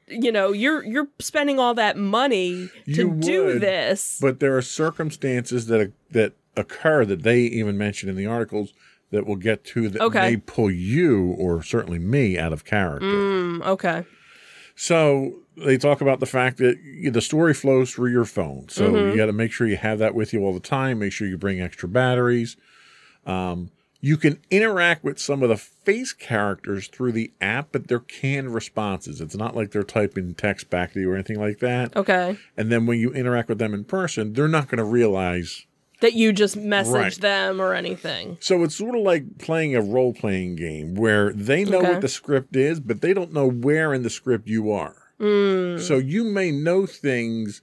You 0.07 0.31
know, 0.33 0.53
you're 0.53 0.85
you're 0.85 1.09
spending 1.19 1.59
all 1.59 1.73
that 1.75 1.97
money 1.97 2.71
to 2.87 2.93
You 2.93 3.15
do 3.15 3.45
would, 3.47 3.63
this. 3.63 4.19
but 4.21 4.39
there 4.39 4.55
are 4.57 4.61
circumstances 4.63 5.67
that 5.69 5.93
that 6.11 6.35
occur 6.57 7.05
that 7.07 7.23
they 7.23 7.41
even 7.41 7.79
mention 7.79 8.09
in 8.11 8.15
the 8.17 8.27
articles 8.27 8.75
that 9.11 9.27
we'll 9.27 9.37
get 9.37 9.65
to 9.65 9.89
that 9.89 10.03
Okay. 10.03 10.21
may 10.21 10.37
pull 10.37 10.71
you 10.71 11.35
or 11.39 11.63
certainly 11.63 11.99
me 11.99 12.39
out 12.39 12.53
of 12.53 12.65
character. 12.67 13.07
Mm, 13.07 13.65
okay. 13.67 14.05
So 14.77 15.37
they 15.57 15.79
talk 15.79 16.01
about 16.01 16.21
the 16.21 16.27
fact 16.27 16.59
that 16.59 16.77
the 17.11 17.21
story 17.21 17.55
flows 17.55 17.93
through 17.93 18.11
your 18.11 18.25
phone. 18.25 18.69
So 18.69 18.93
Mm-hmm. 18.93 19.11
you 19.11 19.17
got 19.17 19.27
to 19.27 19.33
make 19.33 19.53
sure 19.53 19.67
you 19.67 19.77
have 19.77 19.99
that 20.01 20.15
with 20.15 20.33
you 20.33 20.41
all 20.45 20.53
the 20.53 20.61
time. 20.61 20.99
Make 20.99 21.13
sure 21.13 21.27
you 21.29 21.39
bring 21.39 21.61
extra 21.61 21.89
batteries. 21.89 22.57
Um, 23.27 23.71
you 24.01 24.19
can 24.19 24.39
interact 24.51 25.03
with 25.03 25.19
some 25.19 25.43
of 25.43 25.49
the 25.49 25.57
face 25.57 26.13
characters 26.13 26.89
through 26.89 27.13
the 27.13 27.33
app, 27.41 27.69
but 27.73 27.89
they're 27.89 28.01
canned 28.01 28.53
responses. 28.55 29.21
It's 29.21 29.35
not 29.35 29.57
like 29.57 29.71
they're 29.71 29.83
typing 29.83 30.35
text 30.35 30.69
back 30.69 30.93
to 30.93 31.01
you 31.01 31.11
or 31.11 31.15
anything 31.15 31.41
like 31.41 31.61
that. 31.61 31.97
Okay. 31.97 32.37
And 32.57 32.71
then 32.71 32.85
when 32.85 32.99
you 32.99 33.13
interact 33.15 33.49
with 33.49 33.59
them 33.59 33.73
in 33.73 33.85
person, 33.85 34.35
they're 34.35 34.47
not 34.47 34.69
going 34.69 34.77
to 34.79 34.85
realize. 34.85 35.65
That 36.01 36.13
you 36.13 36.35
just 36.35 36.55
message 36.55 36.93
Right. 36.93 37.15
them 37.15 37.61
or 37.63 37.73
anything. 37.73 38.37
So 38.41 38.63
it's 38.63 38.77
sort 38.77 38.95
of 38.95 39.01
like 39.03 39.39
playing 39.39 39.75
a 39.75 39.81
role 39.81 40.13
playing 40.13 40.57
game 40.57 40.95
where 40.97 41.33
they 41.33 41.65
know 41.65 41.79
Okay. 41.79 41.93
what 41.93 42.01
the 42.03 42.09
script 42.09 42.57
is, 42.57 42.81
but 42.81 43.01
they 43.01 43.15
don't 43.15 43.33
know 43.33 43.49
where 43.49 43.95
in 43.95 44.03
the 44.03 44.11
script 44.11 44.47
you 44.49 44.71
are. 44.71 44.97
Mm. 45.19 45.81
So 45.81 45.97
you 45.97 46.25
may 46.25 46.51
know 46.51 46.85
things 46.85 47.63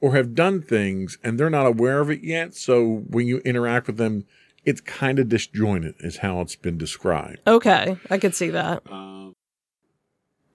or 0.00 0.14
have 0.14 0.34
done 0.36 0.62
things 0.62 1.18
and 1.24 1.40
they're 1.40 1.50
not 1.50 1.66
aware 1.66 1.98
of 2.00 2.08
it 2.10 2.22
yet. 2.22 2.54
So 2.54 3.02
when 3.08 3.26
you 3.26 3.38
interact 3.38 3.88
with 3.88 3.96
them, 3.96 4.26
it's 4.66 4.80
kind 4.82 5.18
of 5.18 5.28
disjointed, 5.30 5.94
is 6.00 6.18
how 6.18 6.40
it's 6.42 6.56
been 6.56 6.76
described. 6.76 7.38
Okay. 7.46 7.96
I 8.10 8.18
could 8.18 8.34
see 8.34 8.50
that. 8.50 8.82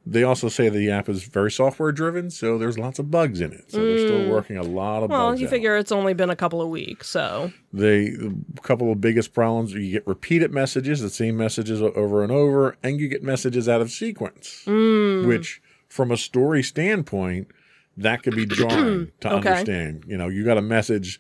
They 0.04 0.24
also 0.24 0.50
say 0.50 0.68
the 0.68 0.90
app 0.90 1.08
is 1.10 1.24
very 1.26 1.52
software 1.52 1.92
driven, 1.92 2.32
so 2.32 2.58
there's 2.58 2.80
lots 2.80 2.98
of 2.98 3.12
bugs 3.12 3.40
in 3.40 3.54
it. 3.54 3.72
So 3.72 3.86
they're 3.86 4.00
still 4.00 4.26
working 4.26 4.58
a 4.58 4.64
lot 4.64 5.04
of 5.04 5.10
Mm. 5.10 5.14
Well, 5.14 5.30
bugs. 5.30 5.42
you 5.42 5.48
out. 5.48 5.52
figure 5.52 5.78
it's 5.78 5.92
only 5.92 6.16
been 6.16 6.32
a 6.32 6.36
couple 6.36 6.60
of 6.60 6.70
weeks, 6.70 7.08
so 7.08 7.52
They 7.72 8.08
a 8.08 8.62
couple 8.64 8.92
of 8.92 9.00
biggest 9.00 9.32
problems 9.34 9.74
you 9.74 9.92
get 9.92 10.08
repeated 10.08 10.52
messages, 10.52 11.02
the 11.02 11.10
same 11.12 11.38
messages 11.38 11.82
over 11.84 12.24
and 12.24 12.32
over, 12.32 12.78
and 12.82 13.00
you 13.00 13.08
get 13.10 13.22
messages 13.24 13.70
out 13.70 13.80
of 13.80 13.92
sequence, 13.92 14.64
Mm. 14.66 15.28
which 15.28 15.62
from 15.88 16.10
a 16.12 16.18
story 16.18 16.64
standpoint, 16.64 17.50
that 17.96 18.24
could 18.24 18.36
be 18.36 18.48
jarring 18.48 19.12
to 19.20 19.28
Okay. 19.36 19.50
understand. 19.50 20.04
You 20.08 20.18
know, 20.18 20.30
you 20.30 20.44
got 20.44 20.58
a 20.58 20.62
message 20.64 21.20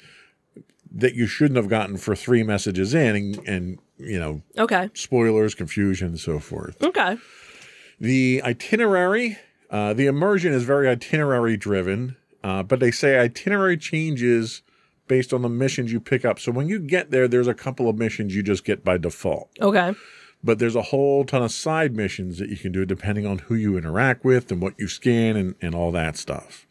that 0.93 1.15
you 1.15 1.25
shouldn't 1.27 1.55
have 1.57 1.69
gotten 1.69 1.97
for 1.97 2.15
three 2.15 2.43
messages 2.43 2.93
in, 2.93 3.15
and, 3.15 3.47
and 3.47 3.79
you 3.97 4.19
know, 4.19 4.41
okay. 4.57 4.89
spoilers, 4.93 5.55
confusion, 5.55 6.09
and 6.09 6.19
so 6.19 6.39
forth. 6.39 6.81
Okay. 6.83 7.17
The 7.99 8.41
itinerary, 8.43 9.37
uh, 9.69 9.93
the 9.93 10.07
immersion 10.07 10.53
is 10.53 10.63
very 10.63 10.87
itinerary 10.87 11.55
driven, 11.55 12.17
uh, 12.43 12.63
but 12.63 12.79
they 12.79 12.91
say 12.91 13.19
itinerary 13.19 13.77
changes 13.77 14.63
based 15.07 15.33
on 15.33 15.41
the 15.41 15.49
missions 15.49 15.91
you 15.91 15.99
pick 15.99 16.25
up. 16.25 16.39
So 16.39 16.51
when 16.51 16.67
you 16.67 16.79
get 16.79 17.11
there, 17.11 17.27
there's 17.27 17.47
a 17.47 17.53
couple 17.53 17.89
of 17.89 17.97
missions 17.97 18.35
you 18.35 18.43
just 18.43 18.63
get 18.65 18.83
by 18.83 18.97
default, 18.97 19.49
Okay. 19.61 19.93
but 20.43 20.57
there's 20.59 20.75
a 20.75 20.81
whole 20.81 21.25
ton 21.25 21.43
of 21.43 21.51
side 21.51 21.95
missions 21.95 22.39
that 22.39 22.49
you 22.49 22.57
can 22.57 22.71
do 22.71 22.85
depending 22.85 23.25
on 23.25 23.39
who 23.39 23.55
you 23.55 23.77
interact 23.77 24.25
with 24.25 24.51
and 24.51 24.61
what 24.61 24.73
you 24.79 24.87
scan 24.87 25.35
and, 25.35 25.55
and 25.61 25.75
all 25.75 25.91
that 25.91 26.17
stuff. 26.17 26.65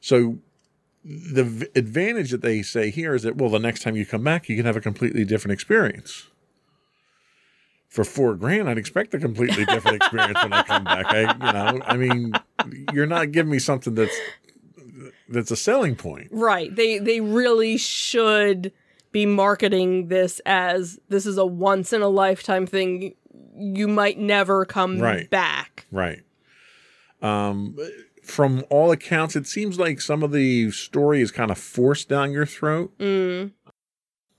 So 0.00 0.38
the 1.08 1.44
v- 1.44 1.66
advantage 1.76 2.30
that 2.32 2.42
they 2.42 2.62
say 2.62 2.90
here 2.90 3.14
is 3.14 3.22
that, 3.22 3.36
well, 3.36 3.48
the 3.50 3.60
next 3.60 3.82
time 3.82 3.94
you 3.94 4.04
come 4.04 4.24
back, 4.24 4.48
you 4.48 4.56
can 4.56 4.66
have 4.66 4.76
a 4.76 4.80
completely 4.80 5.24
different 5.24 5.52
experience. 5.52 6.26
For 7.88 8.02
four 8.04 8.34
grand, 8.34 8.68
I'd 8.68 8.76
expect 8.78 9.14
a 9.14 9.18
completely 9.18 9.64
different 9.66 9.96
experience 10.02 10.42
when 10.42 10.52
I 10.52 10.62
come 10.64 10.84
back. 10.84 11.06
I, 11.06 11.20
you 11.32 11.52
know, 11.52 11.82
I 11.86 11.96
mean, 11.96 12.32
you're 12.92 13.06
not 13.06 13.30
giving 13.32 13.50
me 13.52 13.58
something 13.60 13.94
that's 13.94 14.16
that's 15.28 15.50
a 15.50 15.56
selling 15.56 15.94
point. 15.96 16.28
Right. 16.32 16.74
They 16.74 16.98
they 16.98 17.20
really 17.20 17.76
should 17.78 18.72
be 19.12 19.24
marketing 19.26 20.08
this 20.08 20.40
as 20.44 20.98
this 21.08 21.24
is 21.24 21.38
a 21.38 21.46
once 21.46 21.92
in 21.92 22.02
a 22.02 22.08
lifetime 22.08 22.66
thing. 22.66 23.14
You 23.56 23.86
might 23.88 24.18
never 24.18 24.64
come 24.66 24.98
Right. 24.98 25.30
back. 25.30 25.86
Right. 25.92 26.20
Um, 27.22 27.76
from 28.26 28.64
all 28.70 28.90
accounts, 28.90 29.36
it 29.36 29.46
seems 29.46 29.78
like 29.78 30.00
some 30.00 30.22
of 30.22 30.32
the 30.32 30.70
story 30.70 31.20
is 31.20 31.30
kind 31.30 31.50
of 31.50 31.58
forced 31.58 32.08
down 32.08 32.32
your 32.32 32.46
throat. 32.46 32.96
Mm. 32.98 33.52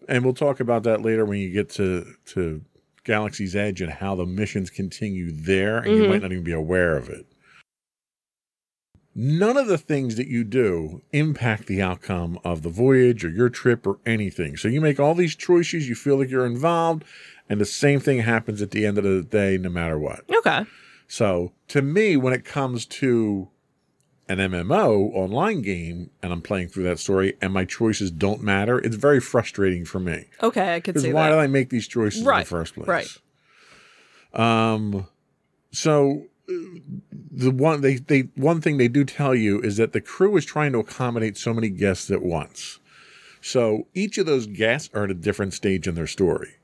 And 0.07 0.23
we'll 0.23 0.33
talk 0.33 0.59
about 0.59 0.83
that 0.83 1.01
later 1.01 1.25
when 1.25 1.39
you 1.39 1.49
get 1.51 1.69
to 1.71 2.05
to 2.27 2.61
Galaxy's 3.03 3.55
Edge 3.55 3.81
and 3.81 3.91
how 3.91 4.15
the 4.15 4.25
missions 4.25 4.69
continue 4.69 5.31
there, 5.31 5.77
and 5.77 5.95
you 5.95 6.03
Mhm. 6.03 6.09
might 6.09 6.21
not 6.21 6.31
even 6.31 6.43
be 6.43 6.51
aware 6.51 6.97
of 6.97 7.09
it. 7.09 7.25
None 9.15 9.57
of 9.57 9.67
the 9.67 9.77
things 9.79 10.15
that 10.17 10.27
you 10.27 10.43
do 10.43 11.01
impact 11.11 11.65
the 11.65 11.81
outcome 11.81 12.37
of 12.43 12.61
the 12.61 12.69
voyage 12.69 13.25
or 13.25 13.29
your 13.29 13.49
trip 13.49 13.87
or 13.87 13.97
anything. 14.05 14.57
So 14.57 14.67
you 14.67 14.79
make 14.79 14.99
all 14.99 15.15
these 15.15 15.35
choices, 15.35 15.89
you 15.89 15.95
feel 15.95 16.17
like 16.17 16.29
you're 16.29 16.45
involved, 16.45 17.03
and 17.49 17.59
the 17.59 17.65
same 17.65 17.99
thing 17.99 18.19
happens 18.19 18.61
at 18.61 18.71
the 18.71 18.85
end 18.85 18.97
of 18.97 19.03
the 19.03 19.23
day, 19.23 19.57
no 19.57 19.69
matter 19.69 19.97
what. 19.97 20.23
Okay. 20.29 20.65
So 21.07 21.53
to 21.69 21.81
me, 21.81 22.15
when 22.17 22.33
it 22.33 22.45
comes 22.45 22.85
to 22.85 23.47
an 24.29 24.39
MMO 24.39 25.11
online 25.13 25.61
game 25.61 26.09
and 26.21 26.33
I'm 26.33 26.41
playing 26.41 26.67
through 26.69 26.83
that 26.83 26.99
story 26.99 27.35
and 27.41 27.53
my 27.53 27.63
choices 27.65 28.11
don't 28.11 28.41
matter, 28.43 28.77
it's 28.79 28.95
very 28.95 29.19
frustrating 29.21 29.85
for 29.85 29.99
me. 29.99 30.25
Okay, 30.43 30.75
I 30.75 30.79
could 30.79 30.93
Because 30.95 31.03
see 31.03 31.13
why 31.13 31.29
that. 31.29 31.35
did 31.35 31.39
I 31.41 31.47
make 31.47 31.69
these 31.69 31.87
choices 31.87 32.23
right, 32.23 32.39
in 32.39 32.43
the 32.43 32.49
first 32.49 32.75
place? 32.75 32.87
right. 32.87 33.17
Um. 34.33 35.07
So 35.71 36.25
uh, 36.49 36.53
the 37.31 37.51
one 37.51 37.81
they 37.81 37.95
they 37.95 38.21
one 38.35 38.61
thing 38.61 38.77
they 38.77 38.87
do 38.87 39.03
tell 39.03 39.33
you 39.35 39.61
is 39.61 39.77
that 39.77 39.93
the 39.93 40.01
crew 40.01 40.35
is 40.37 40.45
trying 40.45 40.71
to 40.73 40.79
accommodate 40.79 41.37
so 41.37 41.53
many 41.53 41.69
guests 41.69 42.09
at 42.11 42.21
once. 42.21 42.79
So 43.41 43.87
each 43.93 44.17
of 44.17 44.25
those 44.25 44.47
guests 44.47 44.89
are 44.93 45.05
at 45.05 45.11
a 45.11 45.15
different 45.15 45.53
stage 45.53 45.87
in 45.87 45.95
their 45.95 46.07
story. 46.07 46.55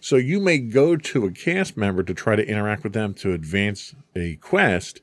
So 0.00 0.16
you 0.16 0.40
may 0.40 0.58
go 0.58 0.96
to 0.96 1.26
a 1.26 1.30
cast 1.30 1.76
member 1.76 2.02
to 2.02 2.14
try 2.14 2.34
to 2.34 2.44
interact 2.46 2.82
with 2.82 2.92
them 2.92 3.14
to 3.14 3.32
advance 3.32 3.94
a 4.16 4.34
quest, 4.36 5.00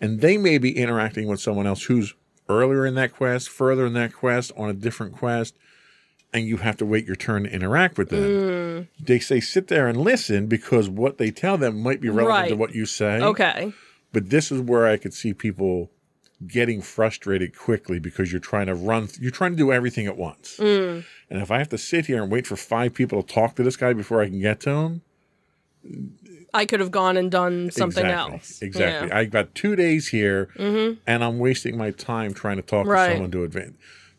and 0.00 0.20
they 0.20 0.36
may 0.38 0.58
be 0.58 0.76
interacting 0.76 1.26
with 1.28 1.40
someone 1.40 1.66
else 1.66 1.84
who's 1.84 2.14
earlier 2.48 2.84
in 2.86 2.94
that 2.96 3.12
quest, 3.14 3.48
further 3.48 3.86
in 3.86 3.92
that 3.94 4.12
quest, 4.12 4.50
on 4.56 4.68
a 4.68 4.72
different 4.72 5.12
quest, 5.12 5.54
and 6.32 6.46
you 6.46 6.58
have 6.58 6.76
to 6.78 6.86
wait 6.86 7.06
your 7.06 7.16
turn 7.16 7.44
to 7.44 7.50
interact 7.52 7.98
with 7.98 8.08
them. 8.10 8.22
Mm, 8.22 8.88
They 9.04 9.18
say 9.18 9.40
sit 9.40 9.68
there 9.68 9.86
and 9.88 9.98
listen 9.98 10.46
because 10.46 10.88
what 10.88 11.18
they 11.18 11.30
tell 11.30 11.58
them 11.58 11.80
might 11.80 12.00
be 12.00 12.08
relevant 12.08 12.48
to 12.48 12.56
what 12.56 12.74
you 12.74 12.86
say. 12.86 13.20
okay. 13.20 13.72
But 14.12 14.30
this 14.30 14.50
is 14.50 14.60
where 14.60 14.86
I 14.88 14.96
could 14.96 15.14
see 15.14 15.32
people 15.34 15.90
getting 16.46 16.80
frustrated 16.82 17.56
quickly 17.56 17.98
because 18.00 18.32
you're 18.32 18.40
trying 18.40 18.66
to 18.66 18.74
run, 18.74 19.08
you're 19.20 19.30
trying 19.30 19.52
to 19.52 19.56
do 19.56 19.70
everything 19.72 20.06
at 20.06 20.16
once. 20.16 20.56
Mm, 20.58 21.04
And 21.28 21.42
if 21.42 21.50
I 21.50 21.58
have 21.58 21.68
to 21.68 21.78
sit 21.78 22.06
here 22.06 22.22
and 22.22 22.32
wait 22.32 22.46
for 22.46 22.56
five 22.56 22.94
people 22.94 23.22
to 23.22 23.32
talk 23.32 23.54
to 23.56 23.62
this 23.62 23.76
guy 23.76 23.92
before 23.92 24.20
I 24.22 24.26
can 24.28 24.40
get 24.40 24.58
to 24.60 24.70
him, 24.70 25.02
I 26.52 26.66
could 26.66 26.80
have 26.80 26.90
gone 26.90 27.16
and 27.16 27.30
done 27.30 27.70
something 27.70 28.04
exactly, 28.04 28.34
else. 28.34 28.62
Exactly. 28.62 29.08
Yeah. 29.08 29.16
I 29.18 29.24
got 29.26 29.54
two 29.54 29.76
days 29.76 30.08
here 30.08 30.48
Mm-hmm. 30.56 31.00
and 31.06 31.24
I'm 31.24 31.38
wasting 31.38 31.76
my 31.76 31.90
time 31.92 32.34
trying 32.34 32.56
to 32.56 32.62
talk 32.62 32.86
Right. 32.86 33.08
to 33.08 33.12
someone 33.14 33.30
to 33.32 33.44
advance. 33.44 33.76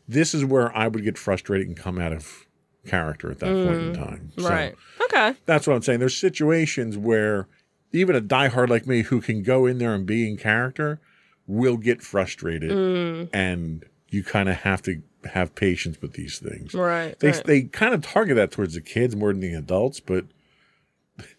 This 0.07 0.34
is 0.34 0.43
where 0.45 0.75
I 0.75 0.88
would 0.88 1.03
get 1.03 1.17
frustrated 1.17 1.67
and 1.67 1.77
come 1.77 1.99
out 1.99 2.13
of 2.13 2.45
character 2.88 3.29
at 3.32 3.39
that 3.39 3.67
point 3.67 3.82
in 3.82 3.93
time. 3.93 4.32
So 4.38 4.49
Right. 4.49 4.75
Okay. 5.03 5.36
that's 5.45 5.67
what 5.67 5.75
I'm 5.75 5.82
saying. 5.82 5.99
There's 5.99 6.17
situations 6.17 6.97
where 6.97 7.47
even 7.91 8.15
a 8.15 8.21
diehard 8.21 8.69
like 8.69 8.88
me 8.88 9.01
who 9.03 9.21
can 9.21 9.43
go 9.43 9.65
in 9.65 9.77
there 9.77 9.93
and 9.93 10.05
be 10.05 10.27
in 10.29 10.38
character 10.38 10.99
will 11.47 11.77
get 11.77 12.01
frustrated 12.01 12.71
Mm, 12.71 13.29
and 13.34 13.84
you 14.09 14.23
kind 14.23 14.47
of 14.49 14.55
have 14.57 14.82
to 14.84 15.01
have 15.34 15.53
patience 15.55 16.01
with 16.01 16.13
these 16.13 16.39
things. 16.39 16.73
right. 16.73 17.17
They 17.19 17.32
right. 17.32 17.43
they 17.45 17.61
kind 17.63 17.93
of 17.93 18.01
target 18.01 18.36
that 18.38 18.51
towards 18.51 18.73
the 18.73 18.82
kids 18.82 19.15
more 19.15 19.32
than 19.32 19.41
the 19.41 19.53
adults, 19.53 19.99
but 19.99 20.25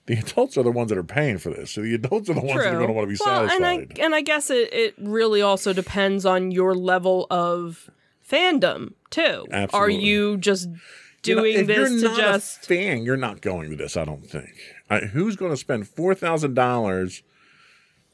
the 0.07 0.15
adults 0.19 0.57
are 0.57 0.63
the 0.63 0.73
ones 0.73 0.89
that 0.89 0.99
are 0.99 1.05
paying 1.05 1.39
for 1.39 1.51
this. 1.51 1.71
So 1.71 1.83
the 1.83 1.95
adults 1.95 2.29
are 2.29 2.35
the 2.35 2.41
ones 2.41 2.55
that 2.61 2.75
are 2.75 2.77
going 2.77 2.89
to 2.89 2.93
want 2.93 3.09
to 3.09 3.13
be 3.15 3.19
well, 3.25 3.49
satisfied. 3.49 3.57
and 3.57 4.01
I 4.01 4.05
and 4.05 4.15
I 4.15 4.21
guess 4.21 4.51
it, 4.51 4.73
it 4.73 4.95
really 4.99 5.43
also 5.43 5.73
depends 5.73 6.27
on 6.27 6.51
your 6.51 6.75
level 6.75 7.27
of 7.31 7.91
fandom 8.29 8.95
too. 9.11 9.47
Are 9.73 9.91
you 9.91 10.37
just 10.39 10.69
You 11.25 11.37
know, 11.37 11.43
doing 11.43 11.67
this 11.67 11.77
you're 11.77 12.01
to 12.01 12.09
not 12.09 12.17
just 12.17 12.65
fan, 12.67 13.05
you're 13.05 13.17
not 13.17 13.41
going 13.43 13.71
to 13.71 13.77
this. 13.77 13.97
I 13.97 14.05
don't 14.05 14.27
think. 14.27 14.51
I, 14.91 15.01
who's 15.01 15.37
going 15.37 15.53
to 15.53 15.57
spend 15.57 15.89
four 15.89 16.15
thousand 16.15 16.55
dollars? 16.55 17.23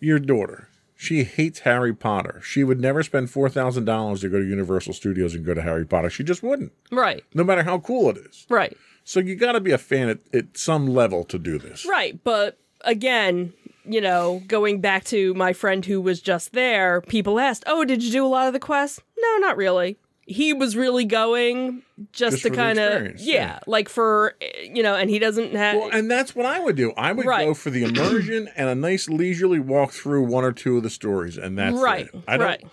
Your 0.01 0.19
daughter. 0.19 0.69
She 1.01 1.23
hates 1.25 1.61
Harry 1.61 1.95
Potter. 1.95 2.41
She 2.45 2.65
would 2.65 2.81
never 2.81 3.03
spend 3.05 3.31
four 3.31 3.49
thousand 3.49 3.85
dollars 3.85 4.21
to 4.23 4.29
go 4.29 4.39
to 4.41 4.45
Universal 4.45 4.95
Studios 4.95 5.35
and 5.35 5.45
go 5.45 5.55
to 5.55 5.63
Harry 5.63 5.87
Potter. 5.87 6.11
She 6.11 6.25
just 6.25 6.43
wouldn't, 6.43 6.73
right, 6.91 7.25
no 7.35 7.45
matter 7.45 7.63
how 7.63 7.79
cool 7.79 8.11
it 8.11 8.17
is. 8.17 8.47
right, 8.49 8.77
So 9.09 9.21
you 9.21 9.37
got 9.37 9.53
to 9.53 9.61
be 9.61 9.71
a 9.73 9.79
fan 9.79 10.11
at, 10.11 10.19
at 10.35 10.59
some 10.59 10.87
level 10.87 11.25
to 11.25 11.39
do 11.39 11.59
this. 11.59 11.87
right? 11.87 12.23
But 12.25 12.59
again, 12.83 13.55
you 13.87 14.03
know, 14.03 14.43
going 14.47 14.83
back 14.83 15.05
to 15.05 15.33
my 15.33 15.55
friend 15.55 15.83
who 15.87 15.99
was 15.99 16.21
just 16.21 16.53
there, 16.53 17.01
people 17.01 17.41
asked, 17.41 17.65
"Oh, 17.67 17.87
did 17.87 18.03
you 18.05 18.13
do 18.13 18.27
a 18.27 18.29
lot 18.29 18.49
of 18.49 18.53
the 18.53 18.61
quests?" 18.61 19.01
No, 19.19 19.37
not 19.39 19.57
really. 19.57 19.97
He 20.27 20.53
was 20.53 20.77
really 20.77 21.07
going 21.07 21.81
just, 22.13 22.33
Just 22.33 22.43
to 22.43 22.51
kind 22.51 22.79
of 22.79 23.19
yeah, 23.19 23.35
yeah. 23.35 23.59
like 23.67 23.89
for 23.89 24.35
you 24.63 24.83
know, 24.83 24.95
and 24.95 25.09
he 25.09 25.19
doesn't 25.19 25.55
have 25.55 25.77
Well, 25.79 25.89
and 25.91 26.11
that's 26.11 26.37
what 26.37 26.45
I 26.45 26.61
would 26.61 26.77
do. 26.77 26.93
I 26.99 27.13
would 27.13 27.25
Right. 27.25 27.47
go 27.47 27.55
for 27.55 27.71
the 27.71 27.85
immersion 27.85 28.51
and 28.57 28.69
a 28.69 28.75
nice 28.75 29.09
leisurely 29.09 29.59
walk 29.59 29.93
through 29.93 30.25
one 30.25 30.45
or 30.45 30.53
two 30.53 30.77
of 30.77 30.83
the 30.83 30.91
stories, 30.91 31.39
and 31.39 31.57
that's 31.59 31.81
right, 31.81 32.09
it. 32.13 32.15
I 32.29 32.37
don't. 32.37 32.47
right. 32.47 32.65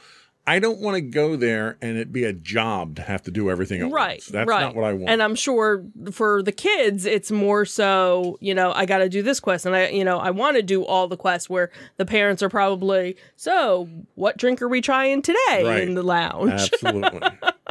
I 0.48 0.60
don't 0.60 0.80
want 0.80 0.94
to 0.96 1.02
go 1.02 1.36
there 1.36 1.76
and 1.82 1.98
it 1.98 2.12
be 2.14 2.24
a 2.24 2.32
job 2.34 2.98
to 2.98 3.02
have 3.02 3.24
to 3.24 3.32
do 3.32 3.50
everything 3.50 3.82
at 3.82 3.92
right 3.92 4.18
once. 4.18 4.28
That's 4.28 4.48
right. 4.48 4.62
not 4.62 4.76
what 4.76 4.86
I 4.86 4.94
want. 4.94 5.10
and 5.10 5.24
i'm 5.24 5.34
sure 5.36 5.84
for 6.12 6.44
the 6.44 6.52
kids 6.52 7.06
it's 7.08 7.32
more 7.32 7.66
so 7.66 8.38
you 8.42 8.54
know 8.54 8.72
i 8.74 8.86
gotta 8.86 9.10
do 9.10 9.24
this 9.24 9.40
quest 9.40 9.66
and 9.66 9.76
i 9.76 9.88
you 9.90 10.04
know 10.04 10.20
i 10.20 10.30
want 10.30 10.56
to 10.58 10.62
do 10.62 10.84
all 10.86 11.08
the 11.08 11.18
quests 11.18 11.50
where 11.50 11.72
the 11.98 12.06
parents 12.06 12.44
are 12.44 12.50
probably 12.50 13.18
so 13.36 13.90
what 14.14 14.38
drink 14.38 14.62
are 14.62 14.68
we 14.68 14.82
trying 14.82 15.22
today 15.24 15.64
Right. 15.64 15.82
in 15.82 15.96
the 15.96 16.04
lounge 16.04 16.52
Absolutely. 16.52 17.22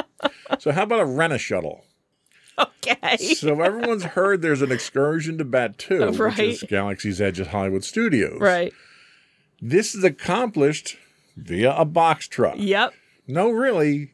so 0.59 0.72
how 0.72 0.83
about 0.83 1.01
a 1.01 1.05
rent 1.07 1.33
a 1.33 1.39
shuttle? 1.39 1.85
okay 2.59 3.16
So 3.18 3.61
everyone's 3.61 4.05
heard 4.05 4.43
there's 4.43 4.62
an 4.62 4.72
excursion 4.72 5.39
to 5.39 5.45
Batuu, 5.45 6.18
which 6.18 6.39
is 6.39 6.62
Galaxy's 6.68 7.20
Edge 7.20 7.39
at 7.41 7.49
Hollywood 7.49 7.85
Studios. 7.85 8.41
right 8.41 8.72
This 9.62 9.95
is 9.95 10.03
accomplished 10.05 10.97
via 11.37 11.74
a 11.74 11.85
box 11.85 12.28
truck. 12.28 12.55
yep 12.59 12.93
No, 13.26 13.51
really, 13.51 14.12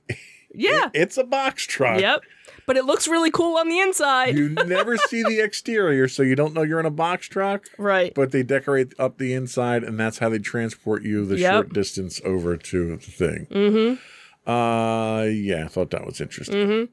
yeah 0.55 0.91
it's 0.95 1.17
a 1.19 1.25
box 1.25 1.65
truck. 1.67 2.01
yep 2.01 2.21
but 2.67 2.77
it 2.77 2.85
looks 2.85 3.09
really 3.09 3.31
cool 3.33 3.57
on 3.57 3.69
the 3.69 3.81
inside 3.81 4.37
You 4.37 4.49
never 4.67 4.97
see 4.97 5.23
the 5.25 5.41
exterior, 5.41 6.07
so 6.09 6.23
you 6.23 6.37
don't 6.37 6.55
know 6.55 6.63
you're 6.63 6.79
in 6.81 6.87
a 6.87 6.91
box 6.91 7.27
truck. 7.29 7.65
right 7.79 8.13
But 8.15 8.31
they 8.33 8.43
decorate 8.45 8.93
up 8.99 9.19
the 9.19 9.33
inside, 9.35 9.83
and 9.83 9.99
that's 9.99 10.19
how 10.19 10.29
they 10.29 10.39
transport 10.39 11.03
you 11.03 11.25
the 11.27 11.39
Yep. 11.39 11.53
short 11.53 11.73
distance 11.73 12.21
over 12.25 12.57
to 12.57 12.97
the 12.97 13.03
thing. 13.03 13.47
mm-hmm 13.51 14.51
Uh, 14.51 15.25
yeah, 15.25 15.65
I 15.65 15.69
thought 15.69 15.91
that 15.91 16.07
was 16.07 16.21
interesting. 16.21 16.57
mm-hmm 16.57 16.85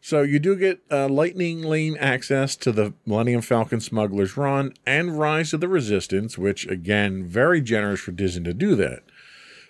So 0.00 0.22
you 0.22 0.38
do 0.40 0.56
get 0.56 0.80
uh, 0.90 1.08
lightning 1.08 1.62
lane 1.62 1.96
access 1.98 2.56
to 2.56 2.72
the 2.72 2.92
Millennium 3.06 3.40
Falcon 3.42 3.80
Smuggler's 3.80 4.36
Run 4.36 4.72
and 4.84 5.18
Rise 5.18 5.52
of 5.52 5.60
the 5.60 5.68
Resistance, 5.68 6.36
which 6.36 6.66
again, 6.66 7.24
very 7.24 7.60
generous 7.60 8.00
for 8.00 8.10
Disney 8.12 8.42
to 8.44 8.54
do 8.54 8.74
that. 8.76 9.02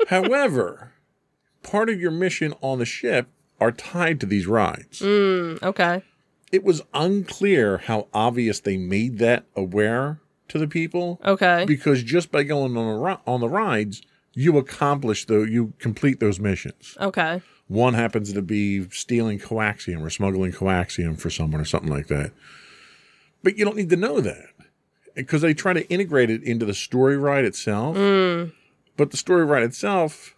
However, 0.09 0.93
part 1.63 1.89
of 1.89 2.01
your 2.01 2.11
mission 2.11 2.55
on 2.61 2.79
the 2.79 2.85
ship 2.85 3.29
are 3.61 3.73
tied 3.73 4.21
to 4.21 4.27
these 4.27 4.47
rides. 4.47 5.01
mm, 5.01 5.63
okay 5.63 6.03
It 6.51 6.65
was 6.65 6.83
unclear 6.93 7.79
how 7.79 8.09
obvious 8.13 8.61
they 8.61 8.77
made 8.77 9.19
that 9.19 9.45
aware 9.57 10.19
to 10.49 10.59
the 10.59 10.67
people 10.69 11.21
okay 11.25 11.65
because 11.67 12.03
just 12.03 12.31
by 12.31 12.43
going 12.43 12.77
on 12.77 12.87
the 12.99 13.05
ri- 13.05 13.19
on 13.27 13.41
the 13.41 13.49
rides, 13.49 14.03
you 14.35 14.59
accomplish 14.59 15.25
though 15.27 15.43
you 15.45 15.73
complete 15.79 16.21
those 16.21 16.41
missions. 16.41 16.97
okay 17.01 17.41
One 17.69 17.95
happens 17.95 18.33
to 18.33 18.43
be 18.43 18.89
stealing 18.91 19.39
coaxium 19.39 20.03
or 20.03 20.11
smuggling 20.11 20.53
coaxium 20.53 21.19
for 21.19 21.31
someone 21.31 21.61
or 21.61 21.65
something 21.65 21.91
like 21.91 22.09
that. 22.09 22.33
But 23.43 23.57
you 23.57 23.65
don't 23.65 23.77
need 23.77 23.91
to 23.91 23.97
know 23.97 24.21
that 24.21 24.47
because 25.15 25.43
they 25.43 25.55
try 25.55 25.73
to 25.73 25.89
integrate 25.89 26.31
it 26.31 26.43
into 26.43 26.65
the 26.67 26.75
story 26.75 27.17
ride 27.17 27.45
itself. 27.45 27.97
mm, 27.97 28.53
But 28.97 29.11
the 29.11 29.17
story 29.17 29.45
ride 29.45 29.63
itself 29.63 30.35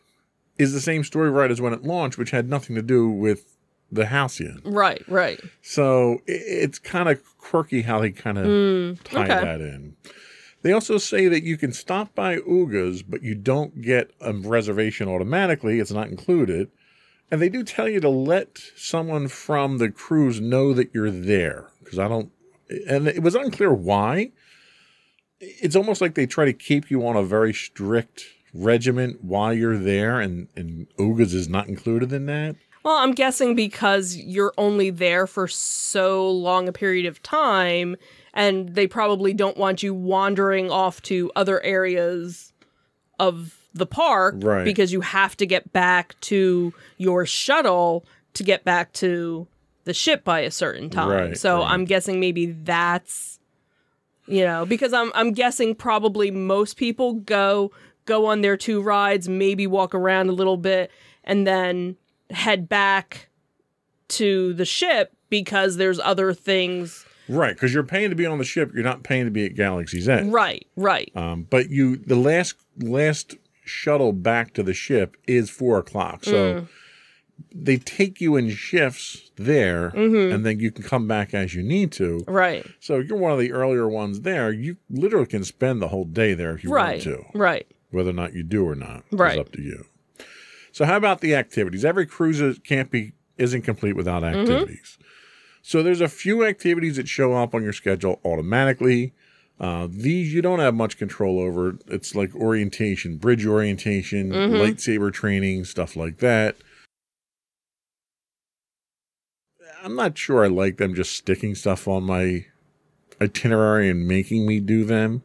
is 0.59 0.73
the 0.73 0.81
same 0.81 1.03
story 1.05 1.31
ride 1.31 1.51
as 1.51 1.61
when 1.61 1.73
it 1.73 1.83
launched, 1.83 2.19
which 2.19 2.31
had 2.31 2.49
nothing 2.49 2.77
to 2.77 2.83
do 2.83 3.09
with 3.09 3.57
the 3.91 4.07
Halcyon. 4.07 4.61
right 4.65 5.03
right 5.09 5.41
So 5.63 6.15
i- 6.29 6.33
it's 6.65 6.79
kind 6.79 7.09
of 7.09 7.21
quirky 7.39 7.83
how 7.83 8.01
they 8.01 8.11
kind 8.11 8.39
of 8.39 8.47
mm, 8.47 8.99
tie 9.05 9.25
okay 9.25 9.29
that 9.45 9.61
in. 9.61 9.97
They 10.63 10.73
also 10.73 10.97
say 10.99 11.29
that 11.29 11.43
you 11.43 11.57
can 11.59 11.73
stop 11.73 12.15
by 12.15 12.39
Oga's, 12.39 13.03
but 13.03 13.23
you 13.23 13.35
don't 13.35 13.83
get 13.83 14.11
a 14.21 14.33
reservation 14.33 15.09
automatically. 15.09 15.79
It's 15.79 15.91
not 15.93 16.09
included. 16.09 16.71
And 17.31 17.43
they 17.43 17.49
do 17.51 17.63
tell 17.65 17.89
you 17.89 18.01
to 18.01 18.09
let 18.09 18.59
someone 18.77 19.29
from 19.29 19.77
the 19.79 19.91
cruise 19.91 20.41
know 20.41 20.73
that 20.73 20.95
you're 20.95 21.11
there. 21.11 21.69
Because 21.83 21.99
I 21.99 22.09
don't, 22.09 22.31
and 22.89 23.07
it 23.07 23.23
was 23.23 23.35
unclear 23.35 23.75
why. 23.75 24.33
It's 25.41 25.77
almost 25.77 26.01
like 26.01 26.15
they 26.15 26.27
try 26.27 26.47
to 26.47 26.53
keep 26.53 26.91
you 26.91 27.07
on 27.07 27.17
a 27.17 27.23
very 27.23 27.53
strict 27.53 28.25
regiment 28.55 29.23
while 29.23 29.53
you're 29.53 29.77
there, 29.77 30.21
and, 30.21 30.49
and 30.57 30.87
Oga's 30.99 31.35
is 31.35 31.49
not 31.49 31.69
included 31.69 32.13
in 32.13 32.27
that. 32.27 32.57
Well, 32.85 32.97
I'm 32.97 33.13
guessing 33.13 33.55
because 33.55 34.17
you're 34.17 34.53
only 34.59 34.91
there 34.91 35.27
for 35.27 35.49
so 35.49 36.31
long 36.31 36.69
a 36.69 36.73
period 36.73 37.07
of 37.07 37.23
time, 37.23 37.97
and 38.33 38.75
they 38.75 38.87
probably 38.87 39.33
don't 39.33 39.57
want 39.57 39.83
you 39.83 39.93
wandering 39.95 40.71
off 40.71 41.01
to 41.03 41.33
other 41.35 41.63
areas 41.63 42.53
of 43.19 43.59
the 43.73 43.87
park 43.87 44.37
Right. 44.39 44.65
because 44.65 44.93
you 44.93 45.01
have 45.01 45.37
to 45.39 45.47
get 45.47 45.73
back 45.73 46.15
to 46.21 46.73
your 46.97 47.27
shuttle 47.27 48.05
to 48.35 48.45
get 48.45 48.65
back 48.65 48.93
to 48.95 49.47
the 49.85 49.95
ship 49.95 50.23
by 50.25 50.41
a 50.41 50.51
certain 50.51 50.91
time. 50.91 51.09
Right, 51.09 51.37
so 51.39 51.59
right. 51.59 51.71
I'm 51.71 51.85
guessing 51.85 52.21
maybe 52.21 52.47
that's 52.47 53.41
you 54.27 54.43
know, 54.45 54.65
because 54.65 54.93
I'm 54.93 55.13
I'm 55.15 55.33
guessing 55.33 55.75
probably 55.75 56.31
most 56.31 56.77
people 56.77 57.15
go 57.15 57.73
go 58.05 58.27
on 58.27 58.41
their 58.43 58.57
two 58.57 58.81
rides, 58.83 59.29
maybe 59.29 59.67
walk 59.67 59.95
around 59.95 60.29
a 60.29 60.33
little 60.33 60.57
bit 60.57 60.91
and 61.25 61.47
then 61.47 61.97
head 62.31 62.69
back 62.69 63.29
to 64.09 64.53
the 64.55 64.65
ship 64.65 65.13
because 65.31 65.77
there's 65.77 65.99
other 66.01 66.33
things. 66.33 67.07
Right, 67.29 67.55
because 67.55 67.73
you're 67.73 67.83
paying 67.83 68.11
to 68.11 68.17
be 68.17 68.27
on 68.27 68.39
the 68.39 68.45
ship. 68.45 68.73
You're 68.75 68.85
not 68.85 69.03
paying 69.03 69.25
to 69.25 69.31
be 69.31 69.47
at 69.47 69.55
Galaxy's 69.55 70.09
Edge. 70.09 70.27
Right, 70.27 70.67
right. 70.77 71.11
Um, 71.17 71.47
but 71.49 71.71
you, 71.71 71.97
the 71.97 72.17
last 72.17 72.55
last 72.79 73.37
shuttle 73.65 74.13
back 74.13 74.53
to 74.55 74.63
the 74.63 74.75
ship 74.75 75.17
is 75.27 75.49
four 75.49 75.79
o'clock. 75.79 76.25
So 76.25 76.35
Mm. 76.55 76.69
they 77.55 77.79
take 77.79 78.21
you 78.21 78.37
in 78.37 78.51
shifts 78.51 79.31
there, 79.37 79.91
Mm-hmm. 79.93 80.35
and 80.35 80.45
then 80.45 80.61
you 80.61 80.71
can 80.71 80.85
come 80.85 81.09
back 81.09 81.33
as 81.33 81.55
you 81.55 81.63
need 81.63 81.91
to. 81.93 82.23
Right. 82.29 82.67
So 82.79 82.99
you're 82.99 83.17
one 83.17 83.33
of 83.33 83.39
the 83.39 83.53
earlier 83.53 83.89
ones 83.89 84.21
there. 84.21 84.53
You 84.53 84.77
literally 84.91 85.27
can 85.27 85.45
spend 85.45 85.81
the 85.81 85.89
whole 85.89 86.05
day 86.05 86.35
there 86.35 86.55
if 86.55 86.63
you 86.63 86.71
Right. 86.71 87.05
want 87.07 87.23
to. 87.33 87.39
Right. 87.39 87.67
Whether 87.95 88.11
or 88.11 88.15
not 88.15 88.35
you 88.35 88.43
do 88.43 88.67
or 88.69 88.75
not 88.75 89.05
Right. 89.11 89.35
is 89.35 89.41
up 89.41 89.53
to 89.53 89.63
you. 89.63 89.87
So 90.73 90.85
how 90.85 90.97
about 90.97 91.21
the 91.21 91.35
activities? 91.35 91.85
Every 91.85 92.05
cruise 92.07 92.59
can't 92.67 92.91
be 92.91 93.13
isn't 93.39 93.63
complete 93.63 93.95
without 93.97 94.23
Mm-hmm. 94.23 94.41
activities. 94.41 94.99
So 95.63 95.83
there's 95.83 96.01
a 96.03 96.09
few 96.09 96.45
activities 96.45 96.97
that 96.97 97.09
show 97.09 97.33
up 97.35 97.55
on 97.55 97.63
your 97.63 97.73
schedule 97.73 98.21
automatically. 98.25 99.15
Uh, 99.59 99.87
these 99.89 100.35
you 100.35 100.43
don't 100.43 100.59
have 100.59 100.75
much 100.75 100.99
control 100.99 101.39
over. 101.39 101.79
It's 101.87 102.15
like 102.15 102.35
orientation, 102.35 103.17
bridge 103.17 103.47
orientation, 103.47 104.31
Mm-hmm. 104.33 104.57
lightsaber 104.61 105.13
training, 105.13 105.65
stuff 105.65 105.95
like 105.97 106.19
that. 106.19 106.57
I'm 109.83 109.95
not 109.97 110.17
sure 110.19 110.45
I 110.45 110.49
like 110.49 110.79
them 110.79 110.95
just 110.95 111.15
sticking 111.15 111.55
stuff 111.55 111.87
on 111.87 112.05
my 112.05 112.47
itinerary 113.21 113.89
and 113.91 114.09
making 114.09 114.47
me 114.47 114.59
do 114.61 114.85
them. 114.85 115.23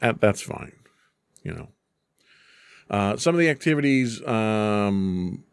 That's 0.00 0.42
fine, 0.42 0.72
you 1.42 1.52
know. 1.52 1.68
Uh, 2.88 3.16
some 3.16 3.34
of 3.34 3.38
the 3.38 3.48
activities 3.48 4.20
um, 4.26 5.44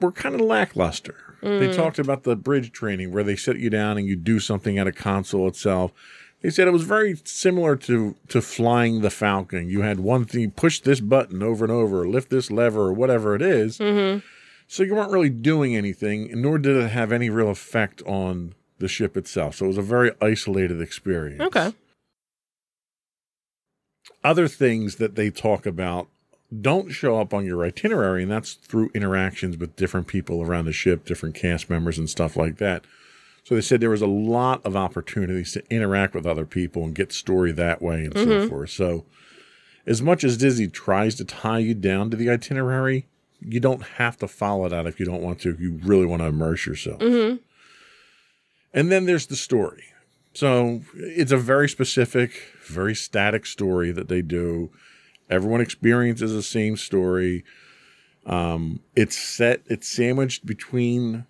were 0.00 0.12
kind 0.12 0.34
of 0.34 0.40
lackluster. 0.40 1.16
They 1.42 1.72
talked 1.72 1.98
about 1.98 2.22
the 2.22 2.36
bridge 2.36 2.70
training 2.70 3.12
where 3.12 3.24
they 3.24 3.34
sit 3.34 3.58
you 3.58 3.68
down 3.68 3.98
and 3.98 4.06
you 4.06 4.14
do 4.14 4.38
something 4.38 4.78
at 4.78 4.86
a 4.86 4.92
console 4.92 5.48
itself. 5.48 5.92
They 6.40 6.50
said 6.50 6.68
it 6.68 6.72
was 6.72 6.84
very 6.84 7.16
similar 7.24 7.74
to 7.76 8.14
to 8.28 8.40
flying 8.40 9.00
the 9.00 9.10
Falcon. 9.10 9.68
You 9.68 9.82
had 9.82 9.98
one 10.00 10.24
thing, 10.24 10.52
push 10.52 10.78
this 10.80 11.00
button 11.00 11.42
over 11.42 11.64
and 11.64 11.72
over, 11.72 12.06
lift 12.06 12.30
this 12.30 12.50
lever, 12.50 12.82
or 12.82 12.92
whatever 12.92 13.34
it 13.34 13.42
is. 13.42 13.78
So 14.68 14.82
you 14.84 14.94
weren't 14.94 15.10
really 15.10 15.30
doing 15.30 15.76
anything, 15.76 16.30
nor 16.40 16.58
did 16.58 16.76
it 16.76 16.90
have 16.90 17.10
any 17.12 17.28
real 17.28 17.50
effect 17.50 18.02
on 18.06 18.54
the 18.78 18.88
ship 18.88 19.16
itself. 19.16 19.56
So 19.56 19.64
it 19.64 19.68
was 19.68 19.78
a 19.78 19.82
very 19.82 20.12
isolated 20.20 20.80
experience. 20.80 21.40
Okay. 21.42 21.74
Other 24.24 24.48
things 24.48 24.96
that 24.96 25.16
they 25.16 25.30
talk 25.30 25.66
about 25.66 26.08
don't 26.60 26.90
show 26.90 27.18
up 27.18 27.32
on 27.32 27.46
your 27.46 27.64
itinerary, 27.64 28.22
and 28.22 28.30
that's 28.30 28.54
through 28.54 28.90
interactions 28.94 29.56
with 29.56 29.76
different 29.76 30.06
people 30.06 30.42
around 30.42 30.66
the 30.66 30.72
ship, 30.72 31.04
different 31.04 31.34
cast 31.34 31.70
members, 31.70 31.98
and 31.98 32.10
stuff 32.10 32.36
like 32.36 32.58
that. 32.58 32.84
So 33.44 33.54
they 33.54 33.60
said 33.60 33.80
there 33.80 33.90
was 33.90 34.02
a 34.02 34.06
lot 34.06 34.64
of 34.64 34.76
opportunities 34.76 35.52
to 35.52 35.64
interact 35.70 36.14
with 36.14 36.26
other 36.26 36.46
people 36.46 36.84
and 36.84 36.94
get 36.94 37.12
story 37.12 37.52
that 37.52 37.82
way 37.82 38.04
and 38.04 38.14
so 38.14 38.26
mm-hmm. 38.26 38.48
forth. 38.48 38.70
So, 38.70 39.04
as 39.84 40.00
much 40.00 40.22
as 40.22 40.36
Disney 40.36 40.68
tries 40.68 41.16
to 41.16 41.24
tie 41.24 41.58
you 41.58 41.74
down 41.74 42.10
to 42.10 42.16
the 42.16 42.30
itinerary, 42.30 43.08
you 43.40 43.58
don't 43.58 43.82
have 43.82 44.16
to 44.18 44.28
follow 44.28 44.68
that 44.68 44.86
if 44.86 45.00
you 45.00 45.06
don't 45.06 45.22
want 45.22 45.40
to. 45.40 45.50
If 45.50 45.58
you 45.58 45.80
really 45.82 46.06
want 46.06 46.22
to 46.22 46.26
immerse 46.26 46.66
yourself. 46.66 47.00
Mm-hmm. 47.00 47.38
And 48.72 48.92
then 48.92 49.06
there's 49.06 49.26
the 49.26 49.36
story. 49.36 49.84
So 50.34 50.82
it's 50.94 51.32
a 51.32 51.36
very 51.36 51.68
specific, 51.68 52.51
very 52.64 52.94
static 52.94 53.46
story 53.46 53.92
that 53.92 54.08
they 54.08 54.22
do. 54.22 54.70
Everyone 55.30 55.60
experiences 55.60 56.32
the 56.32 56.42
same 56.42 56.76
story. 56.76 57.44
Um, 58.26 58.80
it's 58.94 59.16
set, 59.16 59.62
it's 59.66 59.88
sandwiched 59.88 60.46
between 60.46 61.26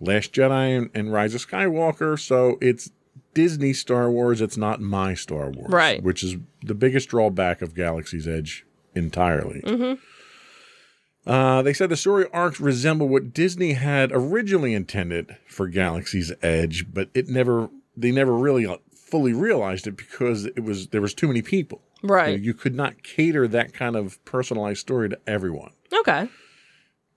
Last 0.00 0.32
Jedi 0.32 0.76
and, 0.76 0.90
and 0.94 1.12
Rise 1.12 1.34
of 1.34 1.46
Skywalker. 1.46 2.18
So 2.18 2.58
it's 2.60 2.90
Disney 3.34 3.72
Star 3.72 4.10
Wars. 4.10 4.40
It's 4.40 4.56
not 4.56 4.80
my 4.80 5.14
Star 5.14 5.50
Wars. 5.50 5.70
Right. 5.70 6.02
Which 6.02 6.22
is 6.22 6.36
the 6.62 6.74
biggest 6.74 7.08
drawback 7.08 7.62
of 7.62 7.74
Galaxy's 7.74 8.28
Edge 8.28 8.64
entirely. 8.94 9.62
Uh, 11.26 11.60
they 11.60 11.74
said 11.74 11.90
the 11.90 11.96
story 11.96 12.26
arcs 12.32 12.58
resemble 12.58 13.06
what 13.08 13.34
Disney 13.34 13.74
had 13.74 14.10
originally 14.12 14.72
intended 14.72 15.36
for 15.46 15.68
Galaxy's 15.68 16.32
Edge, 16.42 16.86
but 16.92 17.10
it 17.12 17.28
never 17.28 17.68
they 17.96 18.10
never 18.10 18.32
really 18.32 18.64
fully 19.10 19.32
realized 19.32 19.86
it 19.86 19.96
because 19.96 20.46
it 20.46 20.60
was 20.62 20.88
there 20.88 21.00
was 21.00 21.14
too 21.14 21.28
many 21.28 21.42
people. 21.42 21.82
You, 22.02 22.08
know, 22.08 22.14
Right. 22.14 22.40
you 22.40 22.54
could 22.54 22.74
not 22.74 23.02
cater 23.02 23.48
that 23.48 23.72
kind 23.72 23.96
of 23.96 24.22
personalized 24.24 24.80
story 24.80 25.08
to 25.08 25.18
everyone. 25.26 25.72
Okay. 25.92 26.28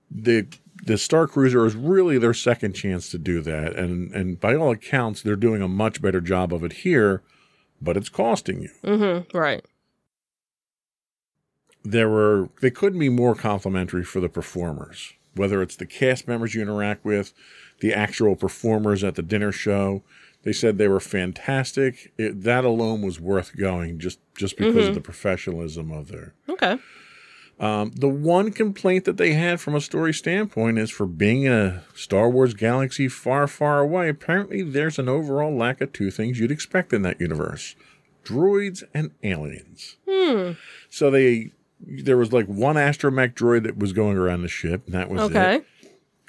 The 0.09 0.47
the 0.83 0.97
Star 0.97 1.27
Cruiser 1.27 1.65
is 1.65 1.75
really 1.75 2.17
their 2.17 2.33
second 2.33 2.73
chance 2.73 3.09
to 3.11 3.17
do 3.17 3.41
that, 3.41 3.75
and 3.75 4.11
and 4.13 4.39
by 4.39 4.55
all 4.55 4.71
accounts, 4.71 5.21
they're 5.21 5.35
doing 5.35 5.61
a 5.61 5.67
much 5.67 6.01
better 6.01 6.21
job 6.21 6.53
of 6.53 6.63
it 6.63 6.73
here, 6.73 7.21
but 7.81 7.95
it's 7.97 8.09
costing 8.09 8.61
you. 8.61 8.69
Mm-hmm. 8.83 9.37
Right. 9.37 9.63
there 11.83 12.09
were 12.09 12.49
they 12.61 12.69
couldn't 12.71 12.99
be 12.99 13.09
more 13.09 13.35
complimentary 13.35 14.03
for 14.03 14.19
the 14.19 14.29
performers 14.29 15.13
whether 15.33 15.61
it's 15.61 15.77
the 15.77 15.85
cast 15.85 16.27
members 16.27 16.53
you 16.53 16.61
interact 16.61 17.03
with 17.05 17.33
the 17.79 17.93
actual 17.93 18.35
performers 18.35 19.03
at 19.03 19.15
the 19.15 19.21
dinner 19.23 19.51
show 19.51 20.03
they 20.43 20.53
said 20.53 20.77
they 20.77 20.87
were 20.87 20.99
fantastic 20.99 22.11
it, 22.17 22.43
that 22.43 22.63
alone 22.65 23.01
was 23.01 23.19
worth 23.19 23.55
going 23.57 23.99
just 23.99 24.19
just 24.35 24.57
because 24.57 24.87
of 24.89 24.93
the 24.95 25.01
professionalism 25.01 25.91
of 25.91 26.07
their 26.07 26.33
Okay. 26.49 26.77
um, 27.59 27.91
the 27.95 28.09
one 28.09 28.51
complaint 28.51 29.05
that 29.05 29.17
they 29.17 29.33
had 29.33 29.59
from 29.61 29.75
a 29.75 29.81
story 29.81 30.13
standpoint 30.13 30.77
is 30.79 30.89
for 30.89 31.05
being 31.05 31.43
in 31.43 31.51
a 31.53 31.83
Star 31.93 32.29
Wars 32.29 32.53
galaxy 32.55 33.07
far, 33.07 33.47
far 33.47 33.79
away. 33.79 34.09
Apparently, 34.09 34.63
there's 34.63 34.97
an 34.97 35.07
overall 35.07 35.55
lack 35.55 35.79
of 35.81 35.93
two 35.93 36.09
things 36.09 36.39
you'd 36.39 36.49
expect 36.51 36.91
in 36.93 37.03
that 37.03 37.21
universe: 37.21 37.75
droids 38.25 38.83
and 38.93 39.11
aliens. 39.23 39.97
Hmm. 40.09 40.51
So 40.89 41.11
they 41.11 41.51
there 41.79 42.17
was 42.17 42.31
like 42.31 42.45
one 42.47 42.75
astromech 42.75 43.33
droid 43.33 43.63
that 43.63 43.77
was 43.77 43.91
going 43.93 44.17
around 44.17 44.41
the 44.43 44.47
ship, 44.47 44.83
and 44.85 44.93
that 44.95 45.09
was 45.09 45.21
Okay. 45.23 45.57
it. 45.57 45.65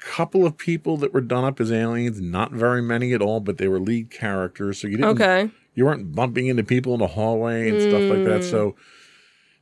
Couple 0.05 0.45
of 0.45 0.57
people 0.57 0.97
that 0.97 1.13
were 1.13 1.21
done 1.21 1.45
up 1.45 1.61
as 1.61 1.71
aliens, 1.71 2.19
not 2.19 2.51
very 2.51 2.81
many 2.81 3.13
at 3.13 3.21
all, 3.21 3.39
but 3.39 3.57
they 3.57 3.67
were 3.69 3.79
lead 3.79 4.11
characters, 4.11 4.79
so 4.81 4.87
you 4.87 4.97
didn't 4.97 5.11
Okay. 5.21 5.49
you 5.75 5.85
weren't 5.85 6.13
bumping 6.13 6.47
into 6.47 6.63
people 6.63 6.93
in 6.93 6.99
the 6.99 7.07
hallway 7.07 7.69
and 7.69 7.81
stuff 7.81 8.01
like 8.03 8.19
Hmm. 8.19 8.23
that. 8.25 8.43
So 8.43 8.75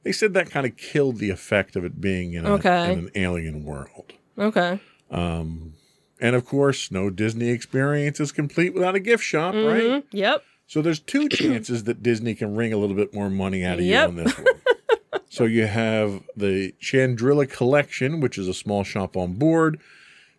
they 0.04 0.12
said 0.12 0.34
that 0.34 0.50
kind 0.50 0.66
of 0.66 0.76
killed 0.78 1.20
the 1.20 1.30
effect 1.30 1.76
of 1.76 1.86
it 1.86 2.02
being 2.02 2.34
in, 2.34 2.46
a, 2.46 2.54
Okay. 2.54 2.92
in 2.92 3.00
an 3.00 3.10
alien 3.16 3.64
world. 3.64 4.14
Okay. 4.38 4.80
And 5.12 6.36
of 6.36 6.46
course, 6.46 6.92
no 6.92 7.10
Disney 7.10 7.50
experience 7.50 8.20
is 8.20 8.32
complete 8.32 8.74
without 8.74 8.96
a 8.96 9.00
gift 9.00 9.24
shop, 9.24 9.54
right? 9.54 9.84
Mhm. 9.84 10.04
Yep. 10.12 10.44
So 10.68 10.82
there's 10.82 11.00
two 11.00 11.30
chances 11.30 11.84
that 11.86 12.04
Disney 12.04 12.36
can 12.36 12.56
wring 12.56 12.74
a 12.74 12.78
little 12.78 12.96
bit 12.96 13.14
more 13.14 13.30
money 13.30 13.64
out 13.64 13.80
of 13.80 13.86
Yep. 13.86 14.12
you 14.12 14.18
on 14.20 14.24
this 14.24 14.38
one. 14.38 14.46
so 15.30 15.46
you 15.46 15.66
have 15.68 16.24
the 16.36 16.74
Chandrila 16.82 17.50
Collection, 17.50 18.20
which 18.20 18.38
is 18.38 18.48
a 18.48 18.54
small 18.54 18.84
shop 18.84 19.16
on 19.18 19.34
board. 19.34 19.80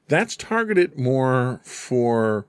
That's 0.08 0.36
targeted 0.36 0.98
more 0.98 1.60
for 1.64 2.46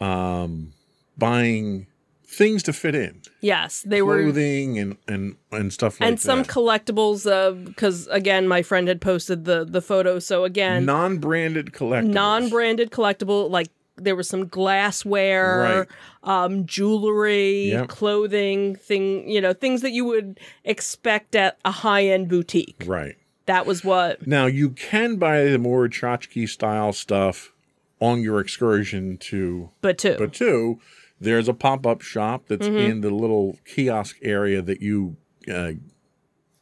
um, 0.00 0.72
buying 1.18 1.86
things 2.24 2.62
to 2.62 2.72
fit 2.72 2.94
in, 2.94 3.20
Yes, 3.40 3.82
they 3.82 4.02
were. 4.02 4.22
clothing 4.22 4.78
and 4.78 4.96
and 5.08 5.36
and 5.50 5.72
stuff 5.72 6.00
like 6.00 6.08
and 6.08 6.20
some 6.20 6.38
that. 6.42 6.48
collectibles, 6.48 7.64
because 7.66 8.06
again, 8.08 8.46
my 8.48 8.62
friend 8.62 8.86
had 8.88 9.00
posted 9.00 9.44
the 9.44 9.64
the 9.64 9.82
photo. 9.82 10.18
So 10.20 10.44
again, 10.44 10.84
non-branded 10.84 11.72
collectibles. 11.72 12.08
non-branded 12.12 12.90
collectible, 12.92 13.50
like 13.50 13.68
there 13.96 14.16
was 14.16 14.28
some 14.28 14.46
glassware, 14.46 15.86
um, 16.22 16.64
jewelry, 16.64 17.70
Yep. 17.72 17.88
clothing, 17.88 18.76
thing 18.76 19.28
you 19.28 19.40
know, 19.40 19.52
things 19.52 19.82
that 19.82 19.90
you 19.90 20.04
would 20.06 20.38
expect 20.64 21.34
at 21.34 21.58
a 21.64 21.70
high-end 21.72 22.28
boutique. 22.28 22.84
Right. 22.86 23.16
That 23.50 23.66
was 23.66 23.84
what. 23.84 24.26
Now 24.26 24.46
you 24.46 24.70
can 24.70 25.16
buy 25.16 25.44
the 25.44 25.58
more 25.58 25.88
tchotchke 25.88 26.48
style 26.48 26.92
stuff 26.92 27.52
on 28.00 28.22
your 28.22 28.40
excursion 28.40 29.18
to 29.18 29.70
Batuu. 29.82 30.18
But 30.18 30.32
two, 30.32 30.80
there's 31.20 31.48
a 31.48 31.54
pop 31.54 31.86
up 31.86 32.00
shop 32.00 32.44
that's 32.48 32.66
Mm-hmm. 32.66 32.90
in 32.90 33.00
the 33.02 33.10
little 33.10 33.58
kiosk 33.66 34.16
area 34.22 34.62
that 34.62 34.80
you 34.80 35.16
uh, 35.52 35.72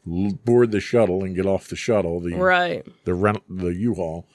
board 0.07 0.71
the 0.71 0.81
shuttle 0.81 1.23
and 1.25 1.37
get 1.37 1.47
off 1.47 1.69
the 1.69 1.77
shuttle, 1.77 2.21
the 2.21 2.35
right. 2.37 2.87
the 3.05 3.15
rent 3.15 3.43
the 3.49 3.69
U-Haul. 3.75 4.27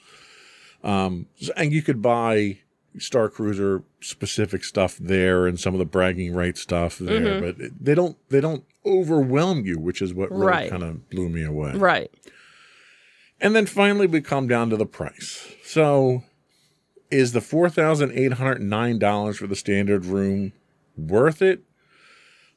Um, 0.82 1.26
and 1.56 1.72
you 1.72 1.82
could 1.82 2.00
buy 2.02 2.58
Star 2.98 3.28
Cruiser 3.28 3.82
specific 4.00 4.62
stuff 4.64 4.96
there 4.98 5.46
and 5.46 5.58
some 5.58 5.74
of 5.74 5.78
the 5.78 5.84
bragging 5.86 6.34
right 6.34 6.56
stuff 6.56 6.98
there, 6.98 7.20
Mm-hmm. 7.42 7.44
but 7.62 7.70
they 7.80 7.94
don't 7.94 8.16
they 8.28 8.40
don't 8.40 8.64
overwhelm 8.86 9.64
you, 9.64 9.78
which 9.78 10.00
is 10.02 10.12
what 10.14 10.30
really 10.30 10.46
Right. 10.46 10.70
kind 10.70 10.82
of 10.82 11.08
blew 11.10 11.28
me 11.28 11.42
away. 11.42 11.72
Right. 11.72 12.10
And 13.40 13.54
then 13.54 13.66
finally, 13.66 14.06
we 14.06 14.20
come 14.20 14.46
down 14.48 14.70
to 14.70 14.76
the 14.76 14.86
price. 14.86 15.52
So, 15.64 16.22
is 17.10 17.32
the 17.32 17.40
four 17.40 17.68
thousand 17.68 18.12
eight 18.12 18.34
hundred 18.34 18.62
nine 18.62 18.98
dollars 18.98 19.38
for 19.38 19.46
the 19.46 19.56
standard 19.56 20.04
room 20.04 20.52
worth 20.96 21.42
it? 21.42 21.62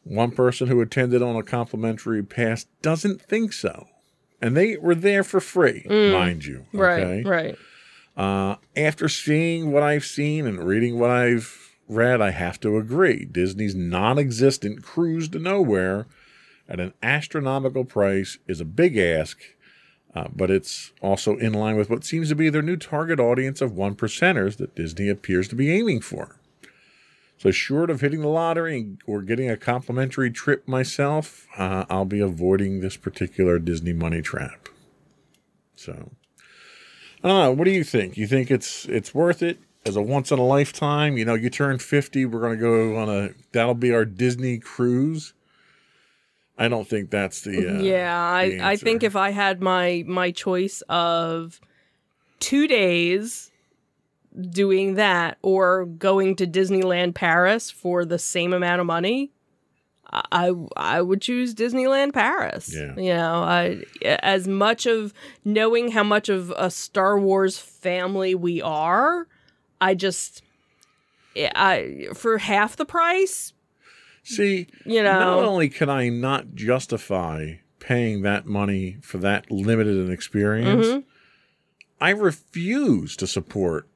One 0.03 0.31
person 0.31 0.67
who 0.67 0.79
attended 0.79 1.21
on 1.21 1.35
a 1.35 1.43
complimentary 1.43 2.23
pass 2.23 2.65
doesn't 2.81 3.21
think 3.21 3.51
so, 3.51 3.87
and 4.41 4.55
they 4.55 4.77
were 4.77 4.95
there 4.95 5.23
for 5.23 5.41
free, 5.41 5.85
mind 5.89 6.45
you. 6.45 6.65
Okay? 6.73 7.23
Right. 7.23 7.25
Right. 7.25 7.57
Uh, 8.15 8.55
after 8.75 9.09
seeing 9.09 9.71
what 9.71 9.83
I've 9.83 10.05
seen 10.05 10.47
and 10.47 10.63
reading 10.63 10.97
what 10.97 11.11
I've 11.11 11.75
read, 11.87 12.21
I 12.21 12.31
have 12.31 12.59
to 12.61 12.77
agree. 12.77 13.25
Disney's 13.25 13.75
non 13.75 14.17
existent 14.17 14.83
cruise 14.83 15.29
to 15.29 15.39
nowhere 15.39 16.07
at 16.69 16.79
an 16.79 16.93
astronomical 17.03 17.85
price 17.85 18.37
is 18.47 18.59
a 18.59 18.65
big 18.65 18.97
ask, 18.97 19.39
uh, 20.17 20.27
but 20.35 20.49
it's 20.49 20.93
also 20.99 21.37
in 21.37 21.53
line 21.53 21.75
with 21.75 21.91
what 21.91 22.03
seems 22.03 22.29
to 22.29 22.35
be 22.35 22.49
their 22.49 22.63
new 22.63 22.75
target 22.75 23.19
audience 23.19 23.61
of 23.61 23.73
one 23.73 23.95
percenters 23.95 24.57
that 24.57 24.73
Disney 24.73 25.09
appears 25.09 25.47
to 25.49 25.55
be 25.55 25.71
aiming 25.71 26.01
for. 26.01 26.39
So, 27.37 27.51
short 27.51 27.91
of 27.91 28.01
hitting 28.01 28.21
the 28.21 28.27
lottery 28.27 28.97
or 29.05 29.21
getting 29.21 29.47
a 29.47 29.55
complimentary 29.55 30.31
trip 30.31 30.67
myself, 30.67 31.45
uh, 31.55 31.85
I'll 31.87 32.05
be 32.05 32.19
avoiding 32.19 32.79
this 32.79 32.97
particular 32.97 33.59
Disney 33.59 33.93
money 33.93 34.23
trap. 34.23 34.69
So, 35.75 36.09
I 37.23 37.27
don't 37.27 37.39
know. 37.39 37.51
What 37.51 37.65
do 37.65 37.71
you 37.71 37.83
think? 37.83 38.17
You 38.17 38.25
think 38.25 38.49
it's 38.49 38.85
it's 38.85 39.13
worth 39.13 39.43
it 39.43 39.59
as 39.85 39.95
a 39.95 40.01
once 40.01 40.31
in 40.31 40.39
a 40.39 40.45
lifetime? 40.45 41.15
You 41.15 41.25
know, 41.25 41.35
you 41.35 41.51
turn 41.51 41.77
fifty, 41.77 42.25
we're 42.25 42.41
gonna 42.41 42.55
go 42.55 42.97
on 42.97 43.07
a 43.07 43.29
that'll 43.51 43.75
be 43.75 43.93
our 43.93 44.05
Disney 44.05 44.57
cruise. 44.57 45.33
I 46.57 46.67
don't 46.67 46.87
think 46.87 47.11
that's 47.11 47.41
the 47.41 47.77
uh, 47.77 47.81
yeah, 47.81 48.47
the 48.47 48.61
I, 48.61 48.71
I 48.71 48.75
think 48.75 49.03
if 49.03 49.15
I 49.15 49.29
had 49.31 49.61
my 49.61 50.03
my 50.07 50.31
choice 50.31 50.81
of 50.89 51.59
two 52.39 52.67
days 52.67 53.51
doing 54.49 54.95
that 54.95 55.37
or 55.41 55.85
going 55.85 56.35
to 56.35 56.47
Disneyland 56.47 57.15
Paris 57.15 57.71
for 57.71 58.05
the 58.05 58.19
same 58.19 58.53
amount 58.53 58.81
of 58.81 58.87
money, 58.87 59.31
I 60.11 60.53
I 60.75 61.01
would 61.01 61.21
choose 61.21 61.53
Disneyland 61.53 62.13
Paris. 62.13 62.73
Yeah. 62.73 62.95
You 62.95 63.13
know, 63.13 63.43
I 63.43 63.83
as 64.03 64.47
much 64.47 64.85
of 64.85 65.13
knowing 65.43 65.91
how 65.91 66.03
much 66.03 66.29
of 66.29 66.51
a 66.57 66.71
Star 66.71 67.19
Wars 67.19 67.57
family 67.57 68.33
we 68.33 68.61
are, 68.61 69.27
I 69.81 69.95
just 69.95 70.43
I 71.35 72.07
for 72.13 72.37
half 72.37 72.77
the 72.77 72.85
price, 72.85 73.53
see. 74.27 74.67
you 74.85 75.01
know, 75.03 75.19
Not 75.19 75.39
only 75.45 75.69
can 75.69 75.89
I 75.89 76.09
not 76.09 76.53
justify 76.55 77.55
paying 77.79 78.21
that 78.23 78.45
money 78.45 78.97
for 79.01 79.17
that 79.19 79.49
limited 79.51 79.95
an 79.97 80.11
experience, 80.11 80.85
Mhm. 80.87 81.03
I 81.99 82.09
refuse 82.11 83.15
to 83.17 83.27
support 83.27 83.87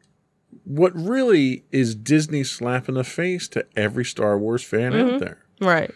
what 0.63 0.93
really 0.95 1.63
is 1.71 1.95
Disney 1.95 2.43
slapping 2.43 2.95
in 2.95 2.99
the 2.99 3.03
face 3.03 3.47
to 3.49 3.65
every 3.75 4.05
Star 4.05 4.37
Wars 4.37 4.63
fan 4.63 4.91
Mm-hmm. 4.93 5.13
out 5.15 5.19
there. 5.19 5.45
Right. 5.59 5.91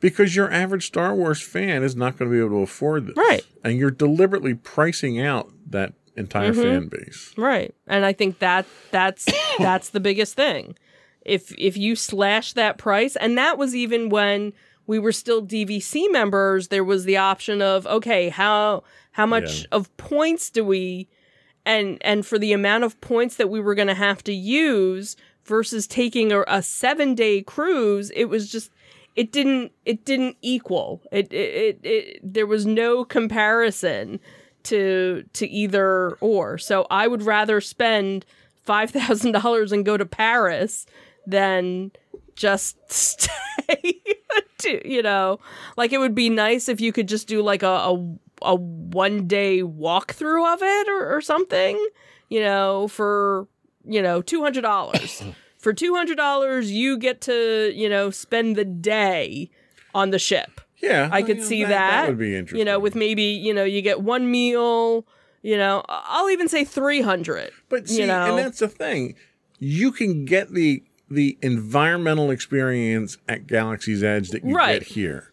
Because 0.00 0.34
your 0.34 0.50
average 0.50 0.86
Star 0.86 1.14
Wars 1.14 1.40
fan 1.42 1.82
is 1.82 1.94
not 1.94 2.16
going 2.18 2.30
to 2.30 2.34
be 2.34 2.40
able 2.40 2.56
to 2.58 2.62
afford 2.62 3.06
this. 3.06 3.16
Right. 3.16 3.44
And 3.62 3.78
you're 3.78 3.90
deliberately 3.90 4.54
pricing 4.54 5.20
out 5.20 5.50
that 5.70 5.92
entire 6.16 6.52
Mm-hmm. 6.52 6.62
fan 6.62 6.88
base. 6.88 7.32
Right. 7.36 7.74
And 7.86 8.04
I 8.04 8.12
think 8.12 8.38
that 8.40 8.66
that's 8.90 9.26
that's 9.58 9.90
the 9.90 10.00
biggest 10.00 10.34
thing. 10.34 10.74
If 11.30 11.52
if 11.58 11.76
you 11.76 11.96
slash 11.96 12.52
that 12.54 12.78
price 12.78 13.16
and 13.16 13.36
that 13.38 13.58
was 13.58 13.74
even 13.74 14.08
when 14.08 14.52
we 14.86 14.98
were 14.98 15.12
still 15.12 15.40
DVC 15.46 16.10
members, 16.10 16.68
there 16.68 16.84
was 16.84 17.04
the 17.04 17.16
option 17.16 17.62
of 17.62 17.86
okay, 17.86 18.28
how 18.28 18.82
how 19.12 19.26
much 19.26 19.60
Yeah. 19.60 19.66
of 19.72 19.96
points 19.96 20.50
do 20.50 20.64
we 20.64 21.08
and 21.64 21.98
and 22.00 22.26
for 22.26 22.38
the 22.38 22.52
amount 22.52 22.84
of 22.84 23.00
points 23.00 23.36
that 23.36 23.50
we 23.50 23.60
were 23.60 23.74
going 23.74 23.88
to 23.88 23.94
have 24.08 24.24
to 24.24 24.32
use 24.32 25.16
versus 25.44 25.86
taking 25.86 26.32
a, 26.32 26.40
a 26.42 26.58
7-day 26.60 27.42
cruise, 27.42 28.10
it 28.14 28.26
was 28.26 28.50
just 28.50 28.70
it 29.16 29.30
didn't 29.32 29.72
it 29.84 30.04
didn't 30.04 30.36
equal. 30.42 31.02
It 31.12 31.32
it, 31.32 31.36
it, 31.36 31.80
it 31.84 32.20
there 32.22 32.46
was 32.46 32.64
no 32.66 33.04
comparison 33.04 34.20
to 34.64 35.24
to 35.34 35.48
either 35.48 36.16
or. 36.20 36.58
So 36.58 36.86
I 36.90 37.06
would 37.06 37.22
rather 37.22 37.60
spend 37.60 38.24
five 38.64 38.90
thousand 38.90 39.32
dollars 39.32 39.72
and 39.72 39.84
go 39.84 39.96
to 39.96 40.06
Paris 40.06 40.86
than 41.26 41.92
just 42.34 42.76
stay. 42.90 44.00
to, 44.58 44.88
you 44.88 45.02
know, 45.02 45.40
like 45.76 45.92
it 45.92 45.98
would 45.98 46.14
be 46.14 46.28
nice 46.28 46.68
if 46.68 46.80
you 46.80 46.92
could 46.92 47.08
just 47.08 47.26
do 47.26 47.42
like 47.42 47.62
a 47.62 47.66
a, 47.66 48.16
a 48.42 48.54
one 48.54 49.26
day 49.26 49.62
walkthrough 49.62 50.54
of 50.54 50.62
it 50.62 50.88
or, 50.88 51.16
or 51.16 51.20
something. 51.20 51.76
You 52.28 52.40
know, 52.40 52.88
for 52.88 53.48
you 53.84 54.02
know 54.02 54.22
two 54.22 54.42
hundred 54.42 54.62
dollars. 54.62 55.22
for 55.58 55.72
two 55.72 55.94
hundred 55.94 56.16
dollars, 56.16 56.70
you 56.70 56.98
get 56.98 57.20
to 57.22 57.72
you 57.74 57.88
know 57.88 58.10
spend 58.10 58.56
the 58.56 58.64
day 58.64 59.50
on 59.94 60.10
the 60.10 60.18
ship. 60.18 60.60
Yeah. 60.78 61.10
I 61.12 61.22
could 61.22 61.36
you 61.36 61.42
know, 61.42 61.48
see 61.48 61.64
that. 61.64 62.02
That 62.02 62.08
would 62.08 62.18
be 62.18 62.34
interesting. 62.34 62.58
You 62.58 62.64
know, 62.64 62.78
with 62.78 62.94
maybe 62.94 63.24
you 63.24 63.52
know 63.52 63.64
you 63.64 63.82
get 63.82 64.00
one 64.02 64.30
meal. 64.30 65.06
You 65.42 65.56
know, 65.56 65.82
I'll 65.88 66.28
even 66.30 66.48
say 66.48 66.64
three 66.64 67.00
hundred. 67.00 67.52
But 67.68 67.88
see, 67.88 68.02
you 68.02 68.06
know. 68.06 68.36
and 68.36 68.38
that's 68.38 68.58
the 68.58 68.68
thing. 68.68 69.14
You 69.58 69.92
can 69.92 70.24
get 70.24 70.52
the 70.52 70.82
the 71.10 71.36
environmental 71.42 72.30
experience 72.30 73.18
at 73.28 73.46
Galaxy's 73.46 74.02
Edge 74.04 74.28
that 74.30 74.44
you 74.44 74.54
Right. 74.54 74.78
get 74.80 74.88
here. 74.88 75.32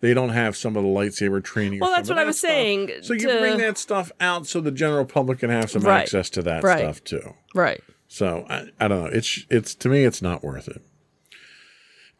They 0.00 0.14
don't 0.14 0.28
have 0.30 0.56
some 0.56 0.76
of 0.76 0.82
the 0.84 0.88
lightsaber 0.88 1.42
training. 1.42 1.80
Well, 1.80 1.90
that's 1.90 2.08
what 2.08 2.18
of 2.18 2.22
I 2.22 2.24
was 2.26 2.38
stuff. 2.38 2.50
saying, 2.50 2.90
So 3.02 3.12
you 3.14 3.28
to- 3.28 3.38
bring 3.40 3.58
that 3.58 3.76
stuff 3.78 4.12
out 4.20 4.46
so 4.46 4.60
the 4.60 4.70
general 4.70 5.04
public 5.04 5.40
can 5.40 5.50
have 5.50 5.70
some 5.70 5.82
Right. 5.82 6.02
access 6.02 6.30
to 6.30 6.42
that 6.42 6.62
Right. 6.62 6.78
stuff 6.78 7.02
too. 7.04 7.34
Right. 7.54 7.82
So 8.06 8.46
I, 8.48 8.68
I 8.80 8.88
don't 8.88 9.02
know. 9.04 9.10
It's 9.10 9.44
it's 9.50 9.74
to 9.74 9.88
me, 9.88 10.04
it's 10.04 10.22
not 10.22 10.42
worth 10.44 10.68
it. 10.68 10.80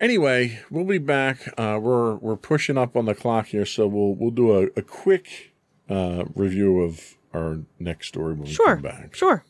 Anyway, 0.00 0.60
we'll 0.70 0.84
be 0.84 0.98
back. 0.98 1.48
Uh, 1.58 1.78
we're 1.80 2.14
we're 2.16 2.36
pushing 2.36 2.76
up 2.78 2.96
on 2.96 3.06
the 3.06 3.14
clock 3.14 3.46
here, 3.48 3.64
so 3.66 3.86
we'll 3.86 4.14
we'll 4.14 4.30
do 4.30 4.52
a, 4.52 4.64
a 4.76 4.82
quick 4.82 5.52
uh, 5.88 6.24
review 6.34 6.80
of 6.82 7.14
our 7.34 7.60
next 7.78 8.08
story 8.08 8.34
when 8.34 8.42
we 8.44 8.50
Sure. 8.52 8.74
come 8.74 8.82
back. 8.82 9.14
Sure. 9.14 9.44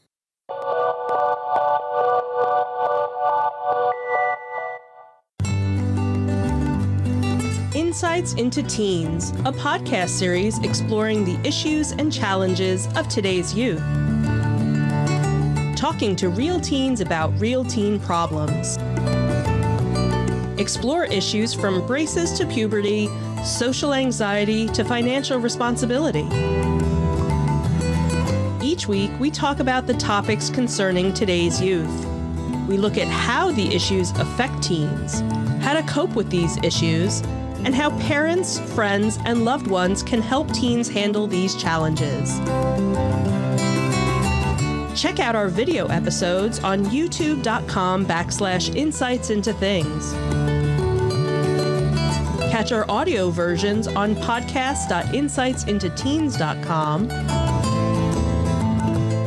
Insights 7.99 8.35
into 8.35 8.63
Teens, 8.63 9.31
a 9.45 9.51
podcast 9.51 10.11
series 10.11 10.57
exploring 10.61 11.25
the 11.25 11.37
issues 11.45 11.91
and 11.91 12.13
challenges 12.13 12.87
of 12.95 13.09
today's 13.09 13.53
youth. 13.53 13.83
Talking 15.77 16.15
to 16.15 16.29
real 16.29 16.61
teens 16.61 17.01
about 17.01 17.37
real 17.41 17.65
teen 17.65 17.99
problems. 17.99 18.77
Explore 20.61 21.07
issues 21.07 21.53
from 21.53 21.85
braces 21.89 22.39
to 22.39 22.47
puberty, 22.47 23.09
social 23.45 23.93
anxiety 23.93 24.69
to 24.69 24.85
financial 24.85 25.41
responsibility. 25.41 26.29
Each 28.65 28.87
week, 28.87 29.11
we 29.19 29.29
talk 29.29 29.59
about 29.59 29.89
the 29.89 29.95
topics 29.95 30.51
concerning 30.51 31.13
today's 31.13 31.61
youth. 31.61 32.07
We 32.69 32.77
look 32.77 32.97
at 32.97 33.09
how 33.09 33.51
the 33.51 33.75
issues 33.75 34.13
affect 34.13 34.63
teens, 34.63 35.19
how 35.65 35.73
to 35.73 35.83
cope 35.83 36.15
with 36.15 36.31
these 36.31 36.59
issues, 36.59 37.25
and 37.69 37.77
how 37.77 37.91
parents, 37.99 38.59
friends, 38.73 39.19
and 39.27 39.45
loved 39.45 39.67
ones 39.67 40.03
can 40.03 40.23
help 40.23 40.51
teens 40.55 40.89
handle 40.89 41.27
these 41.27 41.55
challenges. 41.55 42.39
Check 44.99 45.21
out 45.21 45.37
our 45.37 45.49
video 45.49 45.87
episodes 45.89 46.61
on 46.61 46.87
youtube.com 46.87 48.07
backslash 48.07 48.75
insights 48.75 49.29
into 49.29 49.53
things. 49.53 50.15
Catch 52.51 52.73
our 52.73 52.91
audio 52.91 53.29
versions 53.29 53.87
on 53.87 54.15
podcast.insightsintoteens.com 54.15 57.11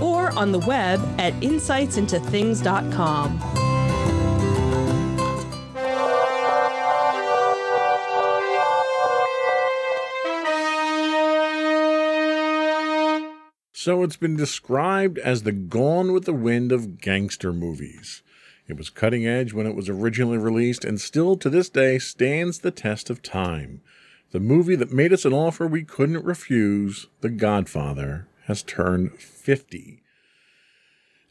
or 0.01 0.31
on 0.31 0.51
the 0.51 0.59
web 0.65 0.99
at 1.19 1.33
insightsintothings.com. 1.41 3.60
So 13.83 14.03
it's 14.03 14.15
been 14.15 14.37
described 14.37 15.17
as 15.17 15.41
the 15.41 15.51
Gone 15.51 16.13
with 16.13 16.25
the 16.25 16.35
Wind 16.35 16.71
of 16.71 17.01
gangster 17.01 17.51
movies. 17.51 18.21
It 18.67 18.77
was 18.77 18.91
cutting 18.91 19.25
edge 19.25 19.53
when 19.53 19.65
it 19.65 19.75
was 19.75 19.89
originally 19.89 20.37
released 20.37 20.85
and 20.85 21.01
still 21.01 21.35
to 21.37 21.49
this 21.49 21.67
day 21.67 21.97
stands 21.97 22.59
the 22.59 22.69
test 22.69 23.09
of 23.09 23.23
time. 23.23 23.81
The 24.33 24.39
movie 24.39 24.75
that 24.75 24.93
made 24.93 25.11
us 25.11 25.25
an 25.25 25.33
offer 25.33 25.65
we 25.65 25.81
couldn't 25.81 26.23
refuse, 26.23 27.07
The 27.21 27.29
Godfather, 27.29 28.27
has 28.45 28.61
turned 28.61 29.13
50. 29.19 30.00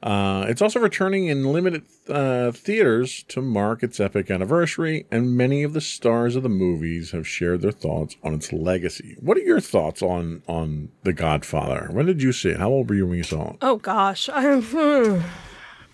Uh, 0.02 0.46
it's 0.48 0.62
also 0.62 0.80
returning 0.80 1.26
in 1.26 1.52
limited 1.52 1.82
uh, 2.08 2.50
theaters 2.52 3.22
to 3.24 3.42
mark 3.42 3.82
its 3.82 4.00
epic 4.00 4.30
anniversary, 4.30 5.06
and 5.10 5.36
many 5.36 5.62
of 5.62 5.74
the 5.74 5.80
stars 5.80 6.36
of 6.36 6.42
the 6.42 6.48
movies 6.48 7.10
have 7.10 7.28
shared 7.28 7.60
their 7.60 7.70
thoughts 7.70 8.16
on 8.22 8.32
its 8.32 8.50
legacy. 8.50 9.16
What 9.20 9.36
are 9.36 9.42
your 9.42 9.60
thoughts 9.60 10.00
on 10.00 10.42
on 10.46 10.90
The 11.02 11.12
Godfather? 11.12 11.88
When 11.90 12.06
did 12.06 12.22
you 12.22 12.32
see 12.32 12.50
it? 12.50 12.58
How 12.58 12.70
old 12.70 12.88
were 12.88 12.94
you 12.94 13.06
when 13.06 13.18
you 13.18 13.24
saw 13.24 13.50
it? 13.50 13.56
Oh 13.60 13.76
gosh. 13.76 14.28
I, 14.30 14.60
hmm. 14.60 15.20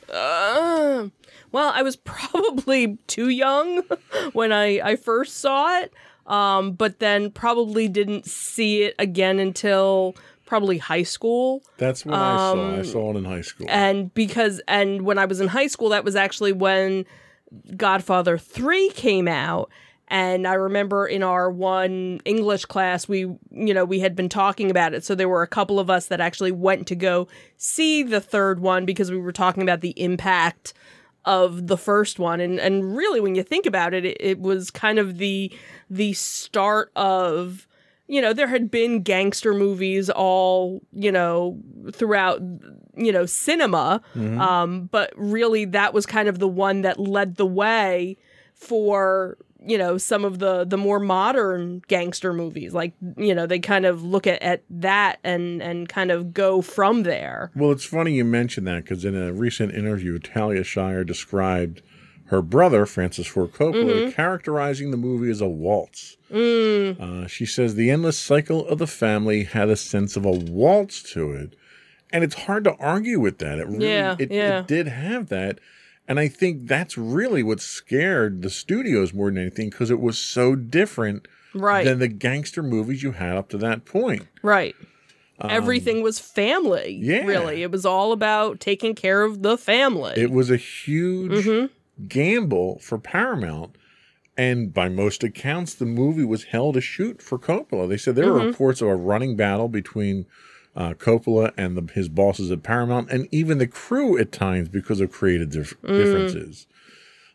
Uh, 0.08 1.08
well, 1.50 1.72
I 1.74 1.82
was 1.82 1.96
probably 2.04 2.98
too 3.06 3.28
young 3.28 3.82
when 4.32 4.52
I, 4.52 4.80
I 4.80 4.96
first 4.96 5.38
saw 5.38 5.80
it, 5.80 5.92
um, 6.26 6.72
but 6.72 7.00
then 7.00 7.30
probably 7.30 7.88
didn't 7.88 8.26
see 8.26 8.82
it 8.82 8.94
again 8.98 9.38
until 9.38 10.14
probably 10.46 10.78
high 10.78 11.02
school. 11.02 11.62
That's 11.76 12.06
what 12.06 12.14
I 12.14 12.36
saw. 12.36 12.52
I 12.52 12.78
um, 12.78 12.84
saw 12.84 13.10
it 13.10 13.16
in 13.16 13.24
high 13.24 13.40
school. 13.42 13.66
And 13.68 14.14
because, 14.14 14.60
and 14.66 15.02
when 15.02 15.18
I 15.18 15.26
was 15.26 15.40
in 15.40 15.48
high 15.48 15.66
school, 15.66 15.90
that 15.90 16.04
was 16.04 16.16
actually 16.16 16.52
when 16.52 17.04
Godfather 17.76 18.38
3 18.38 18.90
came 18.90 19.28
out. 19.28 19.70
And 20.08 20.46
I 20.46 20.54
remember 20.54 21.06
in 21.06 21.24
our 21.24 21.50
one 21.50 22.20
English 22.24 22.64
class, 22.66 23.08
we, 23.08 23.18
you 23.18 23.74
know, 23.74 23.84
we 23.84 23.98
had 23.98 24.14
been 24.14 24.28
talking 24.28 24.70
about 24.70 24.94
it. 24.94 25.04
So 25.04 25.16
there 25.16 25.28
were 25.28 25.42
a 25.42 25.48
couple 25.48 25.80
of 25.80 25.90
us 25.90 26.06
that 26.06 26.20
actually 26.20 26.52
went 26.52 26.86
to 26.86 26.94
go 26.94 27.26
see 27.56 28.04
the 28.04 28.20
third 28.20 28.60
one 28.60 28.86
because 28.86 29.10
we 29.10 29.18
were 29.18 29.32
talking 29.32 29.64
about 29.64 29.80
the 29.80 30.00
impact 30.00 30.74
of 31.24 31.66
the 31.66 31.76
first 31.76 32.20
one. 32.20 32.40
And, 32.40 32.60
and 32.60 32.96
really, 32.96 33.20
when 33.20 33.34
you 33.34 33.42
think 33.42 33.66
about 33.66 33.94
it, 33.94 34.04
it, 34.04 34.16
it 34.20 34.40
was 34.40 34.70
kind 34.70 35.00
of 35.00 35.18
the, 35.18 35.52
the 35.90 36.12
start 36.12 36.92
of, 36.94 37.65
you 38.08 38.20
know, 38.20 38.32
there 38.32 38.46
had 38.46 38.70
been 38.70 39.02
gangster 39.02 39.52
movies 39.52 40.08
all, 40.10 40.80
you 40.92 41.10
know, 41.10 41.58
throughout, 41.92 42.40
you 42.96 43.12
know, 43.12 43.26
cinema. 43.26 44.00
Um, 44.40 44.88
but 44.92 45.12
really, 45.16 45.64
that 45.66 45.92
was 45.92 46.06
kind 46.06 46.28
of 46.28 46.38
the 46.38 46.48
one 46.48 46.82
that 46.82 46.98
led 47.00 47.36
the 47.36 47.46
way 47.46 48.16
for 48.54 49.36
you 49.66 49.76
know 49.76 49.98
some 49.98 50.24
of 50.24 50.38
the 50.38 50.64
the 50.64 50.76
more 50.78 51.00
modern 51.00 51.82
gangster 51.88 52.32
movies. 52.32 52.72
Like 52.72 52.92
you 53.16 53.34
know 53.34 53.46
they 53.46 53.58
kind 53.58 53.84
of 53.84 54.02
look 54.02 54.26
at, 54.26 54.40
at 54.42 54.62
that 54.70 55.18
and 55.24 55.60
and 55.62 55.88
kind 55.88 56.10
of 56.10 56.32
go 56.32 56.62
from 56.62 57.02
there. 57.02 57.50
Well, 57.56 57.72
it's 57.72 57.84
funny 57.84 58.12
you 58.12 58.24
mentioned 58.24 58.66
that 58.66 58.84
because 58.84 59.04
in 59.04 59.16
a 59.16 59.32
recent 59.32 59.74
interview, 59.74 60.18
Talia 60.18 60.62
Shire 60.62 61.04
described 61.04 61.82
her 62.28 62.42
brother, 62.42 62.86
Francis 62.86 63.26
Ford 63.26 63.52
Coppola, 63.52 64.12
characterizing 64.12 64.90
the 64.90 64.96
movie 64.96 65.30
as 65.30 65.40
a 65.40 65.46
waltz. 65.48 66.16
Uh, 66.30 67.26
she 67.26 67.46
says 67.46 67.74
the 67.74 67.90
endless 67.90 68.18
cycle 68.18 68.66
of 68.66 68.78
the 68.78 68.86
family 68.86 69.44
had 69.44 69.68
a 69.68 69.76
sense 69.76 70.16
of 70.16 70.24
a 70.24 70.30
waltz 70.30 71.02
to 71.14 71.32
it. 71.32 71.54
And 72.12 72.22
it's 72.24 72.34
hard 72.34 72.64
to 72.64 72.74
argue 72.76 73.20
with 73.20 73.38
that. 73.38 73.58
It 73.58 73.66
really 73.66 73.88
Yeah, 73.88 74.16
it, 74.18 74.30
yeah. 74.30 74.60
it 74.60 74.66
did 74.68 74.88
have 74.88 75.28
that. 75.28 75.58
And 76.08 76.20
I 76.20 76.28
think 76.28 76.66
that's 76.68 76.96
really 76.96 77.42
what 77.42 77.60
scared 77.60 78.42
the 78.42 78.50
studios 78.50 79.12
more 79.12 79.28
than 79.30 79.38
anything 79.38 79.70
because 79.70 79.90
it 79.90 80.00
was 80.00 80.18
so 80.18 80.54
different 80.54 81.26
right 81.54 81.84
than 81.84 81.98
the 81.98 82.06
gangster 82.08 82.62
movies 82.62 83.02
you 83.02 83.12
had 83.12 83.36
up 83.36 83.48
to 83.50 83.58
that 83.58 83.84
point. 83.84 84.26
right 84.42 84.74
everything 85.40 86.02
was 86.02 86.18
family 86.18 86.96
Um, 86.96 87.02
yeah. 87.04 87.24
really 87.26 87.62
it 87.62 87.70
was 87.70 87.84
all 87.84 88.12
about 88.12 88.58
taking 88.60 88.94
care 88.94 89.22
of 89.22 89.42
the 89.42 89.58
family 89.58 90.14
It 90.16 90.30
was 90.30 90.50
a 90.50 90.56
huge 90.56 91.70
gamble 92.08 92.78
for 92.80 92.98
Paramount. 92.98 93.76
And 94.38 94.72
by 94.74 94.88
most 94.90 95.24
accounts, 95.24 95.74
the 95.74 95.86
movie 95.86 96.24
was 96.24 96.44
held 96.44 96.74
to 96.74 96.80
shoot 96.82 97.22
for 97.22 97.38
Coppola. 97.38 97.88
They 97.88 97.96
said 97.96 98.16
there 98.16 98.30
were 98.32 98.46
reports 98.46 98.82
of 98.82 98.88
a 98.88 98.94
running 98.96 99.34
battle 99.34 99.68
between 99.68 100.26
uh, 100.74 100.92
Coppola 100.92 101.54
and 101.56 101.74
the, 101.74 101.90
his 101.94 102.10
bosses 102.10 102.50
at 102.50 102.62
Paramount, 102.62 103.10
and 103.10 103.26
even 103.32 103.56
the 103.56 103.66
crew 103.66 104.18
at 104.18 104.32
times 104.32 104.68
because 104.68 105.00
of 105.00 105.10
creative 105.10 105.48
dif- 105.50 105.80
differences. 105.80 106.66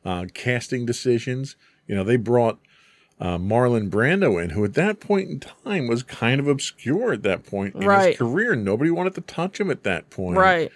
Uh, 0.06 0.26
casting 0.36 0.86
decisions. 0.86 1.56
You 1.88 1.96
know, 1.96 2.04
they 2.04 2.18
brought 2.18 2.60
uh, 3.20 3.38
Marlon 3.40 3.90
Brando 3.90 4.42
in, 4.44 4.52
who 4.52 4.64
at 4.64 4.76
that 4.76 5.00
point 5.00 5.30
in 5.30 5.40
time 5.40 5.88
was 5.88 6.04
kind 6.04 6.40
of 6.40 6.48
obscure 6.48 7.14
at 7.14 7.24
that 7.24 7.44
point 7.44 7.74
in 7.76 7.82
Right. 7.84 8.10
his 8.10 8.18
career. 8.18 8.56
Nobody 8.56 8.92
wanted 8.92 9.16
to 9.16 9.22
touch 9.22 9.60
him 9.60 9.72
at 9.72 9.84
that 9.84 10.10
point 10.12 10.38
right 10.38 10.72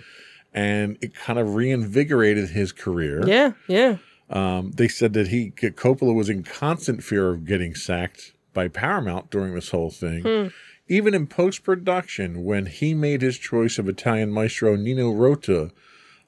and 0.55 0.97
it 1.01 1.13
kind 1.13 1.37
of 1.37 1.53
reinvigorated 1.53 2.49
his 2.49 2.71
career. 2.71 3.21
yeah 3.27 3.51
yeah 3.67 3.97
Um, 4.29 4.71
they 4.71 4.87
said 4.87 5.13
that 5.13 5.27
he 5.27 5.51
Coppola 5.51 6.15
was 6.15 6.29
in 6.29 6.41
constant 6.43 7.03
fear 7.03 7.29
of 7.29 7.45
getting 7.45 7.75
sacked 7.75 8.33
by 8.53 8.67
Paramount 8.69 9.29
during 9.29 9.53
this 9.53 9.69
whole 9.69 9.91
thing. 9.91 10.51
Even 10.87 11.13
in 11.13 11.27
post 11.27 11.63
production, 11.63 12.43
when 12.43 12.67
he 12.67 12.93
made 12.93 13.21
his 13.21 13.37
choice 13.37 13.77
of 13.77 13.89
Italian 13.89 14.31
maestro 14.31 14.75
Nino 14.75 15.11
Rota, 15.11 15.71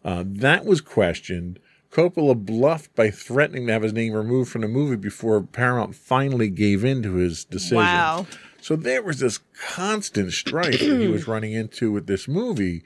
uh, 0.03 0.23
that 0.25 0.65
was 0.65 0.81
questioned. 0.81 1.59
Coppola 1.91 2.35
bluffed 2.35 2.93
by 2.95 3.09
threatening 3.09 3.67
to 3.67 3.73
have 3.73 3.83
his 3.83 3.93
name 3.93 4.13
removed 4.13 4.51
from 4.51 4.61
the 4.61 4.67
movie 4.67 4.95
before 4.97 5.41
Paramount 5.41 5.95
finally 5.95 6.49
gave 6.49 6.83
in 6.83 7.01
to 7.03 7.13
his 7.13 7.45
decision. 7.45 7.77
wow 7.77 8.27
So 8.61 8.75
there 8.75 9.01
was 9.01 9.19
this 9.19 9.39
constant 9.59 10.33
strife 10.33 10.79
that 10.79 10.99
he 10.99 11.07
was 11.07 11.27
running 11.33 11.53
into 11.53 11.91
with 11.91 12.07
this 12.07 12.27
movie. 12.27 12.83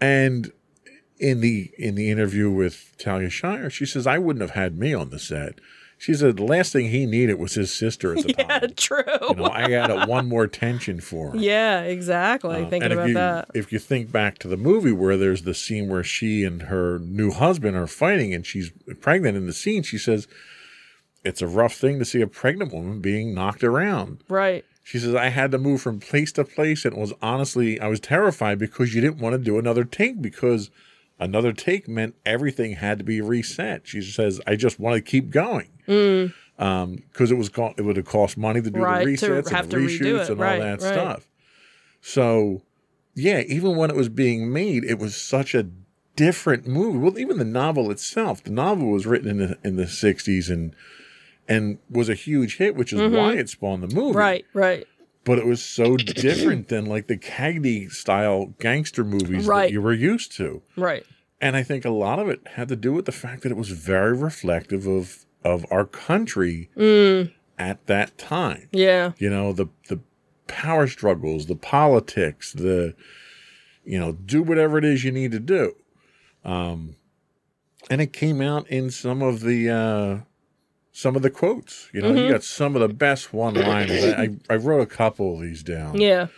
And 0.00 0.52
in 1.18 1.40
the 1.40 1.70
in 1.78 1.94
the 1.94 2.10
interview 2.10 2.50
with 2.50 2.94
Talia 2.98 3.30
Shire, 3.30 3.70
she 3.70 3.86
says, 3.86 4.06
I 4.06 4.18
wouldn't 4.18 4.40
have 4.42 4.50
had 4.52 4.78
me 4.78 4.92
on 4.94 5.10
the 5.10 5.18
set. 5.18 5.60
She 5.96 6.12
said 6.12 6.36
the 6.36 6.44
last 6.44 6.72
thing 6.72 6.90
he 6.90 7.06
needed 7.06 7.34
was 7.38 7.54
his 7.54 7.72
sister 7.72 8.14
at 8.18 8.24
the 8.24 8.34
yeah 8.38 8.58
time. 8.58 8.74
true 8.76 9.04
You 9.30 9.34
know, 9.36 9.44
I 9.44 9.70
added 9.72 10.06
one 10.08 10.28
more 10.28 10.46
tension 10.48 11.00
for 11.00 11.30
him. 11.30 11.38
yeah 11.40 11.80
exactly 11.82 12.64
Uh, 12.64 12.68
thinking 12.68 12.92
about 12.92 13.08
you, 13.08 13.14
that 13.14 13.48
If 13.54 13.72
you 13.72 13.78
think 13.78 14.10
back 14.12 14.38
to 14.40 14.48
the 14.48 14.56
movie 14.58 14.92
where 14.92 15.16
there's 15.16 15.42
the 15.44 15.54
scene 15.54 15.88
where 15.88 16.02
she 16.04 16.44
and 16.44 16.62
her 16.62 16.98
new 16.98 17.30
husband 17.30 17.76
are 17.76 17.86
fighting 17.86 18.34
and 18.34 18.44
she's 18.44 18.70
pregnant 19.00 19.36
in 19.36 19.46
the 19.46 19.52
scene, 19.54 19.82
she 19.84 19.96
says, 19.96 20.26
It's 21.24 21.40
a 21.40 21.46
rough 21.46 21.74
thing 21.76 21.98
to 22.00 22.04
see 22.04 22.20
a 22.20 22.26
pregnant 22.26 22.72
woman 22.74 23.00
being 23.00 23.32
knocked 23.32 23.64
around. 23.64 24.22
right 24.28 24.64
She 24.86 24.98
says, 24.98 25.14
I 25.14 25.30
had 25.30 25.50
to 25.52 25.58
move 25.58 25.80
from 25.80 25.98
place 25.98 26.30
to 26.32 26.44
place, 26.44 26.84
and 26.84 26.94
was 26.94 27.14
honestly, 27.22 27.80
I 27.80 27.88
was 27.88 28.00
terrified 28.00 28.58
because 28.58 28.94
you 28.94 29.00
didn't 29.00 29.18
want 29.18 29.32
to 29.32 29.38
do 29.38 29.58
another 29.58 29.82
take 29.82 30.20
because 30.20 30.70
another 31.18 31.54
take 31.54 31.88
meant 31.88 32.14
everything 32.26 32.72
had 32.72 32.98
to 32.98 33.04
be 33.04 33.22
reset. 33.22 33.88
She 33.88 34.02
says, 34.02 34.42
I 34.46 34.56
just 34.56 34.78
want 34.78 34.94
to 34.96 35.00
keep 35.00 35.30
going. 35.30 35.70
Because 35.86 37.30
it 37.30 37.38
was 37.38 37.48
co- 37.48 37.72
it 37.78 37.82
would 37.82 37.96
have 37.96 38.04
cost 38.04 38.36
money 38.36 38.60
to 38.60 38.70
do 38.70 38.78
Mm. 38.78 38.82
Right, 38.82 39.06
the 39.06 39.12
resets 39.26 39.52
and 39.52 39.70
the 39.70 39.76
reshoots 39.78 40.28
and 40.28 40.38
Right, 40.38 40.52
all 40.52 40.60
that 40.60 40.82
right. 40.82 40.92
stuff. 40.92 41.28
So, 42.02 42.62
yeah, 43.14 43.40
even 43.40 43.76
when 43.76 43.88
it 43.88 43.96
was 43.96 44.10
being 44.10 44.52
made, 44.52 44.84
it 44.84 44.98
was 44.98 45.16
such 45.16 45.54
a 45.54 45.66
different 46.14 46.66
movie. 46.66 46.98
Well, 46.98 47.18
even 47.18 47.38
the 47.38 47.44
novel 47.44 47.90
itself, 47.90 48.44
the 48.44 48.50
novel 48.50 48.90
was 48.90 49.06
written 49.06 49.30
in 49.30 49.38
the 49.38 49.58
in 49.64 49.76
the 49.76 49.84
'60s 49.84 50.50
and 50.50 50.76
and 51.48 51.78
was 51.90 52.08
a 52.08 52.14
huge 52.14 52.56
hit, 52.56 52.74
which 52.76 52.92
is 52.92 53.00
why 53.12 53.34
it 53.34 53.48
spawned 53.48 53.82
the 53.82 53.94
movie 53.94 54.10
Mm-hmm. 54.10 54.18
right 54.18 54.44
right 54.54 54.86
but 55.24 55.38
it 55.38 55.46
was 55.46 55.62
so 55.64 55.96
different 55.96 56.68
than 56.68 56.84
like 56.84 57.06
the 57.06 57.16
Cagney 57.16 57.90
style 57.90 58.54
gangster 58.60 59.02
movies 59.04 59.46
Right. 59.46 59.62
that 59.68 59.72
you 59.72 59.80
were 59.80 59.94
used 59.94 60.32
to. 60.36 60.60
right 60.76 61.04
And 61.40 61.56
I 61.56 61.62
think 61.62 61.84
a 61.84 61.90
lot 61.90 62.18
of 62.18 62.28
it 62.28 62.40
had 62.56 62.68
to 62.68 62.76
do 62.76 62.92
with 62.92 63.06
the 63.06 63.12
fact 63.12 63.42
that 63.42 63.50
it 63.52 63.56
was 63.56 63.70
very 63.70 64.16
reflective 64.16 64.86
of 64.86 65.24
of 65.42 65.64
our 65.70 65.84
country 65.84 66.70
at 67.58 67.86
that 67.86 68.16
time. 68.18 68.68
yeah 68.72 69.12
You 69.18 69.30
know, 69.30 69.52
the 69.52 69.66
the 69.88 70.00
power 70.46 70.86
struggles, 70.86 71.46
the 71.46 71.56
politics, 71.56 72.52
the 72.52 72.94
you 73.84 73.98
know, 73.98 74.12
do 74.12 74.42
whatever 74.42 74.78
it 74.78 74.84
is 74.84 75.04
you 75.04 75.12
need 75.12 75.32
to 75.32 75.40
do. 75.40 75.74
Um 76.44 76.96
and 77.90 78.00
it 78.00 78.12
came 78.12 78.40
out 78.40 78.66
in 78.68 78.90
some 78.90 79.22
of 79.22 79.40
the 79.40 79.68
uh 79.70 80.20
some 80.94 81.16
of 81.16 81.22
the 81.22 81.30
quotes. 81.30 81.90
You 81.92 82.00
know, 82.00 82.10
you 82.10 82.14
mm-hmm. 82.14 82.32
got 82.32 82.44
some 82.44 82.76
of 82.76 82.80
the 82.80 82.88
best 82.88 83.34
one 83.34 83.54
liners. 83.54 84.04
I, 84.04 84.22
I, 84.22 84.28
I 84.48 84.56
wrote 84.56 84.80
a 84.80 84.86
couple 84.86 85.34
of 85.34 85.42
these 85.42 85.62
down. 85.62 86.00
yeah 86.00 86.28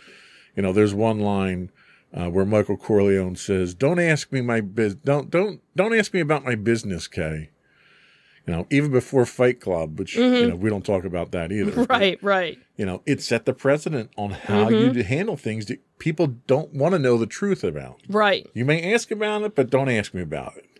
You 0.55 0.63
know, 0.63 0.73
there's 0.73 0.95
one 0.95 1.19
line 1.19 1.71
uh, 2.11 2.29
where 2.29 2.45
Michael 2.45 2.75
Corleone 2.75 3.35
says, 3.35 3.75
"Don't 3.75 3.99
ask 3.99 4.31
me 4.31 4.41
my 4.41 4.59
biz. 4.61 4.95
Don't 4.95 5.29
don't 5.29 5.61
don't 5.75 5.93
ask 5.93 6.13
me 6.13 6.19
about 6.19 6.43
my 6.43 6.55
business, 6.55 7.07
Kay." 7.07 7.51
You 8.47 8.53
know, 8.53 8.67
even 8.71 8.91
before 8.91 9.25
Fight 9.25 9.59
Club, 9.59 9.99
which 9.99 10.15
you 10.15 10.23
mm-hmm. 10.23 10.49
know 10.49 10.55
we 10.55 10.69
don't 10.71 10.85
talk 10.85 11.03
about 11.03 11.31
that 11.31 11.51
either. 11.51 11.71
but, 11.85 11.89
right 11.89 12.23
right 12.23 12.57
You 12.77 12.87
know, 12.87 13.03
it 13.05 13.21
set 13.21 13.45
the 13.45 13.53
precedent 13.53 14.09
on 14.17 14.31
how 14.31 14.69
mm-hmm. 14.69 14.97
you 14.97 15.03
handle 15.03 15.37
things 15.37 15.67
that 15.67 15.81
people 15.99 16.27
don't 16.47 16.73
want 16.73 16.93
to 16.93 16.99
know 16.99 17.17
the 17.17 17.27
truth 17.27 17.63
about. 17.63 18.01
right 18.09 18.47
You 18.55 18.65
may 18.65 18.91
ask 18.91 19.11
about 19.11 19.43
it, 19.43 19.53
but 19.53 19.69
don't 19.69 19.89
ask 19.89 20.15
me 20.15 20.23
about 20.23 20.57
it. 20.57 20.76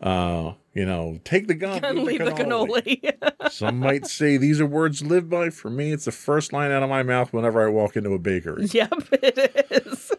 Uh, 0.00 0.54
you 0.72 0.86
know, 0.86 1.20
take 1.24 1.46
the 1.46 1.54
gun, 1.54 1.84
and 1.84 2.04
leave 2.04 2.20
the 2.24 2.30
cannoli 2.30 3.12
Some 3.50 3.78
might 3.78 4.06
say 4.06 4.36
these 4.36 4.60
are 4.60 4.66
words 4.66 5.02
lived 5.02 5.28
by. 5.28 5.50
For 5.50 5.68
me, 5.68 5.92
it's 5.92 6.04
the 6.06 6.12
first 6.12 6.52
line 6.52 6.70
out 6.70 6.82
of 6.82 6.88
my 6.88 7.02
mouth 7.02 7.32
whenever 7.32 7.64
I 7.66 7.68
walk 7.70 7.96
into 7.96 8.14
a 8.14 8.18
bakery. 8.18 8.66
yep 8.66 8.92
it 9.12 9.66
is 9.70 10.12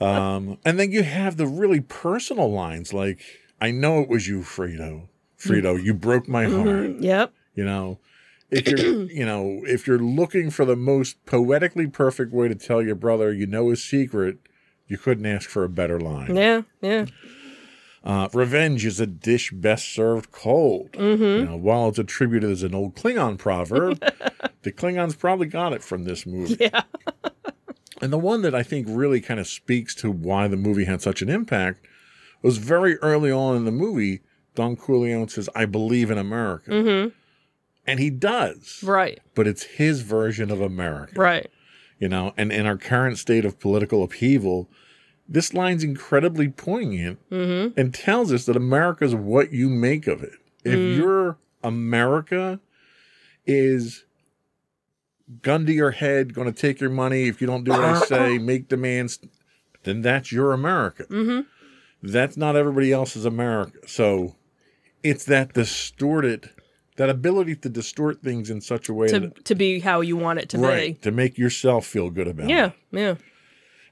Um, 0.00 0.58
and 0.64 0.78
then 0.78 0.90
you 0.92 1.02
have 1.02 1.36
the 1.36 1.46
really 1.46 1.80
personal 1.80 2.50
lines 2.50 2.92
like, 2.94 3.20
I 3.60 3.70
know 3.72 4.00
it 4.00 4.08
was 4.08 4.26
you, 4.28 4.40
Fredo. 4.40 5.08
Fredo, 5.38 5.82
you 5.82 5.92
broke 5.92 6.28
my 6.28 6.44
heart. 6.46 6.92
yep 7.00 7.32
You 7.54 7.64
know, 7.64 7.98
if 8.50 8.66
you're, 8.68 8.78
you 9.10 9.26
know, 9.26 9.60
if 9.66 9.86
you're 9.86 9.98
looking 9.98 10.50
for 10.50 10.64
the 10.64 10.76
most 10.76 11.22
poetically 11.26 11.88
perfect 11.88 12.32
way 12.32 12.48
to 12.48 12.54
tell 12.54 12.80
your 12.80 12.94
brother 12.94 13.32
you 13.32 13.46
know 13.46 13.68
his 13.70 13.82
secret, 13.82 14.38
you 14.86 14.96
couldn't 14.96 15.26
ask 15.26 15.50
for 15.50 15.64
a 15.64 15.68
better 15.68 15.98
line. 16.00 16.34
yeah 16.36 16.62
yeah 16.80 17.04
Uh, 18.06 18.28
revenge 18.32 18.86
is 18.86 19.00
a 19.00 19.06
dish 19.06 19.50
best 19.50 19.92
served 19.92 20.30
cold. 20.30 20.92
Mm-hmm. 20.92 21.22
You 21.22 21.44
know, 21.44 21.56
while 21.56 21.88
it's 21.88 21.98
attributed 21.98 22.48
as 22.48 22.62
an 22.62 22.72
old 22.72 22.94
Klingon 22.94 23.36
proverb, 23.36 23.98
the 24.62 24.70
Klingons 24.70 25.18
probably 25.18 25.48
got 25.48 25.72
it 25.72 25.82
from 25.82 26.04
this 26.04 26.24
movie. 26.24 26.56
Yeah. 26.60 26.82
And 28.02 28.12
the 28.12 28.18
one 28.18 28.42
that 28.42 28.54
I 28.54 28.62
think 28.62 28.86
really 28.90 29.22
kind 29.22 29.40
of 29.40 29.46
speaks 29.46 29.94
to 29.96 30.10
why 30.10 30.48
the 30.48 30.56
movie 30.56 30.84
had 30.84 31.00
such 31.00 31.22
an 31.22 31.30
impact 31.30 31.86
was 32.42 32.58
very 32.58 32.96
early 32.96 33.32
on 33.32 33.56
in 33.56 33.64
the 33.64 33.72
movie. 33.72 34.20
Don 34.54 34.76
Corleone 34.76 35.28
says, 35.28 35.48
I 35.54 35.64
believe 35.64 36.10
in 36.10 36.18
America. 36.18 36.70
Mm-hmm. 36.70 37.08
And 37.86 37.98
he 37.98 38.10
does. 38.10 38.82
Right. 38.84 39.20
But 39.34 39.46
it's 39.46 39.62
his 39.62 40.02
version 40.02 40.50
of 40.50 40.60
America. 40.60 41.18
Right. 41.18 41.50
You 41.98 42.10
know, 42.10 42.34
and 42.36 42.52
in 42.52 42.66
our 42.66 42.76
current 42.76 43.16
state 43.16 43.46
of 43.46 43.58
political 43.58 44.02
upheaval, 44.02 44.68
this 45.28 45.52
line's 45.54 45.82
incredibly 45.84 46.48
poignant 46.48 47.18
Mm-hmm. 47.30 47.78
and 47.78 47.94
tells 47.94 48.32
us 48.32 48.46
that 48.46 48.56
America's 48.56 49.14
what 49.14 49.52
you 49.52 49.68
make 49.68 50.06
of 50.06 50.22
it. 50.22 50.34
If 50.64 50.78
Mm. 50.78 50.96
your 50.96 51.38
America 51.62 52.60
is 53.46 54.04
gun 55.42 55.66
to 55.66 55.72
your 55.72 55.90
head, 55.92 56.34
going 56.34 56.52
to 56.52 56.58
take 56.58 56.80
your 56.80 56.90
money, 56.90 57.24
if 57.24 57.40
you 57.40 57.46
don't 57.46 57.64
do 57.64 57.72
what 57.72 57.84
I 57.84 58.00
say, 58.06 58.38
make 58.38 58.68
demands, 58.68 59.18
then 59.84 60.02
that's 60.02 60.30
your 60.32 60.52
America. 60.52 61.04
Mm-hmm. 61.04 61.40
That's 62.02 62.36
not 62.36 62.56
everybody 62.56 62.92
else's 62.92 63.24
America. 63.24 63.78
So 63.88 64.36
it's 65.02 65.24
that 65.24 65.54
distorted, 65.54 66.50
that 66.96 67.10
ability 67.10 67.56
to 67.56 67.68
distort 67.68 68.22
things 68.22 68.50
in 68.50 68.60
such 68.60 68.88
a 68.88 68.94
way 68.94 69.08
To 69.08 69.20
that, 69.20 69.44
to 69.46 69.54
be 69.54 69.80
how 69.80 70.00
you 70.00 70.16
want 70.16 70.38
it 70.38 70.48
to 70.50 70.58
right, 70.58 71.00
to 71.02 71.10
make 71.10 71.38
yourself 71.38 71.86
feel 71.86 72.10
good 72.10 72.28
about 72.28 72.46
be. 72.46 72.52
it. 72.52 72.56
Yeah. 72.56 72.70
Yeah. 72.92 73.14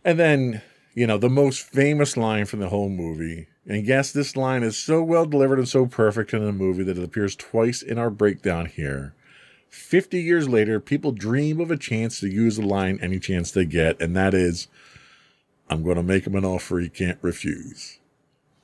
And 0.04 0.18
then, 0.18 0.62
you 0.94 1.06
know, 1.06 1.18
the 1.18 1.28
most 1.28 1.62
famous 1.62 2.16
line 2.16 2.44
from 2.46 2.60
the 2.60 2.68
whole 2.68 2.88
movie. 2.88 3.48
And 3.66 3.86
yes, 3.86 4.12
this 4.12 4.36
line 4.36 4.62
is 4.62 4.76
so 4.76 5.02
well 5.02 5.26
delivered 5.26 5.58
and 5.58 5.68
so 5.68 5.86
perfect 5.86 6.32
in 6.32 6.44
the 6.44 6.52
movie 6.52 6.84
that 6.84 6.98
it 6.98 7.04
appears 7.04 7.34
twice 7.34 7.82
in 7.82 7.98
our 7.98 8.10
breakdown 8.10 8.66
here. 8.66 9.14
50 9.68 10.20
years 10.20 10.48
later, 10.48 10.78
people 10.78 11.10
dream 11.10 11.60
of 11.60 11.70
a 11.70 11.76
chance 11.76 12.20
to 12.20 12.28
use 12.28 12.56
the 12.56 12.66
line 12.66 12.98
any 13.02 13.18
chance 13.18 13.50
they 13.50 13.64
get, 13.64 14.00
and 14.00 14.14
that 14.14 14.32
is, 14.32 14.68
I'm 15.68 15.82
going 15.82 15.96
to 15.96 16.02
make 16.02 16.26
him 16.26 16.36
an 16.36 16.44
offer 16.44 16.78
he 16.78 16.88
can't 16.88 17.18
refuse. 17.22 17.98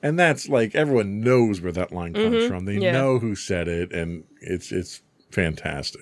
And 0.01 0.17
that's 0.17 0.47
like 0.47 0.73
everyone 0.73 1.19
knows 1.19 1.59
where 1.61 1.73
that 1.73 1.91
line 1.91 2.13
comes 2.13 2.43
Mhm, 2.43 2.47
from. 2.47 2.65
They 2.65 2.79
yeah. 2.79 2.91
know 2.93 3.19
who 3.19 3.35
said 3.35 3.67
it, 3.67 3.91
and 3.91 4.23
it's 4.39 4.71
it's 4.71 5.01
fantastic. 5.31 6.01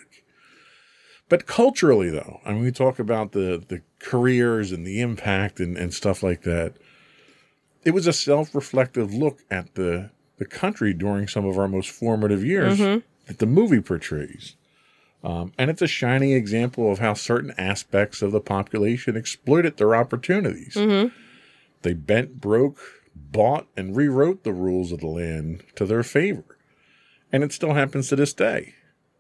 But 1.30 1.46
culturally, 1.46 2.10
though, 2.10 2.42
I 2.44 2.54
mean, 2.54 2.64
we 2.64 2.72
talk 2.72 3.00
about 3.00 3.32
the 3.32 3.64
the 3.68 3.82
careers 4.00 4.72
and 4.72 4.86
the 4.86 5.00
impact 5.02 5.60
and, 5.60 5.78
and 5.78 5.94
stuff 5.94 6.24
like 6.24 6.42
that. 6.44 6.74
It 7.86 7.92
was 7.92 8.08
a 8.08 8.14
self 8.14 8.54
reflective 8.56 9.14
look 9.14 9.40
at 9.50 9.76
the 9.76 10.10
the 10.38 10.46
country 10.46 10.94
during 10.94 11.28
some 11.28 11.46
of 11.46 11.58
our 11.58 11.68
most 11.68 11.90
formative 11.90 12.44
years 12.44 12.80
Mhm. 12.80 13.04
that 13.28 13.40
the 13.40 13.46
movie 13.46 13.82
portrays. 13.82 14.56
Um, 15.22 15.52
and 15.58 15.70
it's 15.70 15.82
a 15.82 15.88
shining 15.88 16.32
example 16.32 16.90
of 16.92 17.00
how 17.00 17.14
certain 17.14 17.54
aspects 17.58 18.22
of 18.22 18.32
the 18.32 18.40
population 18.40 19.18
exploited 19.18 19.76
their 19.76 19.94
opportunities. 19.94 20.76
Mm-hmm. 20.76 21.14
They 21.82 21.92
bent, 21.94 22.40
broke, 22.40 22.80
bought, 23.14 23.68
and 23.76 23.98
rewrote 23.98 24.46
the 24.46 24.54
rules 24.54 24.94
of 24.94 25.02
the 25.02 25.08
land 25.08 25.64
to 25.76 25.86
their 25.86 26.04
favor. 26.04 26.58
And 27.34 27.44
it 27.44 27.52
still 27.52 27.74
happens 27.74 28.08
to 28.08 28.16
this 28.16 28.34
day. 28.34 28.76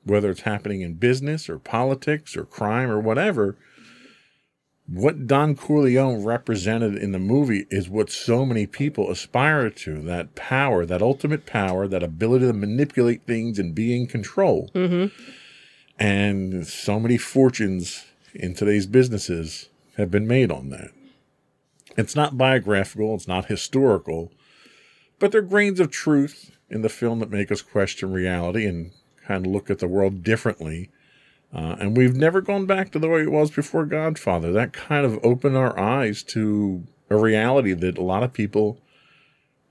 Whether 0.06 0.32
it's 0.32 0.41
happening 0.41 0.82
in 0.82 0.93
business 0.95 1.50
or 1.50 1.60
politics 1.60 2.36
or 2.36 2.45
crime 2.45 2.89
or 2.89 3.00
whatever, 3.00 3.58
what 4.91 5.28
Don 5.28 5.56
Corleone 5.56 6.24
represented 6.24 6.95
in 6.95 7.12
the 7.12 7.20
movie 7.20 7.68
is 7.70 7.89
what 7.89 8.10
so 8.10 8.43
many 8.45 8.66
people 8.66 9.12
aspire 9.12 9.70
to 9.70 10.02
that 10.02 10.34
power, 10.34 10.86
that 10.86 11.02
ultimate 11.02 11.45
power, 11.45 11.88
that 11.88 12.02
ability 12.02 12.47
to 12.47 12.54
manipulate 12.54 13.24
things 13.28 13.60
and 13.60 13.76
be 13.76 13.95
in 13.95 14.08
control. 14.08 14.72
Mm-hmm. 14.74 15.14
And 16.00 16.66
so 16.66 17.00
many 17.00 17.18
fortunes 17.18 18.06
in 18.34 18.56
today's 18.56 18.88
businesses 18.88 19.70
have 19.97 20.10
been 20.10 20.28
made 20.28 20.52
on 20.52 20.70
that. 20.70 20.91
It's 21.97 22.16
not 22.16 22.38
biographical, 22.38 23.14
it's 23.16 23.28
not 23.28 23.45
historical, 23.45 24.32
but 25.20 25.32
there 25.32 25.41
are 25.41 25.45
grains 25.45 25.80
of 25.80 25.91
truth 25.91 26.56
in 26.70 26.82
the 26.82 26.89
film 26.89 27.20
that 27.20 27.30
make 27.30 27.52
us 27.52 27.62
question 27.62 28.12
reality 28.12 28.66
and 28.66 28.91
kind 29.30 29.45
of 29.45 29.51
look 29.51 29.69
at 29.69 29.77
the 29.77 29.88
world 29.88 30.23
differently. 30.23 30.89
Uh, 31.53 31.75
and 31.80 31.95
we've 31.95 32.15
never 32.15 32.41
gone 32.41 32.65
back 32.65 32.91
to 32.91 32.99
the 32.99 33.07
way 33.07 33.21
it 33.21 33.32
was 33.32 33.51
before 33.51 33.86
Godfather. 33.86 34.51
That 34.51 34.73
kind 34.73 35.05
of 35.05 35.19
opened 35.23 35.55
our 35.55 35.77
eyes 35.80 36.23
to 36.23 36.84
a 37.09 37.15
reality 37.15 37.73
that 37.73 37.97
a 37.97 38.03
lot 38.03 38.23
of 38.23 38.34
people 38.34 38.82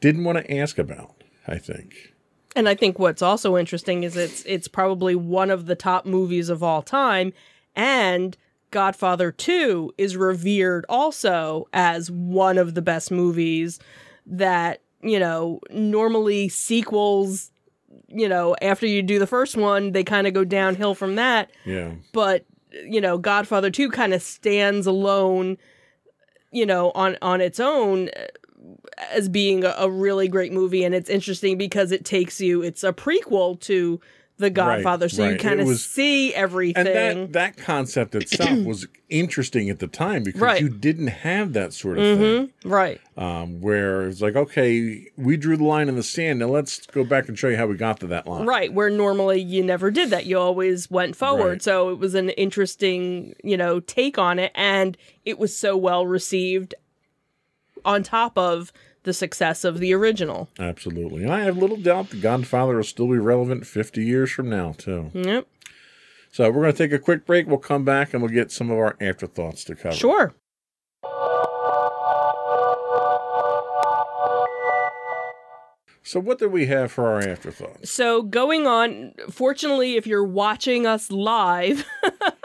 didn't 0.00 0.24
want 0.24 0.38
to 0.38 0.56
ask 0.56 0.78
about, 0.78 1.22
I 1.46 1.58
think. 1.58 2.14
And 2.56 2.68
I 2.68 2.74
think 2.74 2.98
what's 2.98 3.22
also 3.22 3.56
interesting 3.56 4.02
is 4.02 4.16
it's 4.16 4.42
it's 4.44 4.68
probably 4.68 5.14
one 5.14 5.50
of 5.50 5.66
the 5.66 5.76
top 5.76 6.06
movies 6.06 6.48
of 6.48 6.62
all 6.62 6.82
time, 6.82 7.32
and 7.76 8.36
Godfather 8.70 9.30
Two 9.30 9.92
is 9.98 10.16
revered 10.16 10.84
also 10.88 11.68
as 11.72 12.10
one 12.10 12.58
of 12.58 12.74
the 12.74 12.82
best 12.82 13.10
movies 13.10 13.78
that 14.26 14.82
you 15.02 15.18
know 15.20 15.60
normally 15.70 16.48
sequels. 16.48 17.50
You 18.08 18.28
know, 18.28 18.56
after 18.62 18.86
you 18.86 19.02
do 19.02 19.18
the 19.18 19.26
first 19.26 19.56
one, 19.56 19.92
they 19.92 20.04
kind 20.04 20.26
of 20.26 20.34
go 20.34 20.44
downhill 20.44 20.94
from 20.94 21.16
that. 21.16 21.50
Yeah. 21.64 21.92
But 22.12 22.44
you 22.72 23.00
know, 23.00 23.18
Godfather 23.18 23.70
Two 23.70 23.90
kind 23.90 24.14
of 24.14 24.22
stands 24.22 24.86
alone. 24.86 25.58
You 26.50 26.64
know, 26.64 26.92
on 26.92 27.18
on 27.20 27.40
its 27.40 27.60
own 27.60 28.08
uh, 28.08 28.26
as 29.10 29.28
being 29.28 29.64
a, 29.64 29.74
a 29.78 29.90
really 29.90 30.28
great 30.28 30.52
movie 30.52 30.82
and 30.82 30.94
it's 30.94 31.08
interesting 31.08 31.56
because 31.56 31.92
it 31.92 32.04
takes 32.04 32.40
you 32.40 32.62
it's 32.62 32.82
a 32.82 32.92
prequel 32.92 33.58
to 33.60 34.00
the 34.38 34.50
godfather 34.50 35.08
so 35.08 35.28
you 35.28 35.36
kind 35.36 35.60
of 35.60 35.68
see 35.78 36.32
everything 36.34 36.86
And 36.86 37.26
that 37.26 37.32
that 37.32 37.56
concept 37.56 38.14
itself 38.14 38.58
was 38.60 38.86
interesting 39.08 39.68
at 39.68 39.80
the 39.80 39.86
time 39.88 40.22
because 40.22 40.40
Right. 40.40 40.60
you 40.60 40.68
didn't 40.68 41.08
have 41.08 41.52
that 41.54 41.72
sort 41.72 41.98
of 41.98 42.04
thing. 42.04 42.48
Mhm, 42.48 42.50
right 42.64 43.00
Um, 43.16 43.60
where 43.60 44.06
it's 44.06 44.20
like, 44.20 44.36
okay, 44.36 45.06
we 45.16 45.36
drew 45.36 45.56
the 45.56 45.64
line 45.64 45.88
in 45.88 45.96
the 45.96 46.02
sand. 46.04 46.38
Now 46.38 46.46
let's 46.46 46.86
go 46.86 47.02
back 47.04 47.26
and 47.28 47.36
show 47.38 47.48
you 47.48 47.56
how 47.56 47.66
we 47.66 47.76
got 47.76 47.98
to 48.00 48.06
that 48.08 48.26
line. 48.28 48.46
right 48.46 48.72
where 48.72 48.90
normally 48.90 49.40
you 49.40 49.62
never 49.64 49.90
did 49.90 50.10
that 50.10 50.26
you 50.26 50.38
always 50.38 50.88
went 50.90 51.16
forward 51.16 51.50
Right. 51.54 51.62
so 51.62 51.88
it 51.90 51.98
was 51.98 52.14
an 52.14 52.30
interesting 52.30 53.34
you 53.42 53.56
know 53.56 53.80
take 53.80 54.18
on 54.18 54.38
it 54.38 54.52
and 54.54 54.96
it 55.24 55.38
was 55.38 55.56
so 55.56 55.76
well 55.76 56.06
received 56.06 56.74
on 57.84 58.02
top 58.02 58.36
of 58.38 58.72
the 59.04 59.12
success 59.12 59.64
of 59.64 59.78
the 59.78 59.92
original 59.92 60.48
Absolutely. 60.58 61.24
And 61.24 61.32
I 61.32 61.40
have 61.40 61.56
little 61.56 61.76
doubt 61.76 62.10
the 62.10 62.20
Godfather 62.20 62.76
will 62.76 62.84
still 62.84 63.08
be 63.08 63.18
relevant 63.18 63.66
50 63.66 64.04
years 64.04 64.30
from 64.30 64.48
now, 64.48 64.74
too. 64.76 65.10
yep 65.14 65.46
So 66.32 66.50
we're 66.50 66.62
going 66.62 66.72
to 66.72 66.78
take 66.78 66.92
a 66.92 66.98
quick 66.98 67.26
break. 67.26 67.46
We'll 67.46 67.58
come 67.58 67.84
back 67.84 68.12
and 68.12 68.22
we'll 68.22 68.32
get 68.32 68.52
some 68.52 68.70
of 68.70 68.78
our 68.78 68.96
afterthoughts 69.00 69.64
to 69.64 69.74
cover. 69.74 69.94
sure 69.94 70.34
So, 76.08 76.20
what 76.20 76.38
do 76.38 76.48
we 76.48 76.64
have 76.64 76.90
for 76.90 77.06
our 77.06 77.18
afterthoughts? 77.20 77.90
So 77.90 78.22
going 78.22 78.66
on, 78.66 79.12
fortunately, 79.30 79.96
if 79.96 80.06
you're 80.06 80.24
watching 80.24 80.86
us 80.86 81.10
live 81.10 81.84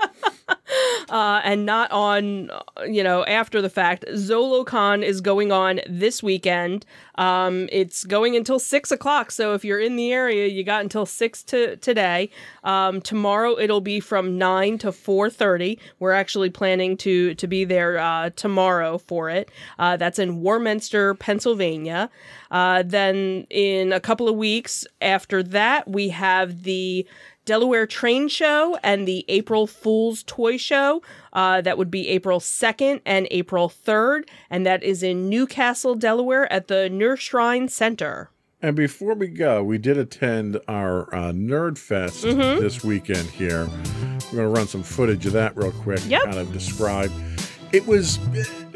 uh, 1.14 1.42
and 1.44 1.64
not 1.64 1.92
on, 1.92 2.50
uh, 2.50 2.62
you 2.88 3.04
know, 3.04 3.24
after 3.26 3.62
the 3.62 3.70
fact, 3.70 4.04
ZoloCon 4.10 5.04
is 5.04 5.22
going 5.22 5.52
on 5.52 5.80
this 5.88 6.24
weekend. 6.24 6.88
Um, 7.20 7.70
it's 7.72 8.04
going 8.04 8.36
until 8.36 8.58
six 8.58 8.92
o'clock. 8.92 9.30
So 9.30 9.54
if 9.54 9.64
you're 9.64 9.80
in 9.80 9.96
the 9.96 10.12
area, 10.12 10.48
you 10.48 10.64
got 10.64 10.82
until 10.82 11.06
six 11.06 11.44
to 11.44 11.78
today. 11.78 12.32
Um, 12.64 13.00
tomorrow 13.00 13.60
it'll 13.60 13.80
be 13.80 14.00
from 14.00 14.40
nine 14.40 14.80
to 14.80 14.92
four 14.92 15.30
thirty. 15.30 15.78
We're 16.00 16.14
actually 16.14 16.50
planning 16.50 16.98
to 16.98 17.36
to 17.36 17.48
be 17.48 17.64
there 17.64 18.00
uh, 18.00 18.32
tomorrow 18.36 18.98
for 18.98 19.30
it. 19.30 19.52
Uh, 19.78 19.98
that's 19.98 20.18
in 20.18 20.42
Warminster, 20.42 21.14
Pennsylvania. 21.14 22.10
Uh, 22.50 22.82
then 22.84 23.46
in 23.52 23.94
a 23.94 24.00
couple 24.00 24.28
of 24.28 24.36
weeks 24.36 24.88
after 25.00 25.44
that, 25.44 25.88
we 25.88 26.10
have 26.10 26.64
the 26.64 27.06
Delaware 27.46 27.86
Train 27.86 28.28
Show 28.28 28.78
and 28.84 29.08
the 29.08 29.26
April 29.28 29.68
Fool's 29.68 30.24
Toy 30.24 30.58
Show. 30.58 31.02
Uh, 31.34 31.62
that 31.62 31.78
would 31.78 31.92
be 31.92 32.08
April 32.10 32.40
2nd 32.40 33.02
and 33.06 33.28
April 33.32 33.70
3rd, 33.70 34.24
and 34.50 34.66
that 34.66 34.82
is 34.84 35.04
in 35.04 35.28
New 35.30 35.46
Castle, 35.48 35.96
Delaware 35.96 36.52
at 36.52 36.68
the 36.68 36.90
Nur 36.90 37.18
Shrine 37.18 37.68
Center. 37.68 38.30
And 38.62 38.78
before 38.78 39.14
we 39.14 39.28
go, 39.28 39.62
we 39.62 39.78
did 39.78 39.98
attend 39.98 40.58
our 40.70 41.14
uh, 41.14 41.32
Nerd 41.34 41.78
Fest 41.78 42.22
this 42.24 42.82
weekend 42.82 43.30
here. 43.30 43.68
We're 43.68 44.38
going 44.38 44.54
to 44.54 44.60
run 44.60 44.68
some 44.68 44.84
footage 44.84 45.26
of 45.26 45.34
that 45.34 45.58
real 45.58 45.74
quick 45.74 46.00
and 46.02 46.10
Yep. 46.12 46.24
kind 46.24 46.38
of 46.38 46.54
describe. 46.54 47.12
It 47.74 47.86
was 47.86 48.20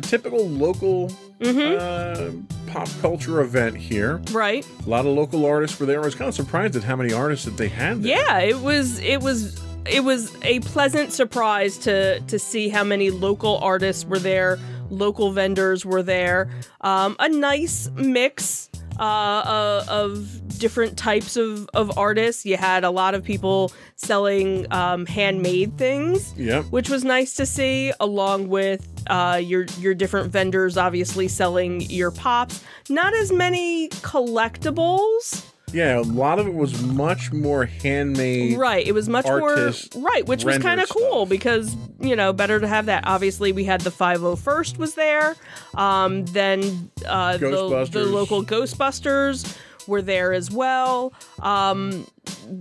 typical 0.02 0.48
local 0.48 1.12
uh, 1.42 2.32
pop 2.68 2.90
culture 3.02 3.42
event 3.42 3.78
here. 3.78 4.22
Right. 4.32 4.68
A 4.86 4.90
lot 4.90 5.06
of 5.06 5.14
local 5.14 5.46
artists 5.46 5.80
were 5.80 5.86
there. 5.86 6.02
I 6.02 6.06
was 6.06 6.16
kind 6.16 6.30
of 6.30 6.36
surprised 6.36 6.76
at 6.76 6.84
how 6.84 6.96
many 6.96 7.14
artists 7.14 7.46
that 7.46 7.58
they 7.58 7.70
had 7.70 8.04
there. 8.04 8.18
Yeah, 8.18 8.40
it 8.40 8.60
was 8.60 9.00
it 9.00 9.22
was 9.22 9.62
it 9.86 10.04
was 10.04 10.36
a 10.44 10.60
pleasant 10.62 11.14
surprise 11.14 11.78
to 11.80 12.20
to 12.22 12.40
see 12.40 12.70
how 12.70 12.84
many 12.84 13.10
local 13.10 13.58
artists 13.60 14.06
were 14.06 14.20
there, 14.20 14.60
local 14.90 15.32
vendors 15.32 15.86
were 15.86 16.04
there. 16.04 16.50
Um, 16.82 17.16
a 17.20 17.30
nice 17.30 17.90
mix 17.96 18.70
uh, 19.00 19.04
uh, 19.04 19.86
of 19.88 20.58
different 20.60 20.98
types 20.98 21.38
of, 21.38 21.70
of 21.74 21.98
artists. 21.98 22.46
You 22.46 22.58
had 22.58 22.84
a 22.84 22.90
lot 22.90 23.14
of 23.16 23.24
people 23.24 23.72
selling 23.96 24.66
um, 24.74 25.06
handmade 25.06 25.78
things, 25.78 26.34
Yep. 26.38 26.66
which 26.66 26.90
was 26.90 27.04
nice 27.04 27.36
to 27.36 27.46
see, 27.46 27.94
along 28.00 28.50
with 28.50 28.88
uh, 29.08 29.40
your 29.44 29.66
your 29.80 29.94
different 29.94 30.32
vendors 30.32 30.78
obviously 30.78 31.28
selling 31.28 31.82
your 31.82 32.12
pops. 32.12 32.64
Not 32.90 33.14
as 33.14 33.32
many 33.32 33.90
collectibles. 33.90 35.46
Yeah, 35.74 36.00
a 36.00 36.02
lot 36.02 36.40
of 36.40 36.48
it 36.48 36.54
was 36.54 36.82
much 36.82 37.34
more 37.34 37.66
handmade. 37.66 38.58
Right. 38.58 38.88
It 38.88 38.94
was 38.94 39.10
much 39.10 39.26
more 39.26 39.74
right, 39.98 40.26
which 40.26 40.46
was 40.46 40.60
kind 40.60 40.80
of 40.80 40.88
cool 40.88 41.26
stuff. 41.26 41.30
because 41.30 41.76
you 42.00 42.16
know 42.16 42.32
better 42.32 42.60
to 42.60 42.68
have 42.68 42.86
that. 42.86 43.04
Obviously, 43.06 43.52
we 43.52 43.66
had 43.66 43.82
the 43.82 43.90
501st 43.90 44.78
was 44.78 44.96
there. 44.96 45.36
Um, 45.76 46.26
then 46.28 46.90
uh, 47.06 47.36
the, 47.38 47.90
the 47.92 48.06
local 48.06 48.44
Ghostbusters 48.46 49.58
were 49.88 50.02
there 50.02 50.32
as 50.32 50.50
well. 50.50 51.14
Um, 51.42 52.08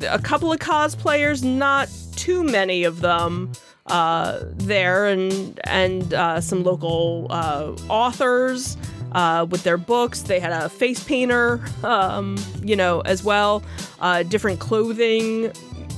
a 0.08 0.18
couple 0.18 0.52
of 0.52 0.58
cosplayers, 0.58 1.44
not 1.44 1.88
too 2.16 2.42
many 2.42 2.82
of 2.82 3.00
them 3.00 3.52
uh, 3.86 4.40
there, 4.54 5.06
and 5.06 5.60
and 5.62 6.12
uh, 6.12 6.40
some 6.40 6.64
local 6.64 7.28
uh, 7.30 7.72
authors 7.88 8.76
uh, 9.16 9.46
with 9.50 9.62
their 9.64 9.78
books. 9.78 10.22
They 10.22 10.38
had 10.38 10.52
a 10.52 10.68
face 10.68 11.02
painter, 11.02 11.60
um, 11.82 12.36
you 12.62 12.76
know, 12.76 13.00
as 13.00 13.24
well. 13.24 13.62
Uh, 13.98 14.22
different 14.22 14.60
clothing 14.60 15.50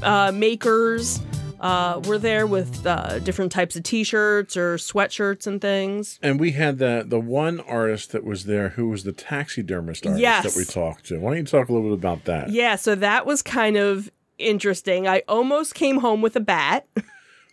uh, 0.02 0.32
makers 0.32 1.20
uh, 1.60 2.00
were 2.06 2.18
there 2.18 2.46
with 2.46 2.86
uh, 2.86 3.18
different 3.18 3.50
types 3.50 3.74
of 3.74 3.82
T-shirts 3.82 4.56
or 4.56 4.76
sweatshirts 4.76 5.46
and 5.48 5.60
things. 5.60 6.18
And 6.22 6.38
we 6.38 6.52
had 6.52 6.78
the 6.78 7.04
the 7.06 7.18
one 7.18 7.58
artist 7.60 8.12
that 8.12 8.22
was 8.24 8.44
there 8.44 8.68
who 8.70 8.88
was 8.88 9.02
the 9.04 9.12
taxidermist 9.12 10.06
artist 10.06 10.20
Yes. 10.22 10.44
that 10.44 10.56
we 10.56 10.64
talked 10.64 11.06
to. 11.06 11.18
Why 11.18 11.30
don't 11.30 11.38
you 11.38 11.44
talk 11.44 11.68
a 11.68 11.72
little 11.72 11.88
bit 11.90 11.98
about 11.98 12.24
that? 12.26 12.50
Yeah, 12.50 12.76
so 12.76 12.94
that 12.94 13.26
was 13.26 13.42
kind 13.42 13.76
of 13.76 14.08
interesting. 14.38 15.08
I 15.08 15.22
almost 15.26 15.74
came 15.74 15.98
home 15.98 16.22
with 16.22 16.36
a 16.36 16.40
bat. 16.40 16.86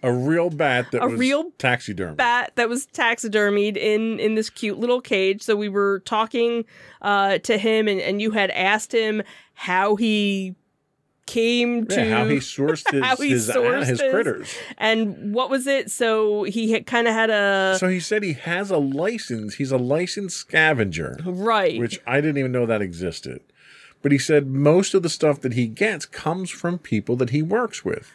A 0.03 0.11
real 0.13 0.49
bat 0.49 0.91
that 0.91 1.01
A 1.03 1.07
was 1.07 1.19
real 1.19 1.51
taxidermy. 1.57 2.15
bat 2.15 2.51
that 2.55 2.69
was 2.69 2.85
taxidermied 2.87 3.75
in 3.77 4.19
in 4.19 4.35
this 4.35 4.49
cute 4.49 4.77
little 4.77 5.01
cage. 5.01 5.41
So 5.41 5.55
we 5.55 5.69
were 5.69 5.99
talking 6.05 6.65
uh, 7.01 7.39
to 7.39 7.57
him, 7.57 7.87
and, 7.87 7.99
and 7.99 8.21
you 8.21 8.31
had 8.31 8.51
asked 8.51 8.93
him 8.93 9.23
how 9.53 9.95
he 9.95 10.55
came 11.25 11.87
to 11.87 11.95
yeah, 11.95 12.17
how 12.19 12.25
he 12.25 12.37
sourced 12.37 12.85
his 12.91 13.19
he 13.19 13.29
his, 13.29 13.49
sourced 13.49 13.79
his 13.87 13.99
his- 13.99 14.11
critters. 14.11 14.55
and 14.77 15.33
what 15.33 15.49
was 15.49 15.65
it? 15.65 15.89
So 15.89 16.43
he 16.43 16.71
had 16.71 16.85
kind 16.85 17.07
of 17.07 17.13
had 17.15 17.31
a 17.31 17.77
So 17.79 17.87
he 17.87 17.99
said 17.99 18.21
he 18.21 18.33
has 18.33 18.69
a 18.69 18.77
license. 18.77 19.55
He's 19.55 19.71
a 19.71 19.77
licensed 19.77 20.37
scavenger, 20.37 21.17
right, 21.25 21.79
which 21.79 21.99
I 22.05 22.21
didn't 22.21 22.37
even 22.37 22.51
know 22.51 22.67
that 22.67 22.81
existed. 22.81 23.41
But 24.03 24.11
he 24.11 24.19
said 24.19 24.45
most 24.45 24.93
of 24.93 25.01
the 25.01 25.09
stuff 25.09 25.41
that 25.41 25.53
he 25.53 25.65
gets 25.65 26.05
comes 26.05 26.51
from 26.51 26.77
people 26.77 27.15
that 27.15 27.31
he 27.31 27.41
works 27.41 27.83
with. 27.83 28.11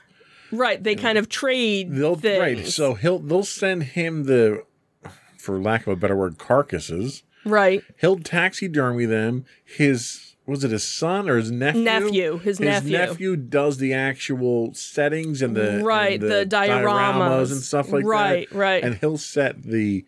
Right. 0.52 0.82
They 0.82 0.94
kind 0.94 1.18
of 1.18 1.28
trade 1.28 1.92
They'll 1.92 2.16
things. 2.16 2.40
right. 2.40 2.66
So 2.66 2.94
he'll 2.94 3.18
they'll 3.18 3.44
send 3.44 3.82
him 3.84 4.24
the, 4.24 4.64
for 5.38 5.60
lack 5.60 5.82
of 5.86 5.92
a 5.92 5.96
better 5.96 6.16
word, 6.16 6.38
carcasses. 6.38 7.22
right, 7.44 7.82
He'll 8.00 8.18
taxidermy 8.18 9.06
them. 9.06 9.44
His 9.64 10.26
was 10.46 10.64
it 10.64 10.72
his 10.72 10.82
son 10.84 11.28
or 11.30 11.36
his 11.36 11.50
nephew? 11.50 11.82
Nephew, 11.82 12.38
his 12.38 12.58
nephew. 12.58 12.98
nephew 12.98 13.36
does 13.36 13.78
the 13.78 13.92
actual 13.94 14.74
settings 14.74 15.42
and 15.42 15.56
the 15.56 15.80
Right, 15.84 16.20
and 16.20 16.30
the 16.30 16.44
dioramas. 16.46 17.52
and 17.52 17.60
stuff 17.60 17.92
like 17.92 18.04
Right, 18.04 18.48
that. 18.50 18.56
right. 18.56 18.82
Right. 18.82 18.84
And 18.84 18.96
he'll 18.96 19.18
set 19.18 19.62
the 19.62 20.04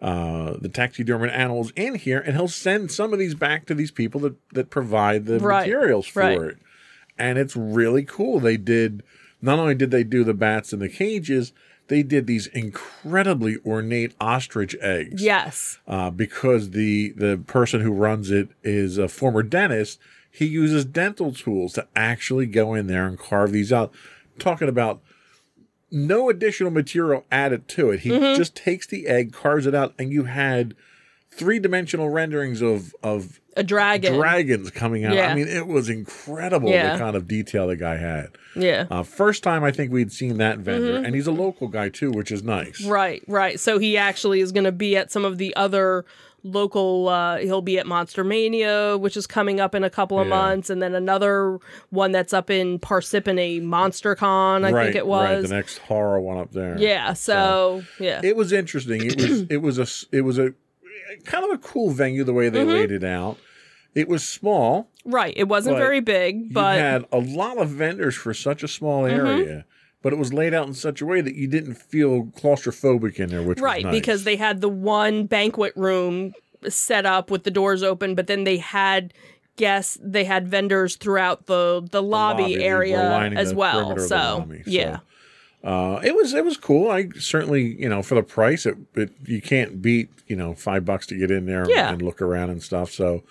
uh 0.00 0.54
the 0.60 0.68
taxidermy 0.68 1.28
animals 1.30 1.72
in 1.76 1.94
here, 1.94 2.18
and 2.20 2.34
he'll 2.36 2.48
send 2.48 2.90
some 2.90 3.12
of 3.12 3.18
these 3.18 3.34
back 3.34 3.66
to 3.66 3.74
these 3.74 3.90
people 3.90 4.20
that 4.22 4.34
that 4.54 4.70
provide 4.70 5.26
the 5.26 5.38
Right, 5.38 5.66
materials 5.66 6.06
for 6.06 6.20
right. 6.20 6.40
it. 6.40 6.58
And 7.18 7.38
it's 7.38 7.54
really 7.54 8.02
cool. 8.04 8.40
They 8.40 8.56
did 8.56 9.02
not 9.42 9.58
only 9.58 9.74
did 9.74 9.90
they 9.90 10.04
do 10.04 10.24
the 10.24 10.32
bats 10.34 10.72
in 10.72 10.78
the 10.78 10.88
cages, 10.88 11.52
they 11.88 12.02
did 12.02 12.26
these 12.26 12.46
incredibly 12.46 13.58
ornate 13.66 14.14
ostrich 14.20 14.74
eggs 14.80 15.22
yes, 15.22 15.78
uh, 15.86 16.10
because 16.10 16.70
the 16.70 17.10
the 17.16 17.36
person 17.46 17.80
who 17.82 17.92
runs 17.92 18.30
it 18.30 18.48
is 18.62 18.96
a 18.98 19.08
former 19.08 19.42
dentist. 19.42 19.98
He 20.30 20.46
uses 20.46 20.86
dental 20.86 21.32
tools 21.34 21.74
to 21.74 21.86
actually 21.94 22.46
go 22.46 22.72
in 22.72 22.86
there 22.86 23.06
and 23.06 23.18
carve 23.18 23.52
these 23.52 23.70
out. 23.72 23.92
Talking 24.38 24.68
about 24.68 25.02
no 25.90 26.30
additional 26.30 26.70
material 26.70 27.26
added 27.30 27.68
to 27.68 27.90
it. 27.90 28.00
He 28.00 28.10
Mm-hmm. 28.10 28.38
just 28.38 28.54
takes 28.56 28.86
the 28.86 29.06
egg, 29.08 29.32
carves 29.32 29.66
it 29.66 29.74
out, 29.74 29.92
and 29.98 30.10
you 30.10 30.24
had 30.24 30.74
three 31.32 31.58
dimensional 31.58 32.08
renderings 32.10 32.60
of 32.62 32.94
of 33.02 33.40
a 33.56 33.62
dragon. 33.62 34.14
dragons 34.14 34.70
coming 34.70 35.04
out. 35.04 35.14
Yeah. 35.14 35.30
I 35.30 35.34
mean, 35.34 35.46
it 35.48 35.66
was 35.66 35.88
incredible 35.90 36.70
Yeah. 36.70 36.92
the 36.94 36.98
kind 36.98 37.16
of 37.16 37.28
detail 37.28 37.66
the 37.66 37.76
guy 37.76 37.96
had. 37.96 38.28
yeah. 38.56 38.86
Uh, 38.90 39.02
first 39.02 39.42
time 39.42 39.62
I 39.64 39.70
think 39.70 39.92
we'd 39.92 40.10
seen 40.12 40.38
that 40.38 40.58
vendor, 40.60 40.96
and 40.96 41.14
he's 41.14 41.26
a 41.26 41.32
local 41.32 41.68
guy 41.68 41.88
too, 41.90 42.10
which 42.10 42.30
is 42.32 42.42
nice. 42.42 42.80
Mm-hmm. 42.80 42.90
Right, 42.90 43.22
right. 43.26 43.60
So 43.60 43.78
he 43.78 43.96
actually 43.98 44.40
is 44.40 44.52
going 44.52 44.64
to 44.64 44.72
be 44.72 44.96
at 44.96 45.12
some 45.12 45.24
of 45.26 45.36
the 45.38 45.54
other 45.56 46.04
local. 46.44 47.08
Uh, 47.08 47.36
he'll 47.38 47.60
be 47.62 47.78
at 47.78 47.86
Monster 47.86 48.24
Mania, 48.24 48.96
which 48.98 49.16
is 49.18 49.26
coming 49.26 49.60
up 49.60 49.74
in 49.74 49.84
a 49.84 49.90
couple 49.90 50.18
of 50.18 50.26
Yeah. 50.28 50.34
months, 50.36 50.70
and 50.70 50.82
then 50.82 50.94
another 50.94 51.58
one 51.90 52.10
that's 52.12 52.32
up 52.32 52.48
in 52.50 52.78
Parsippany, 52.78 53.62
monster 53.62 54.14
con 54.14 54.64
I 54.64 54.70
right, 54.72 54.84
think 54.84 54.96
it 54.96 55.00
right. 55.00 55.06
was. 55.36 55.48
The 55.48 55.54
next 55.54 55.78
horror 55.78 56.20
one 56.20 56.38
up 56.38 56.52
there. 56.52 56.76
yeah. 56.78 57.12
So 57.12 57.82
yeah. 58.00 58.20
it 58.24 58.34
was 58.36 58.50
interesting. 58.52 59.04
It 59.04 59.16
was 59.20 59.40
it 59.50 59.56
was 59.62 59.78
a 59.78 60.16
it 60.16 60.22
was 60.22 60.38
a 60.38 60.54
kind 61.24 61.44
of 61.44 61.50
a 61.50 61.58
cool 61.58 61.90
venue 61.90 62.24
the 62.24 62.32
way 62.32 62.48
they 62.48 62.60
Mm-hmm. 62.60 62.70
laid 62.70 62.90
it 62.92 63.04
out. 63.04 63.38
It 63.94 64.08
was 64.08 64.26
small. 64.26 64.88
right. 65.04 65.34
It 65.36 65.48
wasn't 65.48 65.76
very 65.76 66.00
big, 66.00 66.52
but 66.54 66.76
Mm-hmm. 66.78 66.80
had 66.80 67.04
a 67.12 67.18
lot 67.18 67.58
of 67.58 67.68
vendors 67.68 68.14
for 68.14 68.32
such 68.32 68.62
a 68.62 68.68
small 68.68 69.04
area, 69.06 69.64
but 70.02 70.12
it 70.12 70.16
was 70.18 70.32
laid 70.32 70.54
out 70.54 70.66
in 70.66 70.74
such 70.74 71.00
a 71.02 71.06
way 71.06 71.20
that 71.20 71.34
you 71.34 71.46
didn't 71.46 71.74
feel 71.74 72.24
claustrophobic 72.24 73.20
in 73.20 73.28
there, 73.28 73.42
which 73.42 73.60
right 73.60 73.84
was 73.84 73.92
nice. 73.92 74.00
because 74.00 74.24
they 74.24 74.36
had 74.36 74.60
the 74.62 74.68
one 74.68 75.26
banquet 75.26 75.74
room 75.76 76.32
set 76.68 77.04
up 77.04 77.30
with 77.30 77.44
the 77.44 77.50
doors 77.50 77.82
open, 77.82 78.14
but 78.14 78.26
then 78.28 78.44
they 78.44 78.56
had 78.56 79.12
guests. 79.56 79.98
They 80.02 80.24
had 80.24 80.48
vendors 80.48 80.96
throughout 80.96 81.46
the 81.46 81.86
the 81.90 82.02
lobby, 82.02 82.42
lobby, 82.44 82.64
area 82.64 82.98
as 83.36 83.52
well. 83.52 83.94
the 83.94 84.00
So, 84.00 84.16
lobby, 84.16 84.62
so- 84.64 84.70
yeah. 84.70 85.00
Uh, 85.64 86.00
it 86.02 86.14
was 86.16 86.34
it 86.34 86.44
was 86.44 86.56
cool. 86.56 86.90
I 86.90 87.08
certainly 87.18 87.80
you 87.80 87.88
know 87.88 88.02
for 88.02 88.14
the 88.16 88.22
price, 88.22 88.66
it, 88.66 88.76
it 88.94 89.10
you 89.24 89.40
can't 89.40 89.80
beat 89.80 90.10
you 90.26 90.34
know 90.36 90.54
five 90.54 90.84
bucks 90.84 91.06
to 91.08 91.18
get 91.18 91.30
in 91.30 91.46
there 91.46 91.68
Yeah. 91.70 91.92
and 91.92 92.02
look 92.02 92.20
around 92.20 92.50
and 92.50 92.62
stuff. 92.62 92.90
So 92.90 93.22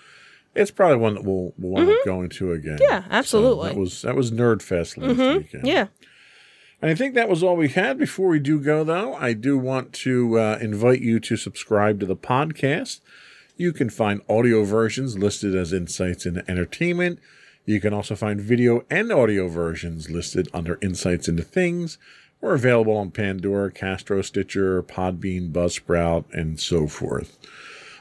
it's 0.54 0.70
probably 0.70 0.96
one 0.96 1.14
that 1.14 1.24
we'll 1.24 1.52
we'll 1.58 1.72
wind 1.72 1.90
up 1.90 2.04
going 2.06 2.30
to 2.30 2.52
again. 2.52 2.74
Mm-hmm. 2.78 2.82
Yeah, 2.84 3.02
So 3.04 3.08
absolutely. 3.10 3.68
that 3.70 3.76
was 3.78 4.02
that 4.02 4.16
was 4.16 4.30
Nerd 4.30 4.62
Fest 4.62 4.96
last 4.98 5.18
weekend. 5.18 5.66
Yeah. 5.66 5.86
And 6.80 6.90
I 6.90 6.94
think 6.96 7.14
that 7.14 7.28
was 7.28 7.42
all 7.44 7.54
we 7.56 7.68
had. 7.68 7.96
Before 7.96 8.28
we 8.28 8.40
do 8.40 8.58
go, 8.58 8.82
though, 8.82 9.14
I 9.14 9.34
do 9.34 9.56
want 9.56 9.92
to 9.92 10.36
uh, 10.38 10.58
invite 10.60 11.00
you 11.00 11.20
to 11.20 11.36
subscribe 11.36 12.00
to 12.00 12.06
the 12.06 12.16
podcast. 12.16 13.00
You 13.56 13.72
can 13.72 13.88
find 13.88 14.20
audio 14.28 14.64
versions 14.64 15.16
listed 15.16 15.54
as 15.54 15.72
Insights 15.72 16.26
into 16.26 16.42
Entertainment. 16.50 17.20
You 17.64 17.80
can 17.80 17.92
also 17.94 18.16
find 18.16 18.40
video 18.40 18.84
and 18.90 19.12
audio 19.12 19.46
versions 19.46 20.10
listed 20.10 20.48
under 20.52 20.76
Insights 20.82 21.28
into 21.28 21.44
Things. 21.44 21.98
We're 22.42 22.54
available 22.54 22.96
on 22.96 23.12
Pandora, 23.12 23.70
Castro, 23.70 24.20
Stitcher, 24.20 24.82
Podbean, 24.82 25.52
Buzzsprout, 25.52 26.24
and 26.32 26.58
so 26.58 26.88
forth. 26.88 27.38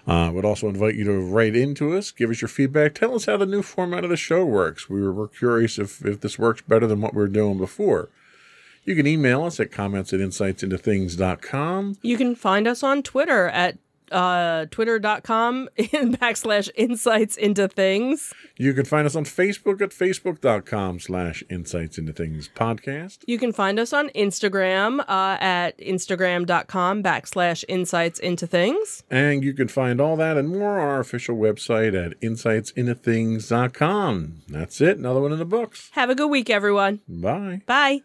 Uh, 0.08 0.28
I 0.28 0.30
would 0.30 0.46
also 0.46 0.68
invite 0.68 0.96
you 0.96 1.04
to 1.04 1.20
write 1.20 1.56
into 1.56 1.96
us, 1.96 2.10
give 2.10 2.32
us 2.32 2.42
your 2.42 2.50
feedback, 2.50 2.96
tell 2.96 3.14
us 3.14 3.26
how 3.26 3.38
the 3.38 3.46
new 3.46 3.62
format 3.62 4.04
of 4.04 4.10
the 4.10 4.18
show 4.18 4.44
works. 4.44 4.90
We 4.90 5.00
were, 5.00 5.14
we're 5.14 5.28
curious 5.28 5.78
if, 5.78 6.04
if 6.04 6.22
this 6.22 6.40
works 6.40 6.62
better 6.62 6.88
than 6.88 7.02
what 7.02 7.14
we 7.14 7.22
were 7.22 7.28
doing 7.28 7.60
before. 7.60 8.10
You 8.84 8.96
can 8.96 9.06
email 9.06 9.44
us 9.44 9.60
at 9.60 9.72
comments 9.72 10.12
at 10.12 10.20
insightsintothings.com. 10.20 11.98
You 12.02 12.18
can 12.18 12.34
find 12.34 12.68
us 12.68 12.82
on 12.82 13.04
Twitter 13.04 13.48
at 13.50 13.78
uh, 14.12 14.66
twitter.com 14.72 15.70
in 15.76 16.16
backslash 16.16 16.70
insights 16.76 17.38
into 17.38 17.68
things. 17.68 18.34
You 18.58 18.74
can 18.74 18.86
find 18.86 19.06
us 19.06 19.16
on 19.16 19.26
Facebook 19.26 19.82
at 19.82 19.92
facebook.com 19.92 21.00
slash 21.00 21.44
insights 21.50 21.98
into 21.98 22.14
things 22.14 22.50
podcast. 22.56 23.20
You 23.26 23.40
can 23.40 23.54
find 23.54 23.80
us 23.80 23.94
on 23.94 24.10
Instagram 24.10 25.00
uh, 25.02 25.38
at 25.40 25.78
instagram.com 25.80 27.04
backslash 27.04 27.64
insights 27.68 28.20
into 28.20 28.48
things. 28.48 29.04
And 29.10 29.44
you 29.44 29.54
can 29.54 29.68
find 29.68 30.00
all 30.00 30.16
that 30.18 30.38
and 30.38 30.50
more 30.50 30.80
on 30.80 30.88
our 30.88 31.00
official 31.00 31.38
website 31.38 31.94
at 31.94 32.20
insightsintothings.com. 32.22 34.42
That's 34.48 34.82
it. 34.82 34.98
Another 34.98 35.22
one 35.22 35.32
in 35.32 35.40
the 35.40 35.46
books. 35.46 35.90
Have 35.94 36.10
a 36.10 36.16
good 36.16 36.30
week, 36.30 36.50
everyone. 36.50 37.00
Bye. 37.08 37.62
Bye. 37.66 38.02